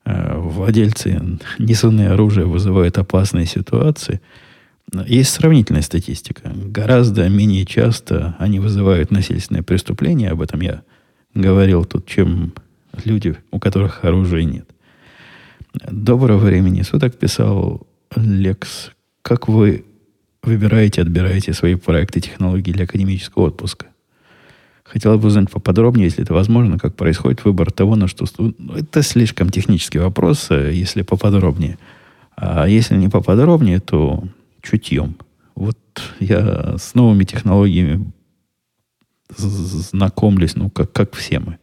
э, 0.05 0.39
владельцы 0.39 1.21
несунные 1.59 2.11
оружия 2.11 2.45
вызывают 2.45 2.99
опасные 2.99 3.47
ситуации. 3.47 4.21
Есть 5.07 5.31
сравнительная 5.31 5.83
статистика. 5.83 6.53
Гораздо 6.55 7.29
менее 7.29 7.65
часто 7.67 8.37
они 8.39 8.61
вызывают 8.61 9.11
насильственные 9.11 9.65
преступления, 9.65 10.31
об 10.31 10.43
этом 10.43 10.61
я 10.61 10.83
говорил 11.35 11.85
тут, 11.85 12.07
чем 12.07 12.55
люди, 13.05 13.37
у 13.51 13.59
которых 13.59 14.05
оружия 14.05 14.45
нет. 14.45 14.69
Доброго 15.91 16.39
времени 16.39 16.83
суток 16.83 17.17
писал 17.17 17.87
Лекс, 18.17 18.91
как 19.23 19.49
вы 19.49 19.85
выбираете, 20.43 21.03
отбираете 21.03 21.53
свои 21.53 21.75
проекты 21.75 22.21
технологии 22.21 22.73
для 22.73 22.85
академического 22.85 23.45
отпуска? 23.45 23.87
Хотел 24.85 25.19
бы 25.19 25.29
узнать 25.29 25.51
поподробнее, 25.51 26.07
если 26.07 26.23
это 26.23 26.33
возможно, 26.33 26.79
как 26.79 26.95
происходит 26.95 27.45
выбор 27.45 27.73
того, 27.73 27.97
на 27.97 28.07
что... 28.07 28.25
Ну, 28.39 28.75
это 28.75 29.03
слишком 29.03 29.51
технический 29.51 29.99
вопрос, 29.99 30.47
э, 30.51 30.73
если 30.73 31.03
поподробнее. 31.03 31.77
А 32.37 32.67
если 32.69 32.97
не 32.97 33.09
поподробнее, 33.09 33.81
то 33.81 34.25
чутьем. 34.63 35.17
Вот 35.57 35.79
я 36.21 36.77
с 36.79 36.95
новыми 36.95 37.25
технологиями 37.25 38.13
знакомлюсь, 39.37 40.55
ну, 40.55 40.71
как, 40.71 40.93
как 40.93 41.15
все 41.15 41.41
мы. 41.41 41.59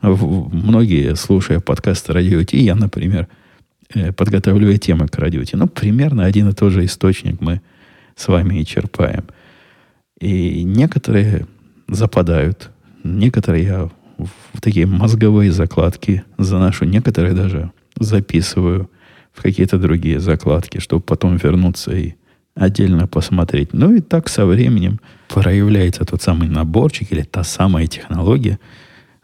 Многие, 0.00 1.14
слушая 1.14 1.60
подкасты 1.60 2.12
Радио 2.12 2.42
Ти, 2.42 2.62
я, 2.62 2.74
например, 2.74 3.28
э, 3.94 4.12
подготавливаю 4.12 4.78
темы 4.78 5.08
к 5.08 5.18
Радио 5.18 5.44
Ти. 5.44 5.56
Ну, 5.56 5.68
примерно 5.68 6.24
один 6.24 6.48
и 6.48 6.52
тот 6.52 6.72
же 6.72 6.84
источник 6.84 7.40
мы 7.40 7.60
с 8.16 8.28
вами 8.28 8.60
и 8.60 8.66
черпаем. 8.66 9.24
И 10.20 10.62
некоторые 10.62 11.46
западают, 11.88 12.70
некоторые 13.04 13.64
я 13.64 13.90
в 14.52 14.60
такие 14.60 14.86
мозговые 14.86 15.52
закладки 15.52 16.24
заношу, 16.38 16.84
некоторые 16.84 17.34
даже 17.34 17.72
записываю 17.98 18.90
в 19.32 19.42
какие-то 19.42 19.78
другие 19.78 20.20
закладки, 20.20 20.78
чтобы 20.78 21.02
потом 21.02 21.36
вернуться 21.36 21.92
и 21.92 22.14
отдельно 22.54 23.06
посмотреть. 23.06 23.72
Ну 23.72 23.94
и 23.94 24.00
так 24.00 24.28
со 24.28 24.44
временем 24.44 25.00
проявляется 25.28 26.04
тот 26.04 26.22
самый 26.22 26.48
наборчик 26.48 27.10
или 27.12 27.22
та 27.22 27.44
самая 27.44 27.86
технология, 27.86 28.58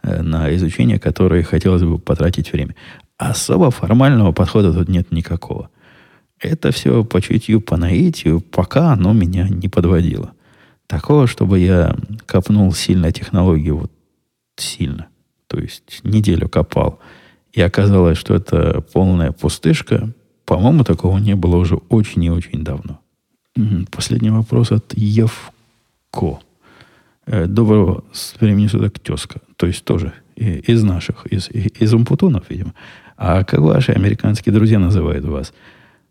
э, 0.03 0.23
на 0.23 0.55
изучение 0.57 0.99
которой 0.99 1.43
хотелось 1.43 1.83
бы 1.83 1.99
потратить 1.99 2.53
время. 2.53 2.75
Особо 3.19 3.73
формального 3.73 4.33
подхода 4.33 4.73
тут 4.73 4.89
нет 4.89 5.11
никакого. 5.11 5.71
Это 6.39 6.71
все 6.71 7.05
по 7.05 7.21
чутью, 7.21 7.61
по 7.61 7.77
наитию, 7.77 8.41
пока 8.41 8.93
оно 8.93 9.13
меня 9.13 9.49
не 9.49 9.69
подводило. 9.69 10.33
Такого, 10.87 11.27
чтобы 11.27 11.59
я 11.59 11.97
копнул 12.27 12.73
сильно 12.73 13.11
технологию, 13.13 13.77
вот 13.77 13.93
сильно, 14.57 15.09
то 15.49 15.59
есть 15.59 16.01
неделю 16.05 16.49
копал, 16.49 17.01
и 17.53 17.61
оказалось, 17.61 18.19
что 18.19 18.35
это 18.35 18.81
полная 18.93 19.33
пустышка, 19.33 20.13
по-моему, 20.45 20.85
такого 20.85 21.19
не 21.19 21.35
было 21.35 21.57
уже 21.57 21.75
очень 21.75 22.25
и 22.25 22.31
очень 22.31 22.65
давно. 22.65 23.01
Последний 23.91 24.31
вопрос 24.31 24.71
от 24.71 24.95
Евко. 24.95 26.39
Э, 27.27 27.47
доброго 27.47 28.05
времени 28.41 28.69
суток 28.69 29.01
тезка. 29.01 29.41
То 29.57 29.67
есть 29.67 29.85
тоже 29.85 30.15
из 30.37 30.85
наших, 30.85 31.27
из, 31.27 31.51
из 31.51 31.93
умпутунов, 31.93 32.45
видимо. 32.49 32.73
А 33.19 33.43
как 33.43 33.59
ваши 33.61 33.91
американские 33.91 34.55
друзья 34.55 34.79
называют 34.79 35.25
вас? 35.25 35.53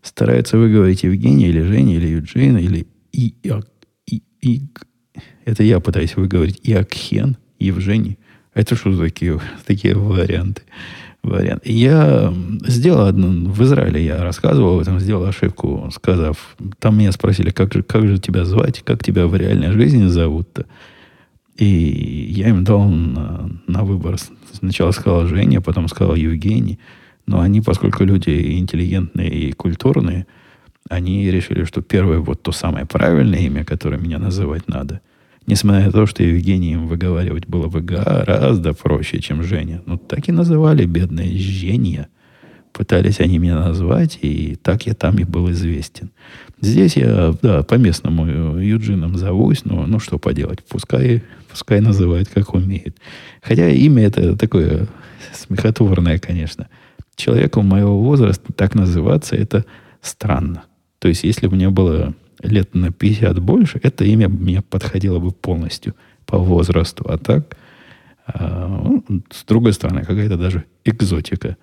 Стараются 0.02 0.58
выговорить 0.58 1.04
Евгений 1.04 1.46
или 1.46 1.62
Женя, 1.62 1.96
или 1.96 2.06
Юджин, 2.06 2.58
или 2.58 2.86
и, 3.12 3.34
и, 4.06 4.22
и, 4.42 4.62
Это 5.46 5.62
я 5.62 5.80
пытаюсь 5.80 6.16
выговорить 6.16 6.60
Иакхен, 6.62 7.38
Евгений. 7.58 8.18
Это 8.52 8.76
что 8.76 8.92
за 8.92 9.04
такие, 9.04 9.40
такие 9.66 9.96
варианты? 9.96 10.62
вариант. 11.22 11.66
Я 11.66 12.32
сделал 12.66 13.06
одну, 13.06 13.50
в 13.50 13.62
Израиле 13.62 14.04
я 14.04 14.22
рассказывал 14.22 14.76
об 14.76 14.80
этом, 14.80 15.00
сделал 15.00 15.24
ошибку, 15.24 15.90
сказав, 15.92 16.56
там 16.78 16.98
меня 16.98 17.12
спросили, 17.12 17.50
как 17.50 17.72
же, 17.74 17.82
как 17.82 18.06
же 18.06 18.18
тебя 18.18 18.44
звать, 18.44 18.82
как 18.82 19.02
тебя 19.02 19.26
в 19.26 19.34
реальной 19.34 19.72
жизни 19.72 20.06
зовут-то. 20.06 20.66
И 21.56 21.66
я 22.30 22.50
им 22.50 22.62
дал 22.64 22.88
на, 22.88 23.50
на 23.66 23.82
выбор. 23.82 24.16
Сначала 24.52 24.90
сказал 24.92 25.26
Женя, 25.26 25.60
потом 25.60 25.88
сказал 25.88 26.14
Евгений. 26.14 26.78
Но 27.26 27.40
они, 27.40 27.60
поскольку 27.60 28.04
люди 28.04 28.58
интеллигентные 28.58 29.28
и 29.28 29.52
культурные, 29.52 30.26
они 30.88 31.30
решили, 31.30 31.64
что 31.64 31.82
первое 31.82 32.18
вот 32.18 32.42
то 32.42 32.52
самое 32.52 32.86
правильное 32.86 33.40
имя, 33.40 33.64
которое 33.64 33.98
меня 33.98 34.18
называть 34.18 34.68
надо. 34.68 35.00
Несмотря 35.46 35.86
на 35.86 35.92
то, 35.92 36.06
что 36.06 36.22
Евгением 36.22 36.86
выговаривать 36.86 37.46
было 37.46 37.68
бы 37.68 37.80
гораздо 37.80 38.74
проще, 38.74 39.20
чем 39.20 39.42
Женя. 39.42 39.82
Ну, 39.86 39.96
так 39.96 40.28
и 40.28 40.32
называли 40.32 40.84
бедное 40.84 41.30
Женя. 41.36 42.08
Пытались 42.78 43.18
они 43.18 43.38
меня 43.38 43.58
назвать, 43.58 44.20
и 44.22 44.54
так 44.62 44.86
я 44.86 44.94
там 44.94 45.18
и 45.18 45.24
был 45.24 45.50
известен. 45.50 46.10
Здесь 46.60 46.96
я, 46.96 47.34
да, 47.42 47.64
по-местному 47.64 48.56
Юджином 48.56 49.18
зовусь, 49.18 49.64
но 49.64 49.84
ну 49.84 49.98
что 49.98 50.20
поделать, 50.20 50.62
пускай, 50.62 51.24
пускай 51.50 51.80
называют, 51.80 52.28
как 52.28 52.54
умеет. 52.54 52.96
Хотя 53.42 53.68
имя 53.68 54.04
это 54.04 54.36
такое 54.36 54.86
смехотворное, 55.34 56.20
конечно. 56.20 56.68
Человеку 57.16 57.62
моего 57.62 58.00
возраста 58.00 58.52
так 58.52 58.76
называться, 58.76 59.34
это 59.34 59.64
странно. 60.00 60.62
То 61.00 61.08
есть, 61.08 61.24
если 61.24 61.48
бы 61.48 61.56
мне 61.56 61.70
было 61.70 62.14
лет 62.44 62.76
на 62.76 62.92
50 62.92 63.40
больше, 63.40 63.80
это 63.82 64.04
имя 64.04 64.28
мне 64.28 64.62
подходило 64.62 65.18
бы 65.18 65.32
полностью 65.32 65.96
по 66.26 66.38
возрасту. 66.38 67.04
А 67.08 67.18
так, 67.18 67.56
ну, 68.38 69.02
с 69.30 69.42
другой 69.42 69.72
стороны, 69.72 70.04
какая-то 70.04 70.36
даже 70.36 70.62
экзотика 70.84 71.56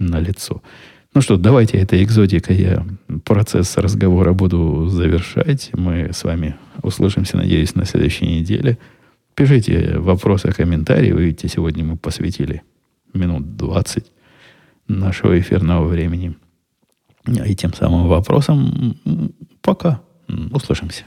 на 0.00 0.18
лицо. 0.18 0.62
Ну 1.14 1.20
что, 1.20 1.36
давайте 1.36 1.78
этой 1.78 2.02
экзотикой 2.02 2.56
я 2.56 2.86
процесс 3.24 3.76
разговора 3.76 4.32
буду 4.32 4.88
завершать. 4.88 5.70
Мы 5.72 6.12
с 6.12 6.24
вами 6.24 6.56
услышимся, 6.82 7.36
надеюсь, 7.36 7.74
на 7.74 7.84
следующей 7.84 8.26
неделе. 8.26 8.78
Пишите 9.34 9.98
вопросы, 9.98 10.52
комментарии. 10.52 11.12
Вы 11.12 11.24
видите, 11.24 11.48
сегодня 11.48 11.84
мы 11.84 11.96
посвятили 11.96 12.62
минут 13.12 13.56
20 13.56 14.06
нашего 14.88 15.38
эфирного 15.38 15.86
времени. 15.86 16.36
И 17.26 17.54
тем 17.54 17.74
самым 17.74 18.08
вопросам 18.08 18.96
пока. 19.62 20.00
Услышимся. 20.52 21.04